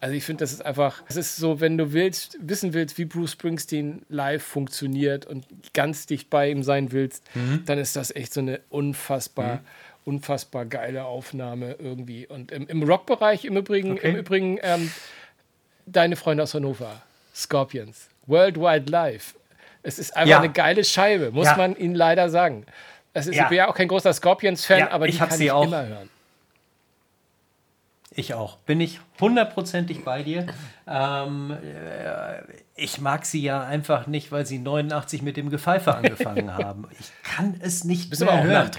Also 0.00 0.14
ich 0.14 0.24
finde, 0.24 0.42
das 0.42 0.52
ist 0.52 0.64
einfach, 0.64 1.02
es 1.08 1.16
ist 1.16 1.36
so, 1.36 1.60
wenn 1.60 1.78
du 1.78 1.92
willst, 1.92 2.36
wissen 2.40 2.74
willst, 2.74 2.98
wie 2.98 3.04
Bruce 3.04 3.32
Springsteen 3.32 4.02
live 4.08 4.42
funktioniert 4.42 5.24
und 5.24 5.46
ganz 5.72 6.06
dicht 6.06 6.30
bei 6.30 6.50
ihm 6.50 6.64
sein 6.64 6.90
willst, 6.90 7.22
mhm. 7.34 7.62
dann 7.64 7.78
ist 7.78 7.94
das 7.94 8.10
echt 8.14 8.34
so 8.34 8.40
eine 8.40 8.60
unfassbar 8.70 9.56
mhm 9.56 9.89
unfassbar 10.04 10.64
geile 10.66 11.04
Aufnahme 11.04 11.76
irgendwie. 11.78 12.26
Und 12.26 12.52
im, 12.52 12.66
im 12.66 12.82
Rockbereich 12.82 13.44
im 13.44 13.56
Übrigen, 13.56 13.92
okay. 13.92 14.10
im 14.10 14.16
Übrigen 14.16 14.58
ähm, 14.62 14.90
deine 15.86 16.16
Freunde 16.16 16.42
aus 16.42 16.54
Hannover, 16.54 17.02
Scorpions, 17.34 18.08
Worldwide 18.26 18.90
Live. 18.90 19.34
Es 19.82 19.98
ist 19.98 20.16
einfach 20.16 20.30
ja. 20.30 20.38
eine 20.40 20.52
geile 20.52 20.84
Scheibe, 20.84 21.30
muss 21.30 21.46
ja. 21.46 21.56
man 21.56 21.76
ihnen 21.76 21.94
leider 21.94 22.28
sagen. 22.28 22.66
Es 23.12 23.26
ist, 23.26 23.36
ja. 23.36 23.44
Ich 23.44 23.48
bin 23.48 23.58
ja 23.58 23.68
auch 23.68 23.74
kein 23.74 23.88
großer 23.88 24.12
Scorpions-Fan, 24.12 24.88
aber 24.88 25.06
die 25.06 25.14
ich 25.14 25.18
kann 25.18 25.40
ich 25.40 25.50
auch. 25.50 25.64
immer 25.64 25.86
hören. 25.86 26.10
Ich 28.20 28.34
auch. 28.34 28.58
Bin 28.58 28.82
ich 28.82 29.00
hundertprozentig 29.18 30.04
bei 30.04 30.22
dir. 30.22 30.46
Ähm, 30.86 31.52
äh, 31.52 32.42
ich 32.76 33.00
mag 33.00 33.24
sie 33.24 33.40
ja 33.40 33.62
einfach 33.62 34.06
nicht, 34.06 34.30
weil 34.30 34.44
sie 34.44 34.58
89 34.58 35.22
mit 35.22 35.38
dem 35.38 35.48
Gefeife 35.48 35.94
angefangen 35.94 36.54
haben. 36.58 36.86
Ich 37.00 37.12
kann 37.22 37.58
es 37.62 37.84
nicht 37.84 38.10
Bist 38.10 38.20
mehr 38.20 38.30
auch 38.30 38.44
hören. 38.44 38.70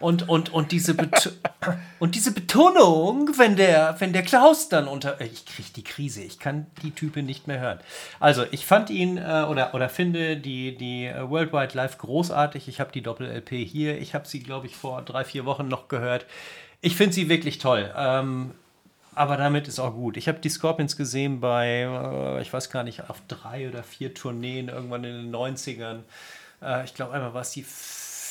Und, 0.00 0.28
und, 0.28 0.52
und, 0.52 0.70
diese 0.70 0.94
und 1.98 2.14
diese 2.14 2.32
Betonung, 2.32 3.30
wenn 3.38 3.56
der, 3.56 3.96
wenn 4.00 4.12
der 4.12 4.22
Klaus 4.22 4.68
dann 4.68 4.86
unter... 4.86 5.18
Ich 5.22 5.46
kriege 5.46 5.70
die 5.74 5.84
Krise. 5.84 6.20
Ich 6.20 6.38
kann 6.38 6.66
die 6.82 6.90
Type 6.90 7.22
nicht 7.22 7.46
mehr 7.46 7.58
hören. 7.58 7.78
Also, 8.18 8.44
ich 8.50 8.66
fand 8.66 8.90
ihn 8.90 9.16
äh, 9.16 9.46
oder, 9.48 9.72
oder 9.72 9.88
finde 9.88 10.36
die, 10.36 10.76
die 10.76 11.10
Worldwide 11.10 11.74
Live 11.74 11.96
großartig. 11.96 12.68
Ich 12.68 12.80
habe 12.80 12.92
die 12.92 13.00
Doppel-LP 13.00 13.66
hier. 13.66 13.98
Ich 13.98 14.14
habe 14.14 14.28
sie, 14.28 14.42
glaube 14.42 14.66
ich, 14.66 14.76
vor 14.76 15.00
drei, 15.00 15.24
vier 15.24 15.46
Wochen 15.46 15.68
noch 15.68 15.88
gehört. 15.88 16.26
Ich 16.82 16.96
finde 16.96 17.14
sie 17.14 17.30
wirklich 17.30 17.56
toll. 17.58 17.90
Ähm, 17.96 18.52
aber 19.14 19.36
damit 19.36 19.68
ist 19.68 19.78
auch 19.78 19.94
gut. 19.94 20.16
Ich 20.16 20.28
habe 20.28 20.38
die 20.38 20.48
Scorpions 20.48 20.96
gesehen 20.96 21.40
bei, 21.40 21.82
äh, 21.82 22.42
ich 22.42 22.52
weiß 22.52 22.70
gar 22.70 22.84
nicht, 22.84 23.08
auf 23.10 23.20
drei 23.28 23.68
oder 23.68 23.82
vier 23.82 24.14
Tourneen 24.14 24.68
irgendwann 24.68 25.04
in 25.04 25.14
den 25.14 25.34
90ern. 25.34 26.00
Äh, 26.62 26.84
ich 26.84 26.94
glaube, 26.94 27.12
einmal 27.14 27.34
war 27.34 27.42
es 27.42 27.50
die 27.50 27.64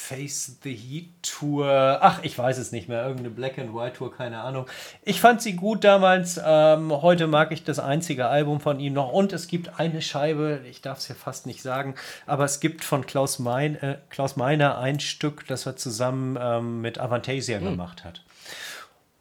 Face 0.09 0.57
the 0.63 0.73
Heat 0.73 1.09
Tour. 1.21 1.99
Ach, 2.01 2.23
ich 2.23 2.35
weiß 2.35 2.57
es 2.57 2.71
nicht 2.71 2.89
mehr. 2.89 3.03
Irgendeine 3.03 3.29
Black 3.29 3.59
and 3.59 3.75
White 3.75 3.97
Tour, 3.97 4.11
keine 4.11 4.41
Ahnung. 4.41 4.65
Ich 5.03 5.21
fand 5.21 5.39
sie 5.39 5.53
gut 5.55 5.83
damals. 5.83 6.41
Ähm, 6.43 6.91
heute 7.03 7.27
mag 7.27 7.51
ich 7.51 7.63
das 7.63 7.77
einzige 7.77 8.25
Album 8.25 8.59
von 8.59 8.79
ihm 8.79 8.93
noch. 8.93 9.11
Und 9.11 9.33
es 9.33 9.47
gibt 9.47 9.79
eine 9.79 10.01
Scheibe, 10.01 10.61
ich 10.67 10.81
darf 10.81 10.97
es 10.97 11.09
ja 11.09 11.15
fast 11.15 11.45
nicht 11.45 11.61
sagen, 11.61 11.93
aber 12.25 12.45
es 12.45 12.59
gibt 12.59 12.83
von 12.83 13.05
Klaus, 13.05 13.37
mein, 13.37 13.75
äh, 13.83 13.97
Klaus 14.09 14.35
Meiner 14.35 14.79
ein 14.79 14.99
Stück, 14.99 15.45
das 15.45 15.67
er 15.67 15.75
zusammen 15.75 16.39
ähm, 16.41 16.81
mit 16.81 16.97
Avantasia 16.97 17.59
hm. 17.59 17.65
gemacht 17.65 18.03
hat. 18.03 18.23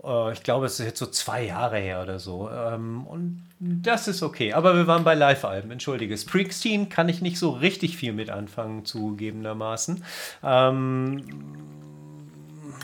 Äh, 0.03 0.33
ich 0.33 0.43
glaube, 0.43 0.67
es 0.67 0.79
ist 0.79 0.87
jetzt 0.87 0.99
so 0.99 1.07
zwei 1.07 1.45
Jahre 1.45 1.79
her 1.79 2.03
oder 2.03 2.19
so. 2.19 2.51
Ähm, 2.51 3.07
und 3.07 3.43
das 3.61 4.09
ist 4.09 4.23
okay. 4.23 4.53
Aber 4.53 4.77
wir 4.77 4.87
waren 4.87 5.05
bei 5.05 5.15
Live-Alben, 5.15 5.71
entschuldige. 5.71 6.17
Springsteen 6.17 6.89
kann 6.89 7.09
ich 7.09 7.23
nicht 7.23 7.39
so 7.39 7.51
richtig 7.51 7.97
viel 7.97 8.13
mit 8.13 8.31
anfangen, 8.31 8.85
zugegebenermaßen. 8.85 10.05
Ähm, 10.43 11.25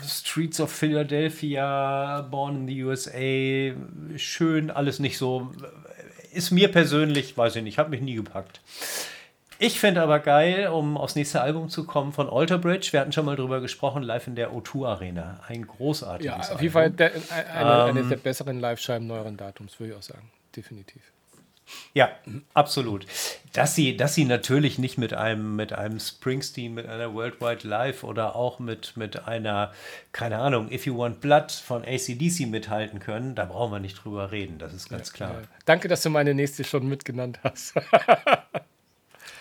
Streets 0.07 0.59
of 0.59 0.71
Philadelphia, 0.71 2.21
Born 2.29 2.61
in 2.61 2.67
the 2.67 2.83
USA, 2.83 4.17
schön, 4.17 4.69
alles 4.69 4.99
nicht 4.99 5.17
so. 5.17 5.51
Ist 6.31 6.51
mir 6.51 6.67
persönlich, 6.67 7.37
weiß 7.37 7.55
ich 7.55 7.63
nicht, 7.63 7.77
hat 7.77 7.89
mich 7.89 8.01
nie 8.01 8.15
gepackt. 8.15 8.59
Ich 9.59 9.79
finde 9.79 10.01
aber 10.01 10.19
geil, 10.19 10.67
um 10.67 10.97
aufs 10.97 11.15
nächste 11.15 11.41
Album 11.41 11.69
zu 11.69 11.85
kommen 11.85 12.11
von 12.11 12.29
Alter 12.29 12.57
Bridge. 12.57 12.89
Wir 12.91 12.99
hatten 12.99 13.11
schon 13.11 13.25
mal 13.25 13.35
drüber 13.35 13.61
gesprochen, 13.61 14.03
live 14.03 14.27
in 14.27 14.35
der 14.35 14.51
O2 14.51 14.87
Arena. 14.87 15.39
Ein 15.47 15.65
großartiges 15.65 16.47
Ja, 16.47 16.53
auf 16.53 16.61
jeden 16.61 16.73
Fall 16.73 16.91
der, 16.91 17.11
eine, 17.31 17.89
ähm, 17.89 17.97
eine 17.97 18.03
der 18.03 18.17
besseren 18.17 18.59
Live-Scheiben 18.59 19.07
neueren 19.07 19.37
Datums, 19.37 19.79
würde 19.79 19.93
ich 19.93 19.97
auch 19.97 20.03
sagen. 20.03 20.29
Definitiv. 20.55 21.01
Ja, 21.93 22.11
absolut. 22.53 23.07
Dass 23.53 23.73
sie, 23.73 23.97
dass 23.97 24.13
sie 24.13 24.25
natürlich 24.25 24.77
nicht 24.77 24.97
mit 24.97 25.13
einem, 25.13 25.55
mit 25.55 25.73
einem 25.73 25.99
Springsteen, 25.99 26.73
mit 26.73 26.87
einer 26.87 27.13
Worldwide 27.13 27.67
Live 27.67 28.03
oder 28.03 28.35
auch 28.35 28.59
mit, 28.59 28.95
mit 28.97 29.27
einer, 29.27 29.71
keine 30.11 30.37
Ahnung, 30.37 30.71
If 30.71 30.85
You 30.85 30.97
Want 30.97 31.21
Blood 31.21 31.51
von 31.51 31.83
ACDC 31.83 32.47
mithalten 32.47 32.99
können, 32.99 33.33
da 33.33 33.45
brauchen 33.45 33.71
wir 33.71 33.79
nicht 33.79 34.03
drüber 34.03 34.31
reden, 34.31 34.59
das 34.59 34.73
ist 34.73 34.89
ganz 34.89 35.09
ja, 35.09 35.13
klar. 35.13 35.31
Ja. 35.41 35.47
Danke, 35.65 35.87
dass 35.87 36.03
du 36.03 36.09
meine 36.09 36.33
nächste 36.33 36.63
schon 36.63 36.87
mitgenannt 36.87 37.39
hast. 37.43 37.73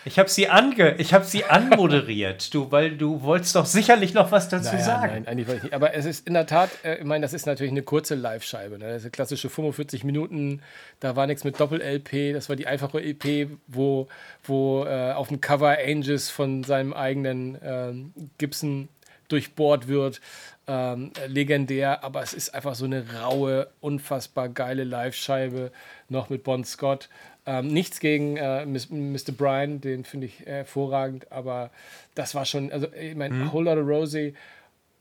Ich 0.07 0.19
habe 0.19 0.29
sie 0.29 0.49
ange, 0.49 0.97
ich 0.99 1.15
habe 1.15 1.25
sie 1.25 1.45
anmoderiert, 1.45 2.53
du, 2.53 2.71
weil 2.71 2.97
du 2.97 3.23
wolltest 3.23 3.57
doch 3.57 3.65
sicherlich 3.65 4.13
noch 4.13 4.33
was 4.33 4.49
dazu 4.49 4.73
naja, 4.73 4.85
sagen. 4.85 5.13
Nein, 5.13 5.27
eigentlich 5.27 5.49
wollte 5.49 5.59
ich 5.59 5.63
nicht. 5.65 5.75
Aber 5.75 5.95
es 5.95 6.05
ist 6.05 6.27
in 6.27 6.35
der 6.35 6.47
Tat, 6.47 6.71
äh, 6.85 6.97
ich 6.97 7.05
meine, 7.05 7.23
das 7.23 7.33
ist 7.33 7.47
natürlich 7.47 7.71
eine 7.71 7.83
kurze 7.83 8.15
Live-Scheibe. 8.15 8.79
Ne? 8.79 8.87
Das 8.87 8.97
ist 8.99 9.05
eine 9.05 9.11
klassische 9.13 9.49
45 9.49 10.05
Minuten. 10.05 10.61
Da 11.01 11.17
war 11.17 11.27
nichts 11.27 11.45
mit 11.45 11.59
Doppel-LP. 11.59 12.35
Das 12.35 12.49
war 12.49 12.57
die 12.57 12.67
einfache 12.67 13.03
EP, 13.03 13.49
wo, 13.67 14.09
wo 14.43 14.85
äh, 14.85 15.13
auf 15.13 15.29
dem 15.29 15.41
Cover 15.41 15.79
Angels 15.79 16.29
von 16.29 16.65
seinem 16.65 16.93
eigenen 16.93 17.59
ähm, 17.63 18.13
Gibson 18.37 18.89
durchbohrt 19.29 19.89
wird. 19.89 20.21
Ähm, 20.67 21.13
legendär, 21.27 22.03
aber 22.05 22.23
es 22.23 22.33
ist 22.33 22.55
einfach 22.55 22.75
so 22.75 22.87
eine 22.87 23.21
raue, 23.21 23.69
unfassbar 23.81 24.49
geile 24.49 24.85
Live-Scheibe, 24.85 25.71
noch 26.09 26.31
mit 26.31 26.43
Bon 26.43 26.65
Scott. 26.65 27.11
Ähm, 27.45 27.69
nichts 27.69 28.01
gegen 28.01 28.39
äh, 28.39 28.65
Mr. 28.65 29.33
Brian, 29.37 29.83
den 29.83 30.05
finde 30.05 30.27
ich 30.29 30.41
hervorragend, 30.41 31.31
aber 31.31 31.71
das 32.15 32.35
war 32.35 32.47
schon, 32.47 32.73
also 32.73 32.87
ich 32.95 33.15
meine, 33.15 33.35
mhm. 33.35 33.53
Whole 33.53 33.75
Lotta 33.75 33.83
Rosie, 33.83 34.33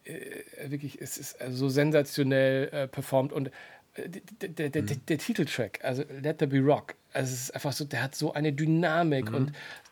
äh, 0.04 0.20
wirklich, 0.68 1.00
es 1.02 1.18
ist 1.18 1.38
so 1.50 1.70
sensationell 1.70 2.68
äh, 2.74 2.88
performt 2.88 3.32
und 3.32 3.50
der, 3.98 4.50
der, 4.50 4.82
mhm. 4.82 4.88
der, 4.88 4.96
der, 4.98 5.18
Titeltrack, 5.18 5.80
also 5.84 6.04
Let 6.22 6.40
There 6.40 6.50
Be 6.50 6.60
Rock, 6.60 6.96
also 7.14 7.32
es 7.34 7.44
ist 7.44 7.56
einfach 7.56 7.74
so, 7.74 7.86
der 7.86 8.02
hat 8.02 8.16
so 8.16 8.34
eine 8.34 8.52
Dynamik 8.52 9.30
mhm. 9.30 9.36
und 9.36 9.52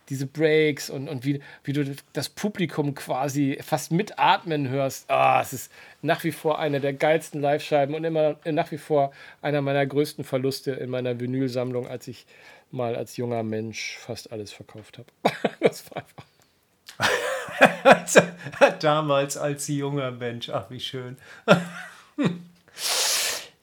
diese 0.10 0.26
Breaks 0.26 0.89
und, 0.89 1.08
und 1.08 1.24
wie, 1.24 1.39
wie 1.64 1.74
du 1.74 1.95
das 2.14 2.28
Publikum 2.28 2.95
quasi 2.95 3.58
fast 3.62 3.91
mitatmen 3.91 4.68
hörst. 4.68 5.10
Ah, 5.10 5.39
es 5.41 5.54
ist 5.54 5.72
nach 6.02 6.24
wie 6.24 6.34
vor 6.34 6.60
eine 6.60 6.82
der 6.82 6.93
geilsten 6.93 7.39
Live-Scheiben 7.39 7.95
und 7.95 8.04
immer 8.04 8.38
nach 8.45 8.72
wie 8.72 8.78
vor 8.78 9.14
einer 9.41 9.62
meiner 9.62 9.86
größten 9.86 10.26
Verluste 10.26 10.72
in 10.72 10.89
meiner 10.89 11.20
Vinylsammlung, 11.20 11.88
als 11.88 12.08
ich 12.08 12.26
mal 12.72 12.95
als 12.95 13.16
junger 13.18 13.43
Mensch 13.43 13.97
fast 13.99 14.32
alles 14.32 14.52
verkauft 14.52 14.97
habe. 14.97 15.08
das 15.62 15.89
war 15.91 16.04
einfach. 16.04 16.26
Damals 18.80 19.38
als 19.38 19.68
junger 19.68 20.12
Mensch, 20.12 20.49
ach 20.49 20.70
wie 20.70 20.80
schön. 20.80 21.18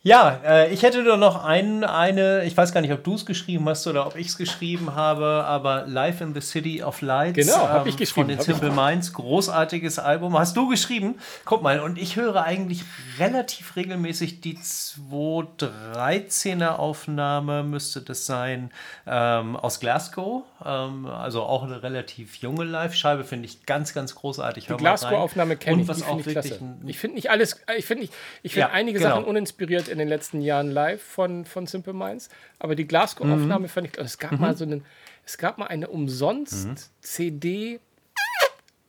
Ja, 0.03 0.39
äh, 0.45 0.73
ich 0.73 0.85
hätte 0.85 1.03
nur 1.03 1.17
noch 1.17 1.45
ein, 1.45 1.83
eine, 1.83 2.45
ich 2.45 2.57
weiß 2.57 2.73
gar 2.73 2.81
nicht, 2.81 2.93
ob 2.93 3.03
du 3.03 3.17
es 3.17 3.27
geschrieben 3.27 3.69
hast 3.69 3.85
oder 3.89 4.07
ob 4.07 4.15
ich 4.15 4.29
es 4.29 4.39
geschrieben 4.39 4.95
habe, 4.95 5.43
aber 5.45 5.89
Live 5.89 6.21
in 6.21 6.35
the 6.35 6.41
City 6.41 6.85
of 6.85 7.03
Lights. 7.03 7.35
Genau, 7.35 7.69
habe 7.69 7.81
ähm, 7.81 7.89
ich 7.89 7.97
geschrieben. 7.97 8.29
Von 8.29 8.37
den 8.37 8.41
Simple 8.41 8.71
Minds, 8.71 9.13
großartiges 9.13 9.99
Album. 9.99 10.39
Hast 10.39 10.57
du 10.57 10.69
geschrieben? 10.69 11.17
Guck 11.45 11.63
mal, 11.63 11.81
und 11.81 11.99
ich 11.99 12.15
höre 12.15 12.45
eigentlich 12.45 12.85
relativ 13.19 13.75
regelmäßig 13.75 14.41
die 14.41 14.57
213er 14.57 16.77
Aufnahme, 16.77 17.65
müsste 17.65 18.01
das 18.01 18.25
sein, 18.25 18.71
ähm, 19.05 19.57
aus 19.57 19.81
Glasgow. 19.81 20.45
Ähm, 20.65 21.07
also 21.07 21.43
auch 21.43 21.63
eine 21.63 21.83
relativ 21.83 22.37
junge 22.37 22.65
Live-Scheibe, 22.65 23.25
finde 23.25 23.47
ich 23.47 23.65
ganz, 23.65 23.95
ganz 23.95 24.15
großartig. 24.15 24.67
Die 24.67 24.75
Glasgow-Aufnahme 24.75 25.57
kenne 25.57 25.83
ich, 25.83 25.89
die 25.89 25.95
finde 25.95 26.21
ich 26.21 26.27
klasse. 26.27 26.61
Ich 26.87 26.99
finde 26.99 27.15
nicht 27.15 27.31
alles, 27.31 27.61
ich 27.77 27.87
finde 27.87 28.03
nicht, 28.03 28.15
ich 28.43 28.53
finde 28.55 28.69
ja, 28.69 28.75
einige 28.75 28.99
genau. 28.99 29.11
Sachen 29.11 29.25
uninspiriert 29.25 29.89
in 29.89 29.99
den 29.99 30.09
letzten 30.09 30.41
Jahren 30.41 30.71
live 30.71 31.03
von, 31.03 31.45
von 31.45 31.67
Simple 31.67 31.93
Minds, 31.93 32.29
aber 32.59 32.75
die 32.75 32.89
Glasgow-Aufnahme 32.89 33.67
mhm. 33.67 33.69
fand 33.69 33.87
ich, 33.87 33.99
es 33.99 34.19
gab 34.19 34.33
mhm. 34.33 34.41
mal 34.41 34.57
so 34.57 34.65
einen, 34.65 34.85
es 35.25 35.39
gab 35.39 35.59
mal 35.59 35.67
eine 35.67 35.89
Umsonst-CD, 35.89 37.75
mhm. 37.75 37.81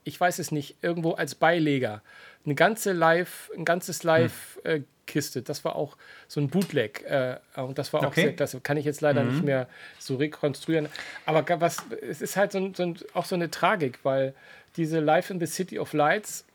ich 0.04 0.20
weiß 0.20 0.40
es 0.40 0.52
nicht, 0.52 0.78
irgendwo 0.82 1.12
als 1.12 1.36
Beileger. 1.36 2.02
Eine 2.46 2.56
ganze 2.56 2.94
Live, 2.94 3.52
ein 3.56 3.66
ganzes 3.66 4.02
Live- 4.04 4.58
mhm. 4.64 4.70
äh, 4.70 4.82
Kiste. 5.10 5.41
Das 5.41 5.66
war 5.66 5.76
auch 5.76 5.97
so 6.28 6.39
ein 6.39 6.49
Bootleg. 6.49 7.03
Äh, 7.03 7.38
und 7.55 7.78
das 7.78 7.91
war 7.91 8.01
auch 8.01 8.07
okay. 8.07 8.22
sehr 8.22 8.36
klasse. 8.36 8.62
Kann 8.62 8.78
ich 8.78 8.86
jetzt 8.86 9.01
leider 9.01 9.24
mhm. 9.24 9.32
nicht 9.32 9.43
mehr 9.43 9.68
so 9.97 10.16
rekonstruieren. 10.16 10.88
Aber 11.26 11.43
was, 11.60 11.78
es 12.01 12.22
ist 12.22 12.38
halt 12.38 12.51
so, 12.51 12.72
so 12.74 12.93
auch 13.14 13.26
so 13.26 13.36
eine 13.36 13.51
Tragik, 13.51 13.99
weil 14.03 14.34
diese 14.78 14.99
Life 14.99 15.34
in 15.34 15.39
the 15.39 15.45
City 15.45 15.80
of 15.80 15.93
Lights 15.93 16.45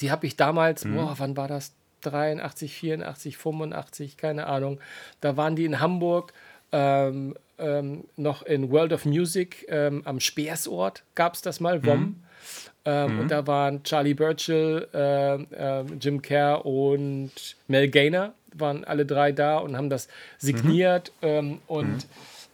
Die 0.00 0.10
habe 0.10 0.26
ich 0.26 0.36
damals, 0.36 0.84
mhm. 0.84 0.96
boah, 0.96 1.14
wann 1.18 1.36
war 1.36 1.48
das? 1.48 1.72
83, 2.00 2.74
84, 2.74 3.36
85, 3.36 4.16
keine 4.16 4.46
Ahnung. 4.46 4.80
Da 5.20 5.36
waren 5.36 5.56
die 5.56 5.64
in 5.64 5.80
Hamburg, 5.80 6.32
ähm, 6.72 7.34
ähm, 7.58 8.04
noch 8.16 8.42
in 8.42 8.70
World 8.70 8.92
of 8.92 9.04
Music 9.04 9.64
ähm, 9.68 10.02
am 10.04 10.20
Speersort 10.20 11.04
gab 11.14 11.34
es 11.34 11.42
das 11.42 11.60
mal, 11.60 11.84
WOM. 11.86 12.00
Mhm. 12.00 12.23
Ähm, 12.84 13.14
mhm. 13.14 13.20
Und 13.20 13.30
da 13.30 13.46
waren 13.46 13.82
Charlie 13.82 14.14
Burchill, 14.14 14.88
äh, 14.92 15.34
äh, 15.34 15.84
Jim 16.00 16.20
Kerr 16.20 16.66
und 16.66 17.32
Mel 17.66 17.88
Gaynor, 17.88 18.34
waren 18.52 18.84
alle 18.84 19.06
drei 19.06 19.32
da 19.32 19.58
und 19.58 19.76
haben 19.76 19.90
das 19.90 20.08
signiert. 20.38 21.12
Mhm. 21.22 21.28
Ähm, 21.28 21.58
und 21.66 21.86
mhm. 21.86 22.00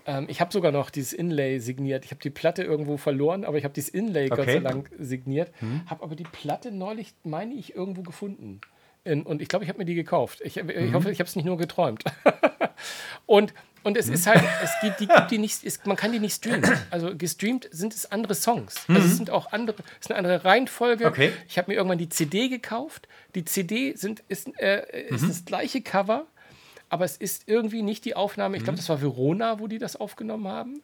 ähm, 0.06 0.26
ich 0.28 0.40
habe 0.40 0.52
sogar 0.52 0.72
noch 0.72 0.90
dieses 0.90 1.12
Inlay 1.12 1.58
signiert. 1.58 2.04
Ich 2.04 2.12
habe 2.12 2.20
die 2.20 2.30
Platte 2.30 2.62
irgendwo 2.62 2.96
verloren, 2.96 3.44
aber 3.44 3.58
ich 3.58 3.64
habe 3.64 3.74
dieses 3.74 3.90
Inlay 3.90 4.26
okay. 4.26 4.36
Gott 4.36 4.46
sei 4.46 4.60
Dank 4.60 4.90
signiert. 4.98 5.50
Mhm. 5.60 5.82
Habe 5.86 6.04
aber 6.04 6.14
die 6.14 6.24
Platte 6.24 6.70
neulich, 6.70 7.12
meine 7.24 7.54
ich, 7.54 7.74
irgendwo 7.74 8.02
gefunden. 8.02 8.60
In, 9.02 9.22
und 9.22 9.40
ich 9.40 9.48
glaube, 9.48 9.64
ich 9.64 9.68
habe 9.68 9.78
mir 9.78 9.86
die 9.86 9.94
gekauft. 9.94 10.40
Ich, 10.44 10.58
ich 10.58 10.64
mhm. 10.64 10.94
hoffe, 10.94 11.10
ich 11.10 11.18
habe 11.18 11.28
es 11.28 11.34
nicht 11.34 11.46
nur 11.46 11.56
geträumt. 11.56 12.04
und 13.26 13.54
und 13.82 13.96
es 13.96 14.08
ist 14.08 14.26
halt, 14.26 14.42
es 14.62 14.70
gibt, 14.82 15.00
die 15.00 15.06
gibt 15.06 15.30
die 15.30 15.38
nicht, 15.38 15.64
es, 15.64 15.84
man 15.84 15.96
kann 15.96 16.12
die 16.12 16.18
nicht 16.18 16.34
streamen. 16.34 16.70
Also 16.90 17.16
gestreamt 17.16 17.68
sind 17.70 17.94
es 17.94 18.10
andere 18.10 18.34
Songs. 18.34 18.84
Also 18.88 19.00
es 19.00 19.12
mhm. 19.12 19.16
sind 19.16 19.30
auch 19.30 19.52
andere, 19.52 19.76
es 19.78 20.06
ist 20.06 20.10
eine 20.10 20.18
andere 20.18 20.44
Reihenfolge. 20.44 21.06
Okay. 21.06 21.32
Ich 21.48 21.56
habe 21.56 21.70
mir 21.70 21.76
irgendwann 21.76 21.98
die 21.98 22.08
CD 22.08 22.48
gekauft. 22.48 23.08
Die 23.34 23.44
CD 23.44 23.94
sind, 23.94 24.22
ist, 24.28 24.48
äh, 24.58 25.06
ist 25.08 25.22
mhm. 25.22 25.28
das 25.28 25.44
gleiche 25.44 25.80
Cover, 25.80 26.26
aber 26.88 27.04
es 27.04 27.16
ist 27.16 27.44
irgendwie 27.46 27.82
nicht 27.82 28.04
die 28.04 28.16
Aufnahme. 28.16 28.56
Ich 28.56 28.64
glaube, 28.64 28.74
mhm. 28.74 28.80
das 28.80 28.88
war 28.88 29.00
Verona, 29.00 29.60
wo 29.60 29.66
die 29.66 29.78
das 29.78 29.96
aufgenommen 29.96 30.48
haben. 30.48 30.82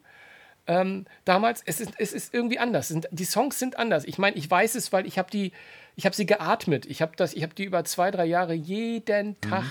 Ähm, 0.66 1.05
damals, 1.24 1.62
es 1.64 1.80
ist, 1.80 1.92
es 1.99 2.12
ist 2.12 2.34
irgendwie 2.34 2.59
anders. 2.59 2.92
Die 3.11 3.24
Songs 3.24 3.59
sind 3.59 3.78
anders. 3.78 4.05
Ich 4.05 4.18
meine, 4.18 4.36
ich 4.36 4.51
weiß 4.51 4.74
es, 4.74 4.92
weil 4.92 5.07
ich 5.07 5.18
habe 5.18 5.30
die 5.30 5.53
ich 5.97 6.05
habe 6.05 6.14
sie 6.14 6.26
geatmet. 6.26 6.84
Ich 6.86 7.01
habe 7.01 7.12
das, 7.16 7.34
die 7.34 7.64
über 7.64 7.84
zwei, 7.84 8.11
drei 8.11 8.26
Jahre 8.26 8.53
jeden 8.53 9.28
mhm. 9.28 9.40
Tag 9.40 9.64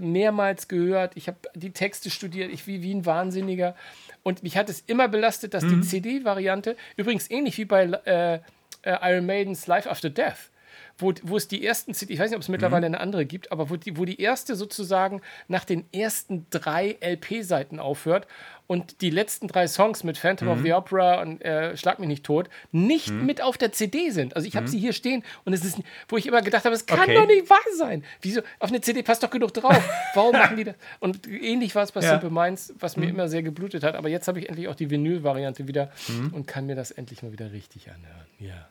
mhm. 0.00 0.12
mehrmals 0.12 0.66
gehört. 0.66 1.12
Ich 1.14 1.28
habe 1.28 1.38
die 1.54 1.70
Texte 1.70 2.10
studiert, 2.10 2.52
ich 2.52 2.66
wie, 2.66 2.82
wie 2.82 2.92
ein 2.92 3.06
Wahnsinniger. 3.06 3.76
Und 4.24 4.42
mich 4.42 4.56
hat 4.56 4.68
es 4.68 4.80
immer 4.80 5.06
belastet, 5.06 5.54
dass 5.54 5.62
mhm. 5.62 5.80
die 5.80 5.86
CD-Variante, 5.86 6.76
übrigens 6.96 7.30
ähnlich 7.30 7.56
wie 7.56 7.64
bei 7.66 7.84
äh, 7.84 8.40
äh, 8.82 9.12
Iron 9.12 9.26
Maidens 9.26 9.68
Life 9.68 9.88
After 9.88 10.10
Death, 10.10 10.50
wo, 10.98 11.12
wo 11.22 11.36
es 11.36 11.48
die 11.48 11.64
ersten 11.64 11.94
CD, 11.94 12.14
ich 12.14 12.20
weiß 12.20 12.30
nicht, 12.30 12.36
ob 12.36 12.42
es 12.42 12.48
mittlerweile 12.48 12.88
mhm. 12.88 12.94
eine 12.94 13.00
andere 13.00 13.26
gibt, 13.26 13.50
aber 13.52 13.70
wo 13.70 13.76
die, 13.76 13.96
wo 13.96 14.04
die 14.04 14.20
erste 14.20 14.54
sozusagen 14.54 15.22
nach 15.48 15.64
den 15.64 15.84
ersten 15.92 16.46
drei 16.50 16.96
LP-Seiten 17.00 17.80
aufhört 17.80 18.26
und 18.66 19.02
die 19.02 19.10
letzten 19.10 19.48
drei 19.48 19.66
Songs 19.66 20.04
mit 20.04 20.16
Phantom 20.16 20.48
mhm. 20.48 20.54
of 20.54 20.62
the 20.62 20.72
Opera 20.72 21.20
und 21.20 21.42
äh, 21.42 21.76
Schlag 21.76 21.98
mich 21.98 22.08
nicht 22.08 22.24
tot 22.24 22.48
nicht 22.72 23.10
mhm. 23.10 23.26
mit 23.26 23.42
auf 23.42 23.58
der 23.58 23.72
CD 23.72 24.10
sind. 24.10 24.36
Also 24.36 24.48
ich 24.48 24.56
habe 24.56 24.66
mhm. 24.66 24.70
sie 24.70 24.78
hier 24.78 24.92
stehen 24.92 25.22
und 25.44 25.52
es 25.52 25.64
ist, 25.64 25.78
wo 26.08 26.16
ich 26.16 26.26
immer 26.26 26.42
gedacht 26.42 26.64
habe, 26.64 26.74
es 26.74 26.86
kann 26.86 27.00
okay. 27.00 27.14
doch 27.14 27.26
nicht 27.26 27.50
wahr 27.50 27.58
sein. 27.76 28.04
Wieso? 28.22 28.40
Auf 28.58 28.70
eine 28.70 28.80
CD 28.80 29.02
passt 29.02 29.22
doch 29.22 29.30
genug 29.30 29.52
drauf. 29.52 29.82
Warum 30.14 30.32
machen 30.32 30.56
die 30.56 30.64
das? 30.64 30.76
Und 31.00 31.26
ähnlich 31.26 31.74
war 31.74 31.82
es 31.82 31.92
bei 31.92 32.00
ja. 32.00 32.10
Simple 32.10 32.30
Minds, 32.30 32.72
was 32.78 32.96
mir 32.96 33.06
mhm. 33.06 33.10
immer 33.10 33.28
sehr 33.28 33.42
geblutet 33.42 33.82
hat. 33.82 33.94
Aber 33.94 34.08
jetzt 34.08 34.28
habe 34.28 34.38
ich 34.38 34.48
endlich 34.48 34.68
auch 34.68 34.74
die 34.74 34.90
Vinyl-Variante 34.90 35.68
wieder 35.68 35.90
mhm. 36.08 36.32
und 36.32 36.46
kann 36.46 36.66
mir 36.66 36.74
das 36.74 36.90
endlich 36.90 37.22
mal 37.22 37.32
wieder 37.32 37.52
richtig 37.52 37.90
anhören. 37.90 38.26
Ja. 38.38 38.68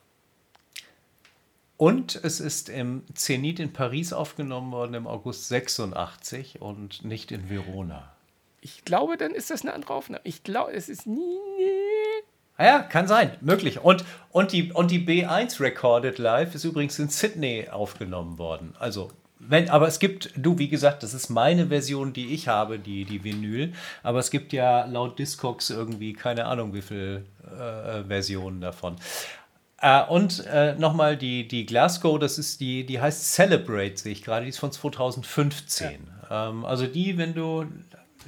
Und 1.83 2.15
es 2.23 2.39
ist 2.39 2.69
im 2.69 3.03
Zenit 3.13 3.59
in 3.59 3.73
Paris 3.73 4.13
aufgenommen 4.13 4.71
worden 4.71 4.93
im 4.93 5.05
August 5.05 5.49
86 5.49 6.61
und 6.61 7.03
nicht 7.03 7.29
in 7.33 7.49
Verona. 7.49 8.09
Ich 8.61 8.85
glaube, 8.85 9.17
dann 9.17 9.31
ist 9.31 9.49
das 9.49 9.63
eine 9.63 9.73
andere 9.73 9.93
Aufnahme. 9.93 10.21
Ich 10.23 10.45
glaube, 10.45 10.71
es 10.71 10.87
ist 10.87 11.05
nie. 11.05 11.19
Ah 12.55 12.65
ja, 12.65 12.79
kann 12.83 13.09
sein, 13.09 13.35
möglich. 13.41 13.81
Und, 13.81 14.05
und, 14.31 14.53
die, 14.53 14.71
und 14.71 14.91
die 14.91 15.05
B1 15.05 15.59
Recorded 15.59 16.19
Live 16.19 16.55
ist 16.55 16.63
übrigens 16.63 16.97
in 16.99 17.09
Sydney 17.09 17.67
aufgenommen 17.69 18.37
worden. 18.37 18.75
Also, 18.79 19.11
wenn, 19.39 19.67
aber 19.69 19.89
es 19.89 19.99
gibt, 19.99 20.31
du, 20.37 20.57
wie 20.57 20.69
gesagt, 20.69 21.03
das 21.03 21.13
ist 21.13 21.29
meine 21.29 21.67
Version, 21.67 22.13
die 22.13 22.33
ich 22.33 22.47
habe, 22.47 22.79
die, 22.79 23.03
die 23.03 23.25
Vinyl. 23.25 23.73
Aber 24.03 24.19
es 24.19 24.31
gibt 24.31 24.53
ja 24.53 24.85
laut 24.85 25.19
Discogs 25.19 25.69
irgendwie 25.69 26.13
keine 26.13 26.45
Ahnung, 26.45 26.73
wie 26.73 26.81
viele 26.81 27.25
äh, 27.43 28.07
Versionen 28.07 28.61
davon. 28.61 28.95
Äh, 29.83 30.05
und 30.05 30.45
äh, 30.45 30.75
nochmal 30.75 31.17
die, 31.17 31.45
die 31.45 31.65
Glasgow, 31.65 32.17
das 32.17 32.37
ist 32.37 32.61
die, 32.61 32.85
die 32.85 33.01
heißt 33.01 33.33
Celebrate, 33.33 33.97
sehe 33.97 34.13
ich 34.13 34.23
gerade, 34.23 34.45
die 34.45 34.49
ist 34.49 34.59
von 34.59 34.71
2015. 34.71 36.07
Ja. 36.29 36.49
Ähm, 36.49 36.63
also 36.63 36.87
die, 36.87 37.17
wenn 37.17 37.33
du, 37.33 37.65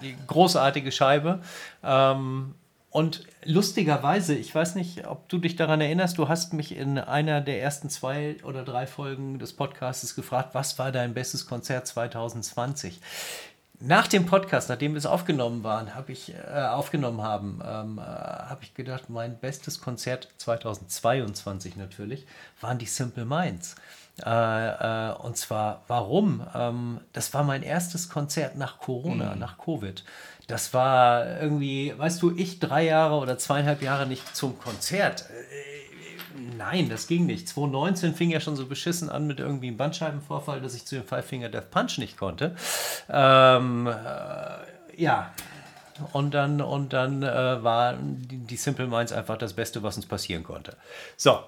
die 0.02 0.18
großartige 0.28 0.92
Scheibe. 0.92 1.40
Ähm, 1.82 2.56
und 2.90 3.24
lustigerweise, 3.46 4.36
ich 4.36 4.54
weiß 4.54 4.76
nicht, 4.76 5.08
ob 5.08 5.30
du 5.30 5.38
dich 5.38 5.56
daran 5.56 5.80
erinnerst, 5.80 6.18
du 6.18 6.28
hast 6.28 6.52
mich 6.52 6.76
in 6.76 6.98
einer 6.98 7.40
der 7.40 7.62
ersten 7.62 7.90
zwei 7.90 8.36
oder 8.44 8.66
drei 8.66 8.86
Folgen 8.86 9.40
des 9.40 9.54
Podcasts 9.54 10.14
gefragt, 10.14 10.56
was 10.56 10.78
war 10.78 10.92
dein 10.92 11.14
bestes 11.14 11.46
Konzert 11.46 11.88
2020? 11.88 13.00
Nach 13.86 14.08
dem 14.08 14.26
Podcast, 14.26 14.70
nachdem 14.70 14.94
wir 14.94 14.98
es 14.98 15.06
aufgenommen 15.06 15.64
waren, 15.64 15.96
habe 15.96 16.12
ich 16.12 16.34
äh, 16.34 16.60
aufgenommen 16.60 17.22
haben, 17.22 17.62
ähm, 17.66 18.00
äh, 18.00 18.02
habe 18.02 18.64
ich 18.64 18.74
gedacht, 18.74 19.10
mein 19.10 19.38
bestes 19.38 19.80
Konzert 19.80 20.30
2022 20.38 21.76
natürlich 21.76 22.26
waren 22.62 22.78
die 22.78 22.86
Simple 22.86 23.26
Minds. 23.26 23.76
Äh, 24.24 24.30
äh, 24.30 25.14
und 25.14 25.38
zwar, 25.38 25.84
warum? 25.88 26.46
Ähm, 26.56 27.00
das 27.14 27.34
war 27.34 27.44
mein 27.44 27.64
erstes 27.64 28.10
Konzert 28.10 28.56
nach 28.56 28.80
Corona, 28.80 29.34
mhm. 29.34 29.40
nach 29.40 29.58
Covid. 29.58 30.04
Das 30.48 30.74
war 30.74 31.42
irgendwie, 31.42 31.94
weißt 31.98 32.22
du, 32.22 32.36
ich 32.36 32.60
drei 32.60 32.86
Jahre 32.86 33.16
oder 33.16 33.38
zweieinhalb 33.38 33.82
Jahre 33.82 34.08
nicht 34.08 34.36
zum 34.36 34.58
Konzert. 34.58 35.26
Nein, 36.58 36.90
das 36.90 37.08
ging 37.08 37.26
nicht. 37.26 37.48
2019 37.48 38.14
fing 38.14 38.30
ja 38.30 38.40
schon 38.40 38.56
so 38.56 38.66
beschissen 38.66 39.10
an 39.10 39.28
mit 39.28 39.40
irgendwie 39.40 39.68
einem 39.68 39.78
Bandscheibenvorfall, 39.78 40.62
dass 40.62 40.76
ich 40.76 40.86
zu 40.86 40.96
dem 40.96 41.06
Five 41.06 41.26
Finger 41.26 41.50
Death 41.50 41.72
Punch 41.72 41.98
nicht 41.98 42.18
konnte. 42.18 42.56
Ähm, 43.10 43.88
äh, 43.88 45.02
ja. 45.02 45.34
Und 46.12 46.34
dann, 46.34 46.60
und 46.62 46.92
dann 46.92 47.24
äh, 47.24 47.64
war 47.64 47.94
die, 47.94 48.38
die 48.38 48.58
Simple 48.58 48.88
Minds 48.88 49.14
einfach 49.14 49.38
das 49.38 49.54
Beste, 49.54 49.82
was 49.82 49.96
uns 49.96 50.06
passieren 50.06 50.44
konnte. 50.44 50.76
So, 51.16 51.40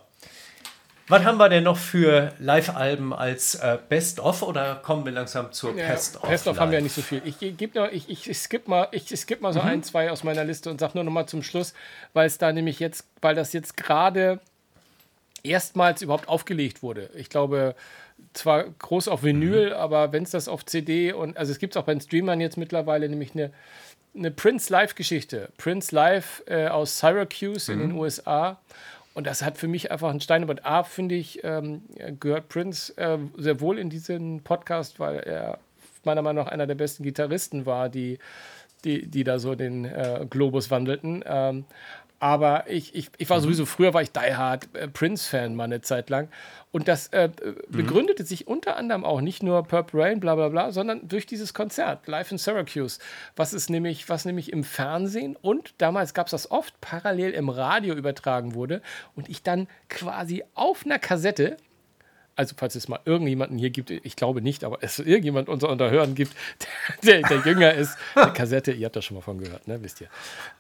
was 1.10 1.24
haben 1.24 1.38
wir 1.38 1.48
denn 1.48 1.64
noch 1.64 1.78
für 1.78 2.34
Live-Alben 2.40 3.14
als 3.14 3.56
äh, 3.56 3.78
Best-of 3.88 4.42
oder 4.42 4.76
kommen 4.76 5.06
wir 5.06 5.14
langsam 5.14 5.54
zur 5.54 5.74
ja, 5.74 5.88
Best-of? 5.88 6.28
Best-of 6.28 6.60
haben 6.60 6.72
wir 6.72 6.80
ja 6.80 6.84
nicht 6.84 6.96
so 6.96 7.02
viel. 7.02 7.22
Ich, 7.24 7.42
ich, 7.42 7.74
noch, 7.74 7.90
ich, 7.90 8.10
ich, 8.10 8.30
ich 8.30 8.38
skippe 8.38 8.70
mal, 8.70 8.90
ich, 8.92 9.10
ich 9.12 9.20
skipp 9.20 9.42
mal 9.42 9.54
so 9.54 9.62
mhm. 9.62 9.68
ein, 9.68 9.84
zwei 9.84 10.12
aus 10.12 10.26
meiner 10.26 10.44
Liste 10.44 10.70
und 10.70 10.82
sage 10.82 10.94
nur 10.96 11.06
noch 11.06 11.12
mal 11.12 11.26
zum 11.26 11.44
Schluss, 11.44 11.74
weil 12.12 12.28
es 12.28 12.38
da 12.38 12.52
nämlich 12.52 12.80
jetzt, 12.80 13.06
weil 13.22 13.36
das 13.36 13.54
jetzt 13.54 13.78
gerade 13.78 14.42
erstmals 15.44 16.02
überhaupt 16.02 16.28
aufgelegt 16.28 16.84
wurde. 16.84 17.10
Ich 17.16 17.30
glaube, 17.30 17.76
zwar 18.34 18.64
groß 18.64 19.08
auf 19.08 19.24
Vinyl, 19.24 19.70
mhm. 19.70 19.76
aber 19.76 20.12
wenn 20.12 20.24
es 20.24 20.32
das 20.32 20.48
auf 20.48 20.66
CD 20.66 21.14
und 21.14 21.38
also 21.38 21.52
es 21.52 21.60
gibt 21.60 21.76
es 21.76 21.78
auch 21.78 21.86
bei 21.86 21.94
den 21.94 22.02
Streamern 22.02 22.42
jetzt 22.42 22.58
mittlerweile 22.58 23.08
nämlich 23.10 23.34
eine, 23.34 23.52
eine 24.16 24.32
Prince 24.32 24.72
Live-Geschichte. 24.72 25.50
Prince 25.58 25.94
Live 25.94 26.44
äh, 26.48 26.68
aus 26.68 27.00
Syracuse 27.00 27.72
mhm. 27.72 27.82
in 27.82 27.88
den 27.88 27.96
mhm. 27.96 28.02
USA. 28.02 28.60
Und 29.14 29.26
das 29.26 29.42
hat 29.42 29.58
für 29.58 29.68
mich 29.68 29.92
einfach 29.92 30.12
einen 30.12 30.22
Stein 30.22 30.44
über 30.44 30.56
A, 30.64 30.84
finde 30.84 31.16
ich, 31.16 31.44
ähm, 31.44 31.82
gehört 32.20 32.50
Prince 32.50 32.96
äh, 32.98 33.18
sehr 33.36 33.60
wohl 33.62 33.80
in 33.80 33.90
diesen 33.90 34.44
Podcast, 34.44 35.00
weil 35.00 35.18
er 35.18 35.58
meiner 36.04 36.22
Meinung 36.22 36.46
nach 36.46 36.52
einer 36.52 36.68
der 36.68 36.76
besten 36.76 37.04
Gitarristen 37.04 37.66
war, 37.66 37.90
die, 37.90 38.20
die, 38.84 39.08
die 39.08 39.24
da 39.24 39.40
so 39.40 39.56
den 39.56 39.86
äh, 39.86 40.26
Globus 40.30 40.70
wandelten. 40.70 41.24
Ähm, 41.26 41.66
aber 42.20 42.70
ich, 42.70 42.96
ich, 42.96 43.10
ich 43.18 43.30
war 43.30 43.38
mhm. 43.38 43.44
sowieso, 43.44 43.66
früher 43.66 43.94
war 43.94 44.02
ich 44.02 44.12
Die 44.12 44.36
Hard 44.36 44.74
äh, 44.76 44.88
Prince-Fan 44.88 45.56
mal 45.56 45.66
eine 45.66 45.82
Zeit 45.82 46.10
lang. 46.10 46.30
Und 46.72 46.88
das 46.88 47.08
äh, 47.08 47.30
mhm. 47.30 47.56
begründete 47.70 48.26
sich 48.26 48.48
unter 48.48 48.76
anderem 48.76 49.06
auch 49.06 49.22
nicht 49.22 49.42
nur 49.42 49.64
Purple 49.64 50.04
Rain, 50.04 50.20
bla 50.20 50.36
bla 50.36 50.50
bla, 50.50 50.72
sondern 50.72 51.08
durch 51.08 51.26
dieses 51.26 51.54
Konzert, 51.54 52.08
Live 52.08 52.32
in 52.32 52.38
Syracuse, 52.38 53.00
was 53.36 53.54
ist 53.54 53.70
nämlich, 53.70 54.10
was 54.10 54.26
nämlich 54.26 54.52
im 54.52 54.64
Fernsehen 54.64 55.36
und 55.36 55.74
damals 55.78 56.14
gab 56.14 56.28
es 56.28 56.32
das 56.32 56.52
oft 56.52 56.80
parallel 56.82 57.32
im 57.32 57.50
Radio 57.50 57.96
übertragen 57.96 58.54
wurde 58.54 58.82
und 59.16 59.30
ich 59.30 59.44
dann 59.44 59.68
quasi 59.90 60.44
auf 60.56 60.86
einer 60.86 61.00
Kassette 61.00 61.58
also 62.38 62.56
falls 62.56 62.76
es 62.76 62.88
mal 62.88 63.00
irgendjemanden 63.04 63.58
hier 63.58 63.72
gibt, 63.72 63.90
ich 63.90 64.16
glaube 64.16 64.42
nicht, 64.42 64.64
aber 64.64 64.78
es 64.82 65.00
irgendjemand 65.00 65.50
unser 65.50 65.70
Unterhören 65.70 66.16
gibt, 66.16 66.34
der, 67.04 67.22
der, 67.22 67.40
jünger 67.40 67.74
ist, 67.74 67.98
eine 68.16 68.32
Kassette, 68.32 68.72
ihr 68.72 68.86
habt 68.86 68.96
das 68.96 69.04
schon 69.04 69.16
mal 69.16 69.22
von 69.22 69.40
gehört, 69.40 69.68
ne, 69.68 69.82
wisst 69.82 70.00
ihr, 70.00 70.08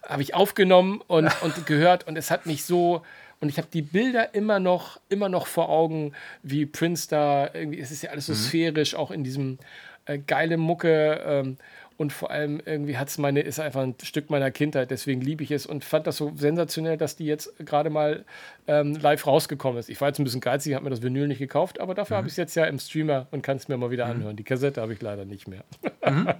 habe 0.03 0.21
ich 0.21 0.33
aufgenommen 0.33 1.01
und, 1.07 1.31
und 1.43 1.65
gehört 1.65 2.07
und 2.07 2.17
es 2.17 2.31
hat 2.31 2.47
mich 2.47 2.65
so, 2.65 3.03
und 3.39 3.49
ich 3.49 3.57
habe 3.57 3.67
die 3.71 3.83
Bilder 3.83 4.33
immer 4.33 4.59
noch, 4.59 4.99
immer 5.09 5.29
noch 5.29 5.45
vor 5.45 5.69
Augen, 5.69 6.13
wie 6.41 6.65
Prince 6.65 7.07
da, 7.07 7.49
irgendwie, 7.53 7.79
es 7.79 7.91
ist 7.91 8.01
ja 8.01 8.09
alles 8.09 8.25
so 8.25 8.33
mhm. 8.33 8.37
sphärisch, 8.37 8.95
auch 8.95 9.11
in 9.11 9.23
diesem 9.23 9.59
äh, 10.05 10.17
geile 10.17 10.57
Mucke 10.57 11.21
ähm, 11.25 11.57
und 11.97 12.13
vor 12.13 12.29
allem 12.29 12.61
irgendwie 12.63 12.97
hat 12.97 13.09
es 13.09 13.17
meine, 13.17 13.41
ist 13.41 13.59
einfach 13.59 13.81
ein 13.81 13.95
Stück 14.03 14.29
meiner 14.29 14.51
Kindheit, 14.51 14.91
deswegen 14.91 15.19
liebe 15.19 15.43
ich 15.43 15.51
es 15.51 15.65
und 15.65 15.83
fand 15.83 16.05
das 16.05 16.17
so 16.17 16.31
sensationell, 16.35 16.95
dass 16.95 17.15
die 17.15 17.25
jetzt 17.25 17.53
gerade 17.65 17.89
mal 17.89 18.23
ähm, 18.67 18.95
live 18.95 19.25
rausgekommen 19.25 19.79
ist. 19.79 19.89
Ich 19.89 19.99
war 19.99 20.07
jetzt 20.07 20.19
ein 20.19 20.23
bisschen 20.23 20.41
geizig, 20.41 20.75
habe 20.75 20.83
mir 20.83 20.91
das 20.91 21.01
Vinyl 21.01 21.27
nicht 21.27 21.39
gekauft, 21.39 21.81
aber 21.81 21.95
dafür 21.95 22.15
mhm. 22.15 22.17
habe 22.19 22.27
ich 22.27 22.33
es 22.33 22.37
jetzt 22.37 22.55
ja 22.55 22.65
im 22.65 22.77
Streamer 22.77 23.27
und 23.31 23.41
kann 23.41 23.57
es 23.57 23.67
mir 23.67 23.77
mal 23.77 23.89
wieder 23.89 24.05
mhm. 24.05 24.11
anhören. 24.11 24.35
Die 24.35 24.43
Kassette 24.43 24.79
habe 24.79 24.93
ich 24.93 25.01
leider 25.01 25.25
nicht 25.25 25.47
mehr. 25.47 25.63
Mhm. 26.05 26.33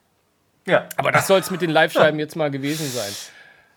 ja. 0.66 0.86
Aber 0.96 1.12
das 1.12 1.26
soll 1.26 1.40
es 1.40 1.50
mit 1.50 1.62
den 1.62 1.70
Live-Scheiben 1.70 2.20
jetzt 2.20 2.36
mal 2.36 2.50
gewesen 2.50 2.86
sein. 2.86 3.12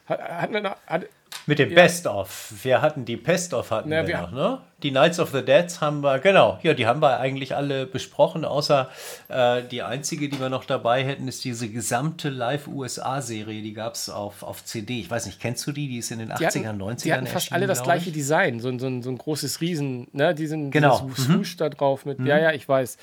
Hat, 0.06 0.22
hat, 0.22 0.78
hat, 0.88 1.06
Mit 1.46 1.60
dem 1.60 1.70
Ja. 1.70 1.76
Best-of. 1.76 2.54
Wir 2.64 2.82
hatten 2.82 3.04
die 3.06 3.18
Best-of 3.18 3.72
hatten 3.72 3.90
Na, 3.90 4.02
wir, 4.08 4.08
wir 4.08 4.22
noch, 4.22 4.32
ne? 4.32 4.58
Die 4.82 4.92
Knights 4.92 5.20
of 5.20 5.32
the 5.32 5.44
Dead 5.44 5.66
haben 5.82 6.02
wir, 6.02 6.20
genau, 6.20 6.60
ja, 6.62 6.74
die 6.74 6.86
haben 6.88 7.02
wir 7.02 7.20
eigentlich 7.20 7.56
alle 7.56 7.86
besprochen, 7.86 8.44
außer 8.46 8.90
äh, 9.30 9.62
die 9.64 9.82
einzige, 9.82 10.28
die 10.30 10.40
wir 10.40 10.50
noch 10.50 10.66
dabei 10.66 11.04
hätten, 11.06 11.28
ist 11.28 11.44
diese 11.46 11.70
gesamte 11.70 12.30
Live-USA-Serie, 12.30 13.62
die 13.62 13.74
gab 13.74 13.94
es 13.96 14.10
auf, 14.10 14.44
auf 14.44 14.64
CD. 14.66 15.00
Ich 15.00 15.10
weiß 15.10 15.26
nicht, 15.26 15.40
kennst 15.40 15.66
du 15.68 15.72
die? 15.72 15.88
Die 15.88 15.98
ist 16.00 16.12
in 16.12 16.20
den 16.20 16.32
80ern, 16.32 16.52
Die 16.62 16.68
hatten, 16.68 16.82
90ern 16.82 17.04
die 17.04 17.14
hatten 17.14 17.28
fast 17.28 17.52
alle 17.54 17.68
das 17.68 17.84
gleiche 17.84 18.10
ich. 18.10 18.16
Design, 18.16 18.60
so, 18.60 18.70
ein- 18.70 18.80
so, 18.80 19.02
so 19.02 19.10
ein 19.10 19.18
großes 19.18 19.62
Riesen, 19.62 20.08
ne? 20.12 20.34
Diesen, 20.36 20.72
Genau. 20.72 21.00
dieses 21.10 21.26
Swoosh 21.26 21.58
da 21.58 21.70
drauf 21.70 22.06
mit, 22.06 22.20
ja, 22.20 22.38
ja, 22.38 22.52
ich 22.52 22.68
weiß. 22.68 22.98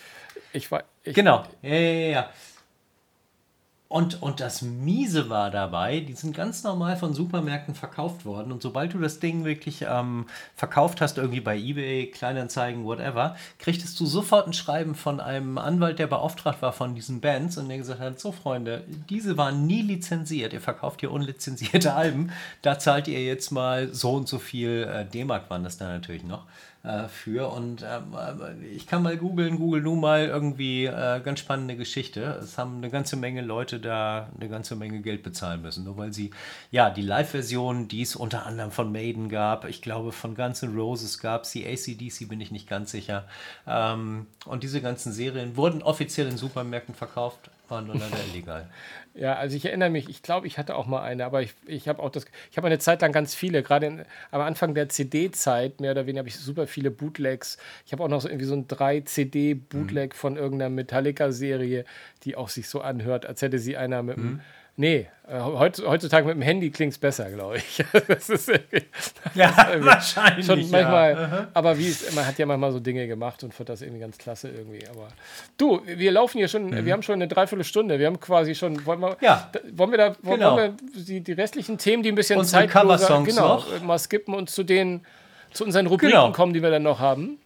Ich, 0.53 0.69
ich, 1.05 1.15
Genau, 1.15 1.45
ja, 1.63 1.75
ja, 1.75 1.79
ja, 1.79 2.09
ja. 2.09 2.31
Und, 3.93 4.23
und 4.23 4.39
das 4.39 4.63
Miese 4.63 5.31
war 5.31 5.51
dabei, 5.51 5.99
die 5.99 6.13
sind 6.13 6.33
ganz 6.33 6.63
normal 6.63 6.97
von 6.97 7.13
Supermärkten 7.13 7.75
verkauft 7.75 8.25
worden. 8.25 8.53
Und 8.53 8.63
sobald 8.63 8.95
du 8.95 9.01
das 9.01 9.19
Ding 9.19 9.45
wirklich 9.45 9.85
ähm, 9.89 10.27
verkauft 10.55 11.01
hast, 11.01 11.19
irgendwie 11.19 11.41
bei 11.41 11.59
eBay, 11.59 12.07
Kleinanzeigen, 12.07 12.85
whatever, 12.85 13.35
kriegtest 13.59 13.99
du 13.99 14.07
sofort 14.07 14.47
ein 14.47 14.53
Schreiben 14.53 14.95
von 14.95 15.19
einem 15.19 15.59
Anwalt, 15.59 15.99
der 15.99 16.07
beauftragt 16.07 16.63
war 16.63 16.73
von 16.73 16.95
diesen 16.95 17.21
Bands 17.21 17.59
und 17.59 17.69
der 17.69 17.79
gesagt 17.79 17.99
hat: 17.99 18.21
So, 18.21 18.31
Freunde, 18.31 18.85
diese 19.09 19.37
waren 19.37 19.67
nie 19.67 19.83
lizenziert. 19.83 20.53
Ihr 20.53 20.61
verkauft 20.61 21.01
hier 21.01 21.11
unlizenzierte 21.11 21.93
Alben. 21.97 22.31
Da 22.63 22.79
zahlt 22.79 23.09
ihr 23.09 23.25
jetzt 23.25 23.51
mal 23.51 23.93
so 23.93 24.13
und 24.13 24.29
so 24.29 24.39
viel 24.39 24.89
äh, 24.89 25.05
D-Mark, 25.05 25.51
waren 25.51 25.65
das 25.65 25.79
dann 25.79 25.89
natürlich 25.89 26.23
noch 26.23 26.45
äh, 26.83 27.09
für. 27.09 27.53
Und 27.53 27.83
ähm, 27.83 28.15
äh, 28.15 28.67
ich 28.67 28.87
kann 28.87 29.03
mal 29.03 29.17
googeln, 29.17 29.59
google 29.59 29.83
nun 29.83 30.01
mal 30.01 30.27
irgendwie 30.27 30.87
äh, 30.87 31.21
ganz 31.21 31.41
spannende 31.41 31.77
Geschichte. 31.77 32.41
Es 32.43 32.57
haben 32.57 32.79
eine 32.79 32.91
ganze 32.91 33.17
Menge 33.17 33.43
Leute 33.43 33.81
da 33.81 34.31
eine 34.35 34.49
ganze 34.49 34.77
Menge 34.77 35.01
Geld 35.01 35.23
bezahlen 35.23 35.63
müssen, 35.63 35.85
nur 35.85 35.99
weil 35.99 36.13
sie, 36.13 36.31
ja, 36.71 36.91
die 36.91 37.03
Live-Version, 37.03 37.89
die 37.89 38.03
es 38.03 38.17
unter 38.17 38.47
anderem 38.47 38.71
von 38.71 38.91
Maiden 38.93 39.29
gab, 39.29 39.67
ich 39.67 39.83
glaube 39.83 40.13
von 40.13 40.35
Guns 40.35 40.63
N' 40.63 40.75
Roses 40.75 41.19
gab 41.19 41.43
es, 41.43 41.51
die 41.51 41.67
ACDC 41.67 42.29
bin 42.29 42.41
ich 42.41 42.51
nicht 42.51 42.69
ganz 42.69 42.91
sicher. 42.91 43.25
Ähm, 43.67 44.27
und 44.47 44.63
diese 44.63 44.81
ganzen 44.81 45.13
Serien 45.13 45.57
wurden 45.57 45.83
offiziell 45.83 46.29
in 46.29 46.39
Supermärkten 46.39 46.95
verkauft, 46.95 47.51
waren 47.71 47.87
leider 47.89 48.17
illegal. 48.33 48.69
Ja, 49.15 49.35
also 49.35 49.57
ich 49.57 49.65
erinnere 49.65 49.91
mich, 49.91 50.09
ich 50.09 50.23
glaube, 50.23 50.47
ich 50.47 50.59
hatte 50.59 50.75
auch 50.77 50.87
mal 50.87 51.03
eine, 51.03 51.25
aber 51.25 51.43
ich, 51.43 51.55
ich 51.67 51.89
habe 51.89 52.03
auch 52.03 52.11
das, 52.11 52.25
ich 52.51 52.57
habe 52.57 52.67
eine 52.67 52.79
Zeit 52.79 53.01
lang 53.03 53.13
ganz 53.13 53.35
viele, 53.35 53.63
gerade 53.63 53.87
in- 53.87 54.03
am 54.31 54.41
Anfang 54.41 54.75
der 54.75 54.89
CD-Zeit, 54.89 55.81
mehr 55.81 55.93
oder 55.93 56.07
weniger, 56.07 56.21
habe 56.21 56.29
ich 56.29 56.37
super 56.37 56.67
viele 56.67 56.91
Bootlegs. 56.91 57.59
Ich 57.87 57.93
habe 57.93 58.03
auch 58.05 58.09
noch 58.09 58.21
so 58.21 58.29
irgendwie 58.29 58.47
so 58.47 58.55
ein 58.55 58.67
3-CD-Bootleg 58.69 60.15
von 60.15 60.37
irgendeiner 60.37 60.71
Metallica-Serie, 60.71 61.85
die 62.25 62.37
auch 62.37 62.49
sich 62.49 62.69
so 62.69 62.81
anhört, 62.81 63.27
als 63.27 63.43
hätte 63.43 63.59
sie 63.59 63.77
einer 63.77 64.03
mit 64.03 64.17
dem. 64.17 64.41
Nee, 64.81 65.09
äh, 65.29 65.39
heut, 65.39 65.79
heutzutage 65.87 66.27
mit 66.27 66.37
dem 66.37 66.41
Handy 66.43 66.71
klingt 66.71 66.95
es 66.95 66.99
besser, 66.99 67.31
glaube 67.31 67.59
ich. 67.59 67.85
das 68.09 68.31
ist 68.31 68.49
irgendwie, 68.49 68.85
Ja, 69.35 69.55
irgendwie 69.69 69.89
wahrscheinlich. 69.89 70.47
schon 70.47 70.59
ja. 70.61 70.67
manchmal, 70.71 71.49
aber 71.53 71.77
wie 71.79 71.89
es, 71.89 72.15
man 72.15 72.27
hat 72.27 72.39
ja 72.39 72.47
manchmal 72.47 72.73
so 72.73 72.81
Dinge 72.81 73.07
gemacht 73.07 73.45
und 73.45 73.53
fand 73.53 73.69
das 73.69 73.83
irgendwie 73.83 74.01
ganz 74.01 74.17
klasse 74.17 74.49
irgendwie. 74.49 74.81
Aber 74.89 75.09
du, 75.59 75.83
wir 75.85 76.11
laufen 76.13 76.39
hier 76.39 76.49
schon, 76.49 76.85
wir 76.85 76.93
haben 76.95 77.03
schon 77.03 77.17
eine 77.17 77.29
Dreiviertelstunde. 77.29 77.99
Wir 77.99 78.07
haben 78.07 78.19
quasi 78.21 78.55
schon, 78.55 78.87
wollen 78.87 79.01
wir, 79.01 79.11
Mhm. 79.11 79.17
Ja. 79.21 79.51
da, 79.53 79.61
wollen 79.75 79.91
wir 79.91 79.99
da, 79.99 80.17
wollen, 80.23 80.39
Genau. 80.41 80.57
wollen 80.57 80.77
wir 80.95 81.03
die, 81.05 81.21
die 81.21 81.33
restlichen 81.33 81.77
Themen, 81.77 82.03
die 82.03 82.09
ein 82.11 82.15
bisschen 82.15 82.41
Coversongs 82.41 83.29
genau, 83.29 83.57
noch. 83.57 83.83
mal 83.83 83.99
skippen 83.99 84.33
und 84.35 84.49
zu 84.49 84.63
den, 84.63 85.03
zu 85.53 85.65
unseren 85.65 85.87
Rubriken 85.89 86.13
Genau. 86.13 86.33
kommen, 86.33 86.55
die 86.55 86.63
wir 86.63 86.71
dann 86.71 86.85
noch 86.85 87.01
haben. 87.01 87.39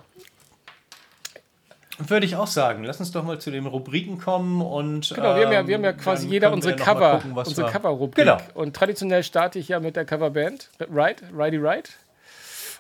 Würde 1.99 2.27
ich 2.27 2.37
auch 2.37 2.47
sagen. 2.47 2.83
Lass 2.85 2.99
uns 2.99 3.13
doch 3.13 3.23
mal 3.23 3.39
zu 3.39 3.51
den 3.51 3.67
Rubriken 3.67 4.19
kommen 4.19 4.63
und. 4.63 5.13
Genau, 5.15 5.37
wir 5.37 5.45
haben 5.47 5.53
ja, 5.53 5.61
ähm, 5.61 5.67
wir 5.69 5.75
haben 5.77 5.85
ja 5.85 5.93
quasi 5.93 6.25
dann 6.25 6.33
jeder 6.33 6.53
unsere 6.53 6.77
Cover, 6.77 7.21
gucken, 7.21 7.33
unsere 7.33 7.71
Cover-Rubrik. 7.71 8.17
Genau. 8.17 8.39
Und 8.55 8.75
traditionell 8.75 9.23
starte 9.23 9.59
ich 9.59 9.69
ja 9.69 9.81
mit 9.81 9.95
der 9.97 10.05
Coverband, 10.05 10.71
Right, 10.91 11.23
Righty 11.33 11.59
Right. 11.59 11.91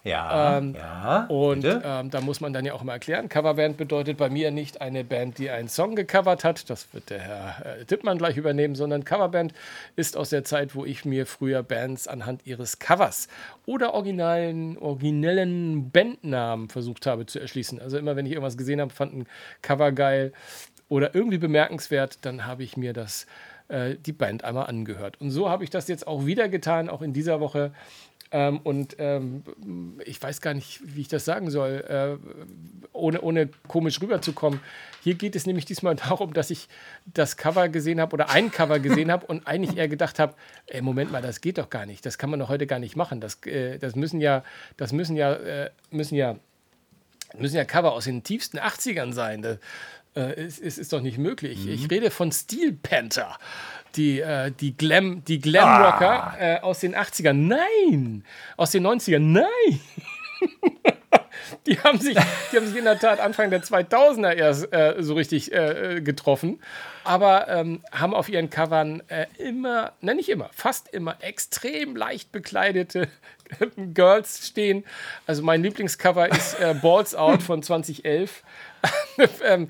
Ja, 0.04 0.58
Ähm, 0.58 0.74
ja. 0.74 1.24
Und 1.28 1.64
ähm, 1.64 2.10
da 2.10 2.20
muss 2.20 2.42
man 2.42 2.52
dann 2.52 2.66
ja 2.66 2.74
auch 2.74 2.82
mal 2.82 2.92
erklären, 2.92 3.30
Coverband 3.30 3.78
bedeutet 3.78 4.18
bei 4.18 4.28
mir 4.28 4.50
nicht 4.50 4.82
eine 4.82 5.02
Band, 5.02 5.38
die 5.38 5.48
einen 5.48 5.68
Song 5.68 5.96
gecovert 5.96 6.44
hat, 6.44 6.68
das 6.68 6.92
wird 6.92 7.08
der 7.08 7.20
Herr 7.20 7.78
äh, 7.80 7.84
Tippmann 7.86 8.18
gleich 8.18 8.36
übernehmen, 8.36 8.74
sondern 8.74 9.04
Coverband 9.04 9.54
ist 9.96 10.18
aus 10.18 10.28
der 10.28 10.44
Zeit, 10.44 10.74
wo 10.74 10.84
ich 10.84 11.06
mir 11.06 11.24
früher 11.24 11.62
Bands 11.62 12.06
anhand 12.06 12.46
ihres 12.46 12.78
Covers 12.78 13.28
oder 13.64 13.94
originalen, 13.94 14.76
originellen 14.76 15.90
Bandnamen 15.90 16.68
versucht 16.68 17.06
habe 17.06 17.24
zu 17.24 17.40
erschließen. 17.40 17.80
Also 17.80 17.96
immer, 17.96 18.14
wenn 18.14 18.26
ich 18.26 18.32
irgendwas 18.32 18.58
gesehen 18.58 18.82
habe, 18.82 18.92
fand 18.92 19.14
ein 19.16 19.26
Cover 19.62 19.90
geil 19.90 20.34
oder 20.90 21.14
irgendwie 21.14 21.38
bemerkenswert, 21.38 22.18
dann 22.26 22.44
habe 22.44 22.62
ich 22.62 22.76
mir 22.76 22.92
das, 22.92 23.26
äh, 23.68 23.94
die 23.94 24.12
Band 24.12 24.44
einmal 24.44 24.66
angehört. 24.66 25.18
Und 25.18 25.30
so 25.30 25.48
habe 25.48 25.64
ich 25.64 25.70
das 25.70 25.88
jetzt 25.88 26.06
auch 26.06 26.26
wieder 26.26 26.50
getan, 26.50 26.90
auch 26.90 27.00
in 27.00 27.14
dieser 27.14 27.40
Woche. 27.40 27.72
Ähm, 28.30 28.58
und 28.64 28.96
ähm, 28.98 29.42
ich 30.04 30.20
weiß 30.22 30.40
gar 30.40 30.54
nicht, 30.54 30.80
wie 30.82 31.02
ich 31.02 31.08
das 31.08 31.24
sagen 31.24 31.50
soll, 31.50 31.84
äh, 31.88 32.16
ohne, 32.92 33.20
ohne 33.20 33.48
komisch 33.68 34.00
rüberzukommen. 34.00 34.60
Hier 35.02 35.14
geht 35.14 35.36
es 35.36 35.46
nämlich 35.46 35.64
diesmal 35.64 35.94
darum, 35.96 36.32
dass 36.32 36.50
ich 36.50 36.68
das 37.06 37.36
Cover 37.36 37.68
gesehen 37.68 38.00
habe 38.00 38.14
oder 38.14 38.30
ein 38.30 38.50
Cover 38.50 38.78
gesehen 38.80 39.12
habe 39.12 39.26
und 39.26 39.46
eigentlich 39.46 39.76
eher 39.76 39.88
gedacht 39.88 40.18
habe, 40.18 40.34
ey, 40.66 40.82
Moment 40.82 41.12
mal, 41.12 41.22
das 41.22 41.40
geht 41.40 41.58
doch 41.58 41.70
gar 41.70 41.86
nicht. 41.86 42.04
Das 42.06 42.18
kann 42.18 42.30
man 42.30 42.40
doch 42.40 42.48
heute 42.48 42.66
gar 42.66 42.78
nicht 42.78 42.96
machen. 42.96 43.20
Das, 43.20 43.42
äh, 43.46 43.78
das 43.78 43.94
müssen 43.94 44.20
ja, 44.20 44.42
das 44.76 44.92
müssen 44.92 45.16
ja, 45.16 45.34
äh, 45.34 45.70
müssen 45.90 46.16
ja, 46.16 46.36
müssen 47.38 47.56
ja 47.56 47.64
Cover 47.64 47.92
aus 47.92 48.04
den 48.04 48.22
tiefsten 48.22 48.58
80ern 48.58 49.12
sein. 49.12 49.42
Das, 49.42 49.58
äh, 50.14 50.34
es, 50.40 50.58
es 50.58 50.78
ist 50.78 50.92
doch 50.92 51.00
nicht 51.00 51.18
möglich. 51.18 51.66
Ich 51.66 51.90
rede 51.90 52.10
von 52.10 52.32
Steel 52.32 52.72
Panther. 52.72 53.38
Die, 53.96 54.20
äh, 54.20 54.50
die 54.50 54.76
Glam, 54.76 55.24
die 55.24 55.40
Glamrocker 55.40 56.34
äh, 56.38 56.60
aus 56.60 56.80
den 56.80 56.96
80ern. 56.96 57.32
Nein! 57.32 58.24
Aus 58.56 58.72
den 58.72 58.86
90ern. 58.86 59.20
Nein! 59.20 59.80
die, 61.66 61.78
haben 61.78 61.98
sich, 61.98 62.16
die 62.52 62.56
haben 62.56 62.66
sich 62.66 62.76
in 62.76 62.84
der 62.84 62.98
Tat 62.98 63.20
Anfang 63.20 63.50
der 63.50 63.62
2000er 63.62 64.32
erst 64.32 64.72
äh, 64.72 64.96
so 64.98 65.14
richtig 65.14 65.52
äh, 65.52 65.96
äh, 65.96 66.00
getroffen. 66.00 66.60
Aber 67.04 67.48
ähm, 67.48 67.82
haben 67.92 68.14
auf 68.14 68.28
ihren 68.28 68.50
Covern 68.50 69.02
äh, 69.08 69.26
immer, 69.38 69.92
nein, 70.00 70.16
nicht 70.16 70.28
immer, 70.28 70.50
fast 70.52 70.88
immer 70.88 71.16
extrem 71.20 71.96
leicht 71.96 72.32
bekleidete 72.32 73.08
Girls 73.94 74.48
stehen. 74.48 74.84
Also 75.26 75.42
mein 75.42 75.62
Lieblingscover 75.62 76.30
ist 76.30 76.56
Balls 76.80 77.14
Out 77.14 77.42
von 77.42 77.62
2011. 77.62 78.42
ähm, 79.44 79.64
äh, 79.64 79.66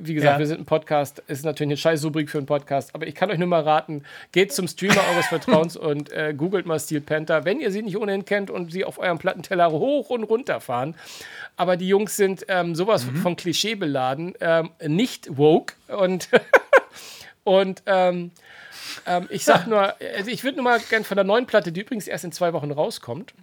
wie 0.00 0.14
gesagt, 0.14 0.34
Ja. 0.34 0.38
wir 0.38 0.46
sind 0.46 0.60
ein 0.60 0.64
Podcast, 0.66 1.22
ist 1.26 1.44
natürlich 1.44 1.68
eine 1.68 1.76
scheiß 1.76 2.04
Rubrik 2.04 2.30
für 2.30 2.38
einen 2.38 2.46
Podcast, 2.46 2.94
aber 2.94 3.06
ich 3.06 3.14
kann 3.14 3.30
euch 3.30 3.38
nur 3.38 3.48
mal 3.48 3.62
raten, 3.62 4.04
geht 4.32 4.52
zum 4.52 4.68
Streamer 4.68 5.02
eures 5.12 5.26
Vertrauens 5.26 5.76
und 5.76 6.10
äh, 6.12 6.34
googelt 6.36 6.66
mal 6.66 6.78
Steel 6.80 7.00
Panther, 7.00 7.44
wenn 7.44 7.60
ihr 7.60 7.70
sie 7.70 7.82
nicht 7.82 7.96
ohnehin 7.96 8.24
kennt 8.24 8.50
und 8.50 8.72
sie 8.72 8.84
auf 8.84 8.98
eurem 8.98 9.18
Plattenteller 9.18 9.70
hoch 9.70 10.10
und 10.10 10.24
runter 10.24 10.60
fahren. 10.60 10.94
Aber 11.56 11.76
die 11.76 11.88
Jungs 11.88 12.16
sind 12.16 12.44
ähm, 12.48 12.74
sowas 12.74 13.06
von 13.22 13.36
Klischee 13.36 13.74
beladen, 13.74 14.34
ähm, 14.40 14.70
nicht 14.86 15.36
woke 15.36 15.74
und, 15.88 16.28
und 17.44 17.82
ähm, 17.86 18.30
ähm, 19.06 19.26
ich 19.30 19.44
sag 19.44 19.66
nur, 19.68 19.94
also 20.16 20.30
ich 20.30 20.42
würde 20.44 20.56
nur 20.56 20.64
mal 20.64 20.80
gerne 20.80 21.04
von 21.04 21.16
der 21.16 21.24
neuen 21.24 21.46
Platte, 21.46 21.72
die 21.72 21.80
übrigens 21.80 22.08
erst 22.08 22.24
in 22.24 22.32
zwei 22.32 22.52
Wochen 22.52 22.70
rauskommt, 22.70 23.34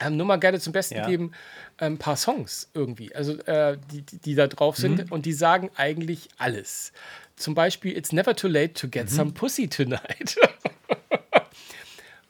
ähm, 0.00 0.16
nur 0.16 0.26
mal 0.26 0.36
gerne 0.36 0.60
zum 0.60 0.72
Besten 0.72 0.96
Ja. 0.96 1.06
geben, 1.06 1.32
ein 1.78 1.92
ähm, 1.92 1.98
paar 1.98 2.16
Songs 2.16 2.68
irgendwie, 2.74 3.14
also 3.14 3.32
äh, 3.44 3.78
die, 3.90 4.02
die, 4.02 4.18
die 4.18 4.34
da 4.34 4.46
drauf 4.46 4.76
sind 4.76 5.10
und 5.10 5.26
die 5.26 5.32
sagen 5.32 5.70
eigentlich 5.76 6.28
alles. 6.38 6.92
Zum 7.36 7.54
Beispiel 7.54 7.96
It's 7.96 8.12
never 8.12 8.34
too 8.34 8.48
late 8.48 8.74
to 8.74 8.88
get 8.88 9.10
some 9.10 9.32
pussy 9.32 9.68
tonight. 9.68 10.36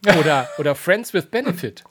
oder, 0.19 0.49
oder 0.59 0.75
Friends 0.75 1.12
with 1.14 1.27
Benefit. 1.27 1.85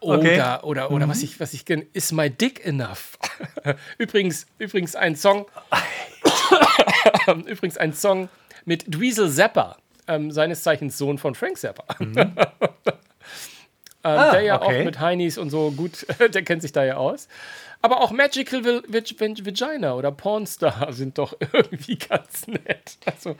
Oder, 0.00 0.18
Okay. 0.18 0.58
oder, 0.62 0.90
oder 0.92 1.08
was 1.08 1.22
ich, 1.24 1.40
was 1.40 1.52
ich 1.54 1.64
gerne, 1.64 1.84
Is 1.92 2.12
my 2.12 2.30
dick 2.30 2.64
enough? 2.64 3.18
übrigens, 3.98 4.46
übrigens 4.58 4.94
ein 4.94 5.16
Song, 5.16 5.46
übrigens 7.46 7.76
ein 7.78 7.92
Song 7.92 8.28
mit 8.64 8.84
Dweezil 8.94 9.28
Zappa, 9.30 9.76
ähm, 10.06 10.30
seines 10.30 10.62
Zeichens 10.62 10.98
Sohn 10.98 11.18
von 11.18 11.34
Frank 11.34 11.58
Zappa. 11.58 11.84
ähm, 14.16 14.32
der 14.32 14.40
ja 14.42 14.60
Ah, 14.60 14.64
okay. 14.66 14.80
auch 14.80 14.84
mit 14.84 15.00
Heinis 15.00 15.38
und 15.38 15.50
so 15.50 15.70
gut, 15.70 16.06
der 16.34 16.42
kennt 16.42 16.62
sich 16.62 16.72
da 16.72 16.84
ja 16.84 16.96
aus. 16.96 17.28
Aber 17.82 18.00
auch 18.00 18.10
Magical 18.10 18.64
Vagina 18.64 19.94
oder 19.94 20.10
Pornstar 20.10 20.92
sind 20.92 21.18
doch 21.18 21.36
irgendwie 21.52 21.96
ganz 21.96 22.46
nett. 22.48 22.96
Also, 23.06 23.36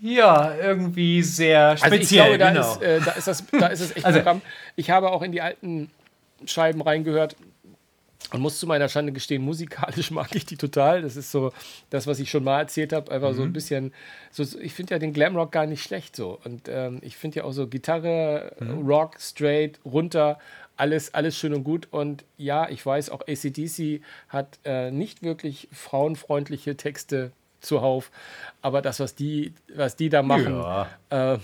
Ja, 0.00 0.54
irgendwie 0.60 1.22
sehr 1.22 1.70
also 1.70 1.86
ich 1.86 1.94
speziell. 1.94 2.36
glaube, 2.36 2.38
da, 2.38 2.50
genau. 2.50 2.72
ist, 2.72 2.82
äh, 2.82 3.00
da, 3.00 3.10
ist 3.12 3.28
das, 3.28 3.44
da 3.50 3.66
ist 3.68 3.80
es 3.80 3.96
echt 3.96 4.04
Also- 4.06 4.18
Programm. 4.18 4.42
Ich 4.76 4.90
habe 4.90 5.10
auch 5.10 5.22
in 5.22 5.32
die 5.32 5.40
alten 5.40 5.90
Scheiben 6.46 6.82
reingehört 6.82 7.36
und 8.32 8.40
muss 8.40 8.58
zu 8.58 8.66
meiner 8.66 8.88
Schande 8.88 9.12
gestehen, 9.12 9.42
musikalisch 9.42 10.10
mag 10.12 10.34
ich 10.34 10.46
die 10.46 10.56
total. 10.56 11.02
Das 11.02 11.16
ist 11.16 11.30
so 11.30 11.52
das, 11.90 12.06
was 12.06 12.18
ich 12.20 12.30
schon 12.30 12.44
mal 12.44 12.60
erzählt 12.60 12.92
habe. 12.92 13.10
Einfach 13.10 13.30
Mhm. 13.30 13.34
so 13.34 13.42
ein 13.42 13.52
bisschen, 13.52 13.92
so, 14.30 14.44
ich 14.60 14.74
finde 14.74 14.94
ja 14.94 14.98
den 14.98 15.12
Glamrock 15.12 15.52
gar 15.52 15.66
nicht 15.66 15.82
schlecht 15.82 16.16
so. 16.16 16.38
Und 16.44 16.68
ähm, 16.68 16.98
ich 17.02 17.16
finde 17.16 17.38
ja 17.38 17.44
auch 17.44 17.52
so 17.52 17.66
Gitarre, 17.66 18.54
Mhm. 18.60 18.86
Rock, 18.86 19.20
straight, 19.20 19.78
runter, 19.84 20.38
alles, 20.76 21.12
alles 21.14 21.36
schön 21.36 21.52
und 21.54 21.64
gut. 21.64 21.88
Und 21.90 22.24
ja, 22.38 22.68
ich 22.70 22.84
weiß, 22.84 23.10
auch 23.10 23.20
ACDC 23.28 24.00
hat 24.28 24.58
äh, 24.64 24.90
nicht 24.90 25.22
wirklich 25.22 25.68
frauenfreundliche 25.72 26.76
Texte 26.76 27.32
zuhauf. 27.60 28.10
Aber 28.62 28.82
das, 28.82 28.98
was 28.98 29.14
die, 29.14 29.52
was 29.74 29.94
die 29.96 30.08
da 30.08 30.22
machen, 30.22 30.54
ja. 30.56 30.88
äh, 31.10 31.38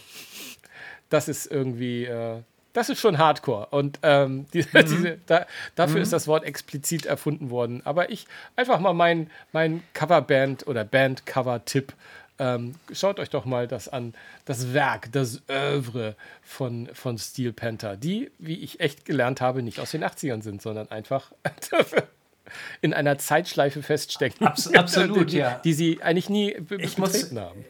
das 1.11 1.29
ist 1.29 1.47
irgendwie, 1.47 2.05
äh, 2.05 2.43
das 2.79 2.89
ist 2.89 3.01
schon 3.01 3.19
Hardcore. 3.19 3.67
Und 3.71 3.99
ähm, 4.03 4.47
die, 4.55 4.61
mhm. 4.61 4.87
diese, 4.87 5.19
da, 5.27 5.47
dafür 5.75 5.97
mhm. 5.97 6.03
ist 6.03 6.13
das 6.13 6.27
Wort 6.27 6.45
explizit 6.45 7.07
erfunden 7.07 7.51
worden. 7.51 7.83
Aber 7.85 8.11
ich 8.11 8.27
einfach 8.57 8.79
mal 8.79 8.95
mein, 8.95 9.31
mein 9.53 9.83
Coverband 9.95 10.67
oder 10.67 10.85
Bandcover-Tipp. 10.85 11.93
Ähm, 12.41 12.77
schaut 12.93 13.19
euch 13.19 13.31
doch 13.31 13.45
mal 13.45 13.67
das 13.67 13.89
an, 13.89 14.15
das 14.45 14.73
Werk, 14.73 15.11
das 15.11 15.43
Övre 15.51 16.15
von, 16.41 16.89
von 16.93 17.19
Steel 17.19 17.53
Panther, 17.53 17.97
die, 17.97 18.31
wie 18.39 18.61
ich 18.61 18.79
echt 18.79 19.05
gelernt 19.05 19.41
habe, 19.41 19.61
nicht 19.61 19.81
aus 19.81 19.91
den 19.91 20.05
80ern 20.05 20.41
sind, 20.41 20.63
sondern 20.63 20.89
einfach 20.89 21.33
in 22.81 22.95
einer 22.95 23.19
Zeitschleife 23.19 23.83
feststecken. 23.83 24.47
Abs 24.47 24.73
absolut, 24.73 25.33
die, 25.33 25.39
ja. 25.39 25.61
Die 25.65 25.73
sie 25.73 26.01
eigentlich 26.01 26.29
nie 26.29 26.51
ich 26.53 26.95
betreten 26.95 27.01
muss, 27.01 27.33
haben. 27.35 27.65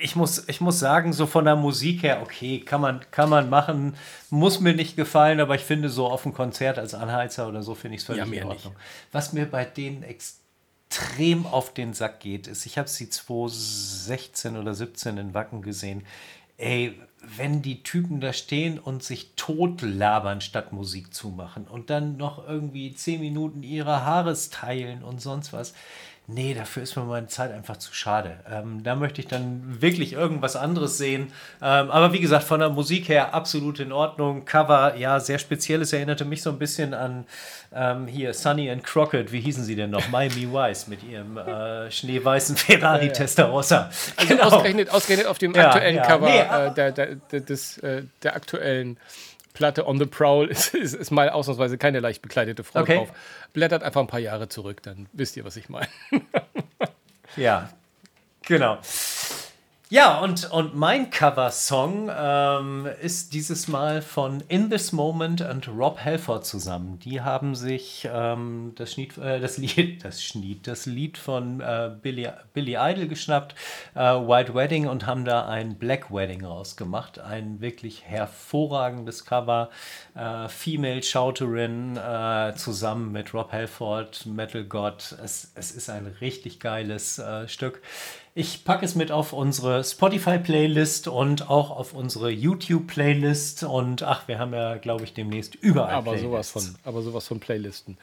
Ich 0.00 0.16
muss, 0.16 0.48
ich 0.48 0.60
muss 0.60 0.78
sagen, 0.78 1.12
so 1.12 1.26
von 1.26 1.44
der 1.44 1.56
Musik 1.56 2.02
her, 2.02 2.22
okay, 2.22 2.60
kann 2.60 2.80
man, 2.80 3.00
kann 3.10 3.28
man 3.28 3.50
machen, 3.50 3.94
muss 4.30 4.60
mir 4.60 4.74
nicht 4.74 4.96
gefallen, 4.96 5.40
aber 5.40 5.54
ich 5.54 5.62
finde 5.62 5.88
so 5.88 6.06
auf 6.06 6.22
dem 6.22 6.32
Konzert 6.32 6.78
als 6.78 6.94
Anheizer 6.94 7.48
oder 7.48 7.62
so 7.62 7.74
finde 7.74 7.96
ich 7.96 8.02
es 8.02 8.06
völlig 8.06 8.26
ja, 8.26 8.42
in 8.42 8.48
Ordnung. 8.48 8.72
Nicht. 8.72 8.84
Was 9.12 9.32
mir 9.32 9.46
bei 9.46 9.64
denen 9.64 10.02
extrem 10.02 11.46
auf 11.46 11.74
den 11.74 11.94
Sack 11.94 12.20
geht, 12.20 12.46
ist, 12.46 12.66
ich 12.66 12.78
habe 12.78 12.88
sie 12.88 13.10
2016 13.10 14.56
oder 14.56 14.74
17 14.74 15.18
in 15.18 15.34
Wacken 15.34 15.62
gesehen. 15.62 16.04
Ey, 16.56 16.98
wenn 17.22 17.62
die 17.62 17.82
Typen 17.82 18.20
da 18.20 18.32
stehen 18.32 18.78
und 18.78 19.02
sich 19.02 19.32
tot 19.36 19.82
labern, 19.82 20.40
statt 20.40 20.72
Musik 20.72 21.12
zu 21.12 21.28
machen 21.28 21.66
und 21.66 21.90
dann 21.90 22.16
noch 22.16 22.46
irgendwie 22.46 22.94
zehn 22.94 23.20
Minuten 23.20 23.62
ihre 23.62 24.04
Haare 24.04 24.36
teilen 24.50 25.02
und 25.04 25.20
sonst 25.20 25.52
was 25.52 25.74
nee, 26.32 26.54
dafür 26.54 26.82
ist 26.82 26.96
mir 26.96 27.04
meine 27.04 27.26
Zeit 27.26 27.52
einfach 27.52 27.76
zu 27.76 27.92
schade. 27.94 28.36
Ähm, 28.50 28.82
da 28.82 28.94
möchte 28.94 29.20
ich 29.20 29.26
dann 29.26 29.80
wirklich 29.80 30.12
irgendwas 30.12 30.56
anderes 30.56 30.98
sehen. 30.98 31.32
Ähm, 31.62 31.90
aber 31.90 32.12
wie 32.12 32.20
gesagt, 32.20 32.44
von 32.44 32.60
der 32.60 32.70
Musik 32.70 33.08
her 33.08 33.34
absolut 33.34 33.80
in 33.80 33.92
Ordnung. 33.92 34.44
Cover, 34.44 34.96
ja, 34.96 35.20
sehr 35.20 35.38
spezielles, 35.38 35.92
erinnerte 35.92 36.24
mich 36.24 36.42
so 36.42 36.50
ein 36.50 36.58
bisschen 36.58 36.94
an 36.94 37.24
ähm, 37.74 38.06
hier 38.06 38.34
Sunny 38.34 38.70
and 38.70 38.82
Crockett, 38.82 39.30
wie 39.32 39.40
hießen 39.40 39.64
sie 39.64 39.76
denn 39.76 39.90
noch? 39.90 40.08
Miami 40.08 40.52
Vice 40.52 40.88
mit 40.88 41.02
ihrem 41.04 41.36
äh, 41.36 41.90
schneeweißen 41.90 42.56
Ferrari 42.56 43.02
ja, 43.02 43.06
ja. 43.06 43.12
Testarossa. 43.12 43.90
Also 44.16 44.28
genau. 44.34 44.44
ausgerechnet, 44.44 44.90
ausgerechnet 44.90 45.26
auf 45.26 45.38
dem 45.38 45.54
aktuellen 45.54 45.96
ja, 45.96 46.06
Cover 46.06 46.28
nee, 46.28 46.38
äh, 46.38 46.74
der, 46.74 46.92
der, 46.92 47.14
der, 47.14 47.40
des, 47.40 47.78
äh, 47.78 48.02
der 48.22 48.34
aktuellen 48.34 48.98
Platte 49.52 49.86
On 49.86 49.98
the 49.98 50.06
Prowl 50.06 50.46
ist, 50.48 50.74
ist, 50.74 50.94
ist, 50.94 51.10
mal 51.10 51.28
ausnahmsweise 51.28 51.78
keine 51.78 52.00
leicht 52.00 52.22
bekleidete 52.22 52.64
Frau 52.64 52.80
okay. 52.80 52.96
drauf. 52.96 53.12
Blättert 53.52 53.82
einfach 53.82 54.00
ein 54.00 54.06
paar 54.06 54.20
Jahre 54.20 54.48
zurück, 54.48 54.82
dann 54.82 55.08
wisst 55.12 55.36
ihr, 55.36 55.44
was 55.44 55.56
ich 55.56 55.68
meine. 55.68 55.88
ja, 57.36 57.70
genau. 58.42 58.78
Ja, 59.92 60.20
und, 60.20 60.48
und 60.52 60.76
mein 60.76 61.10
Cover-Song 61.10 62.12
ähm, 62.16 62.88
ist 63.02 63.34
dieses 63.34 63.66
Mal 63.66 64.02
von 64.02 64.40
In 64.46 64.70
This 64.70 64.92
Moment 64.92 65.40
und 65.40 65.66
Rob 65.66 65.98
Halford 66.04 66.46
zusammen. 66.46 67.00
Die 67.00 67.22
haben 67.22 67.56
sich 67.56 68.08
ähm, 68.08 68.70
das, 68.76 68.92
Schnied, 68.92 69.18
äh, 69.18 69.40
das, 69.40 69.58
Lied, 69.58 70.04
das, 70.04 70.22
Schnied, 70.22 70.68
das 70.68 70.86
Lied 70.86 71.18
von 71.18 71.60
äh, 71.60 71.90
Billy, 72.00 72.28
Billy 72.54 72.76
Idol 72.78 73.08
geschnappt, 73.08 73.56
äh, 73.96 74.00
White 74.00 74.54
Wedding, 74.54 74.86
und 74.86 75.06
haben 75.06 75.24
da 75.24 75.48
ein 75.48 75.74
Black 75.74 76.14
Wedding 76.14 76.44
rausgemacht. 76.44 77.18
Ein 77.18 77.60
wirklich 77.60 78.04
hervorragendes 78.04 79.24
Cover. 79.24 79.70
Äh, 80.14 80.46
Female 80.46 81.02
Shouterin 81.02 81.96
äh, 81.96 82.54
zusammen 82.54 83.10
mit 83.10 83.34
Rob 83.34 83.50
Halford, 83.50 84.24
Metal 84.24 84.62
God. 84.62 85.16
Es, 85.20 85.50
es 85.56 85.72
ist 85.72 85.90
ein 85.90 86.06
richtig 86.20 86.60
geiles 86.60 87.18
äh, 87.18 87.48
Stück. 87.48 87.82
Ich 88.34 88.64
packe 88.64 88.84
es 88.84 88.94
mit 88.94 89.10
auf 89.10 89.32
unsere 89.32 89.82
Spotify-Playlist 89.82 91.08
und 91.08 91.50
auch 91.50 91.70
auf 91.70 91.94
unsere 91.94 92.30
YouTube-Playlist. 92.30 93.64
Und 93.64 94.04
ach, 94.04 94.28
wir 94.28 94.38
haben 94.38 94.52
ja, 94.52 94.76
glaube 94.76 95.04
ich, 95.04 95.14
demnächst 95.14 95.56
überall. 95.56 95.94
Aber 95.94 96.16
sowas 96.16 96.50
von, 96.50 96.62
aber 96.84 97.02
sowas 97.02 97.26
von 97.26 97.40
Playlisten. 97.40 97.98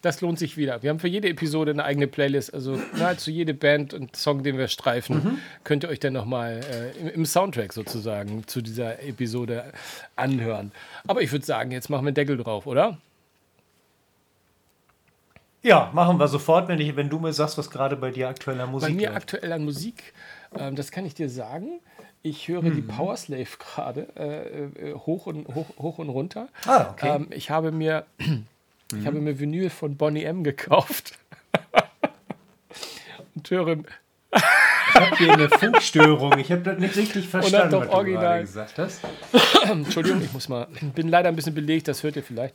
Das 0.00 0.20
lohnt 0.20 0.38
sich 0.38 0.56
wieder. 0.56 0.82
Wir 0.82 0.90
haben 0.90 1.00
für 1.00 1.08
jede 1.08 1.28
Episode 1.28 1.72
eine 1.72 1.82
eigene 1.82 2.06
Playlist. 2.06 2.52
Also 2.52 2.78
nahezu 2.96 3.30
jede 3.30 3.54
Band 3.54 3.94
und 3.94 4.14
Song, 4.14 4.42
den 4.42 4.58
wir 4.58 4.68
streifen, 4.68 5.16
mhm. 5.16 5.38
könnt 5.64 5.82
ihr 5.82 5.88
euch 5.88 5.98
dann 5.98 6.12
nochmal 6.12 6.60
äh, 6.70 7.00
im, 7.00 7.08
im 7.08 7.26
Soundtrack 7.26 7.72
sozusagen 7.72 8.46
zu 8.46 8.60
dieser 8.60 9.02
Episode 9.02 9.72
anhören. 10.14 10.72
Aber 11.06 11.22
ich 11.22 11.32
würde 11.32 11.46
sagen, 11.46 11.72
jetzt 11.72 11.88
machen 11.88 12.04
wir 12.04 12.08
einen 12.08 12.14
Deckel 12.14 12.36
drauf, 12.36 12.66
oder? 12.66 12.98
Ja, 15.64 15.90
machen 15.94 16.18
wir 16.18 16.28
sofort, 16.28 16.68
wenn, 16.68 16.78
ich, 16.78 16.94
wenn 16.94 17.08
du 17.08 17.18
mir 17.18 17.32
sagst, 17.32 17.56
was 17.56 17.70
gerade 17.70 17.96
bei 17.96 18.10
dir 18.10 18.28
aktuell 18.28 18.60
an 18.60 18.70
Musik 18.70 18.90
Bei 18.90 18.94
mir 18.94 19.08
läuft. 19.08 19.16
aktuell 19.16 19.52
an 19.52 19.64
Musik, 19.64 20.12
ähm, 20.56 20.76
das 20.76 20.90
kann 20.90 21.06
ich 21.06 21.14
dir 21.14 21.30
sagen. 21.30 21.80
Ich 22.22 22.48
höre 22.48 22.62
hm. 22.62 22.74
die 22.76 22.82
Powerslave 22.82 23.48
gerade 23.58 24.08
äh, 24.16 24.90
äh, 24.90 24.94
hoch, 24.94 25.26
und, 25.26 25.48
hoch, 25.48 25.66
hoch 25.78 25.98
und 25.98 26.10
runter. 26.10 26.48
Ah, 26.66 26.90
okay. 26.90 27.16
Ähm, 27.16 27.28
ich 27.30 27.50
habe 27.50 27.72
mir 27.72 28.04
ich 28.92 29.00
mhm. 29.00 29.06
habe 29.06 29.20
mir 29.20 29.38
Vinyl 29.40 29.70
von 29.70 29.96
Bonnie 29.96 30.24
M 30.24 30.44
gekauft. 30.44 31.18
und 33.34 33.50
höre. 33.50 33.78
ich 34.32 34.94
habe 34.94 35.16
hier 35.16 35.32
eine 35.32 35.48
Funkstörung. 35.48 36.38
Ich 36.38 36.52
habe 36.52 36.62
das 36.62 36.78
nicht 36.78 36.96
richtig 36.96 37.28
verstanden, 37.28 37.80
was 37.80 37.88
original. 37.88 38.20
du 38.20 38.20
gerade 38.20 38.40
gesagt 38.42 38.78
hast. 38.78 39.00
Entschuldigung, 39.70 40.22
ich 40.22 40.32
muss 40.32 40.48
mal. 40.48 40.68
Bin 40.94 41.08
leider 41.08 41.30
ein 41.30 41.36
bisschen 41.36 41.54
belegt, 41.54 41.88
das 41.88 42.02
hört 42.02 42.16
ihr 42.16 42.22
vielleicht. 42.22 42.54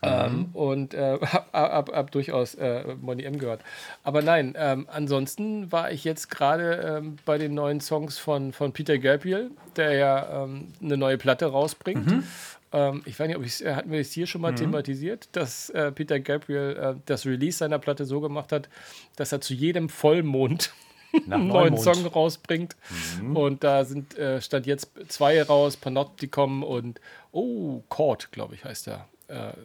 Ähm, 0.00 0.32
mhm. 0.32 0.48
und 0.52 0.94
äh, 0.94 1.18
habe 1.26 1.46
hab, 1.52 1.92
hab 1.92 2.10
durchaus 2.12 2.54
äh, 2.54 2.94
Money 3.00 3.24
M 3.24 3.38
gehört. 3.38 3.62
Aber 4.04 4.22
nein, 4.22 4.54
ähm, 4.56 4.86
ansonsten 4.90 5.72
war 5.72 5.90
ich 5.90 6.04
jetzt 6.04 6.30
gerade 6.30 6.98
ähm, 6.98 7.16
bei 7.24 7.36
den 7.36 7.54
neuen 7.54 7.80
Songs 7.80 8.16
von, 8.16 8.52
von 8.52 8.72
Peter 8.72 8.98
Gabriel, 8.98 9.50
der 9.76 9.94
ja 9.94 10.44
ähm, 10.44 10.72
eine 10.80 10.96
neue 10.96 11.18
Platte 11.18 11.46
rausbringt. 11.46 12.06
Mhm. 12.06 12.24
Ähm, 12.72 13.02
ich 13.06 13.18
weiß 13.18 13.26
nicht, 13.26 13.36
ob 13.36 13.44
ich 13.44 13.64
äh, 13.64 13.74
hatten 13.74 13.90
wir 13.90 14.00
es 14.00 14.12
hier 14.12 14.26
schon 14.26 14.40
mal 14.40 14.52
mhm. 14.52 14.56
thematisiert, 14.56 15.28
dass 15.32 15.70
äh, 15.70 15.90
Peter 15.90 16.20
Gabriel 16.20 16.76
äh, 16.76 17.00
das 17.06 17.26
Release 17.26 17.58
seiner 17.58 17.78
Platte 17.78 18.04
so 18.04 18.20
gemacht 18.20 18.52
hat, 18.52 18.68
dass 19.16 19.32
er 19.32 19.40
zu 19.40 19.54
jedem 19.54 19.88
Vollmond 19.88 20.72
einen 21.30 21.48
neuen 21.48 21.76
Song 21.76 22.06
rausbringt. 22.06 22.76
Mhm. 23.20 23.36
Und 23.36 23.64
da 23.64 23.84
sind 23.84 24.16
äh, 24.18 24.40
stand 24.40 24.66
jetzt 24.66 24.90
zwei 25.08 25.42
raus, 25.42 25.76
Panopticon 25.76 26.62
und 26.62 27.00
oh, 27.32 27.82
Court, 27.88 28.30
glaube 28.30 28.54
ich, 28.54 28.64
heißt 28.64 28.86
der 28.86 29.08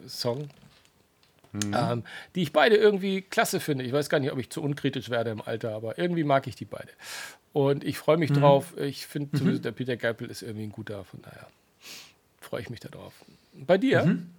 Song. 0.06 0.48
Mhm. 1.52 1.74
Ähm, 1.74 2.04
die 2.34 2.42
ich 2.42 2.52
beide 2.52 2.76
irgendwie 2.76 3.22
klasse 3.22 3.60
finde. 3.60 3.84
Ich 3.84 3.92
weiß 3.92 4.08
gar 4.08 4.18
nicht, 4.18 4.32
ob 4.32 4.38
ich 4.38 4.50
zu 4.50 4.60
unkritisch 4.60 5.08
werde 5.08 5.30
im 5.30 5.40
Alter, 5.40 5.74
aber 5.74 5.98
irgendwie 5.98 6.24
mag 6.24 6.46
ich 6.48 6.56
die 6.56 6.64
beide. 6.64 6.90
Und 7.52 7.84
ich 7.84 7.98
freue 7.98 8.16
mich 8.16 8.30
mhm. 8.30 8.40
drauf. 8.40 8.76
Ich 8.76 9.06
finde, 9.06 9.42
mhm. 9.42 9.62
der 9.62 9.70
Peter 9.70 9.96
Geipel 9.96 10.28
ist 10.28 10.42
irgendwie 10.42 10.64
ein 10.64 10.72
guter, 10.72 11.04
von 11.04 11.22
daher 11.22 11.46
freue 12.40 12.60
ich 12.60 12.70
mich 12.70 12.80
darauf. 12.80 13.12
Bei 13.52 13.78
dir? 13.78 14.04
Mhm. 14.04 14.30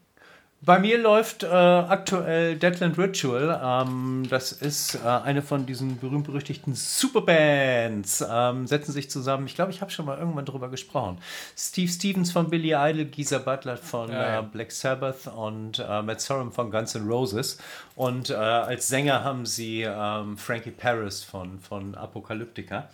Bei 0.66 0.80
mir 0.80 0.98
läuft 0.98 1.44
äh, 1.44 1.48
aktuell 1.48 2.56
Deadland 2.56 2.98
Ritual. 2.98 3.62
Ähm, 3.64 4.26
das 4.28 4.52
ist 4.52 4.96
äh, 4.96 5.08
eine 5.08 5.44
von 5.44 5.68
diesen 5.68 6.00
berühmt-berüchtigten 6.00 6.74
Superbands. 6.74 8.26
Ähm, 8.28 8.66
setzen 8.66 8.92
sich 8.92 9.12
zusammen. 9.12 9.46
Ich 9.46 9.54
glaube, 9.54 9.72
ich 9.72 9.82
habe 9.82 9.92
schon 9.92 10.08
mal 10.08 10.18
irgendwann 10.18 10.46
drüber 10.46 10.70
gesprochen. 10.70 11.20
Steve 11.56 11.92
Stevens 11.92 12.32
von 12.32 12.50
Billy 12.50 12.74
Idol, 12.74 13.06
Geezer 13.06 13.40
Butler 13.40 13.78
von 13.78 14.12
ja, 14.12 14.22
ja. 14.22 14.40
Äh, 14.40 14.44
Black 14.44 14.72
Sabbath 14.72 15.28
und 15.28 15.78
äh, 15.78 16.02
Matt 16.02 16.22
Sorum 16.22 16.52
von 16.52 16.72
Guns 16.72 16.96
N' 16.96 17.08
Roses. 17.08 17.60
Und 17.96 18.32
äh, 18.32 18.34
als 18.34 18.88
Sänger 18.88 19.24
haben 19.24 19.46
sie 19.46 19.84
ähm, 19.84 20.36
Frankie 20.36 20.72
Paris 20.72 21.24
von, 21.24 21.60
von 21.60 21.94
Apocalyptica. 21.94 22.90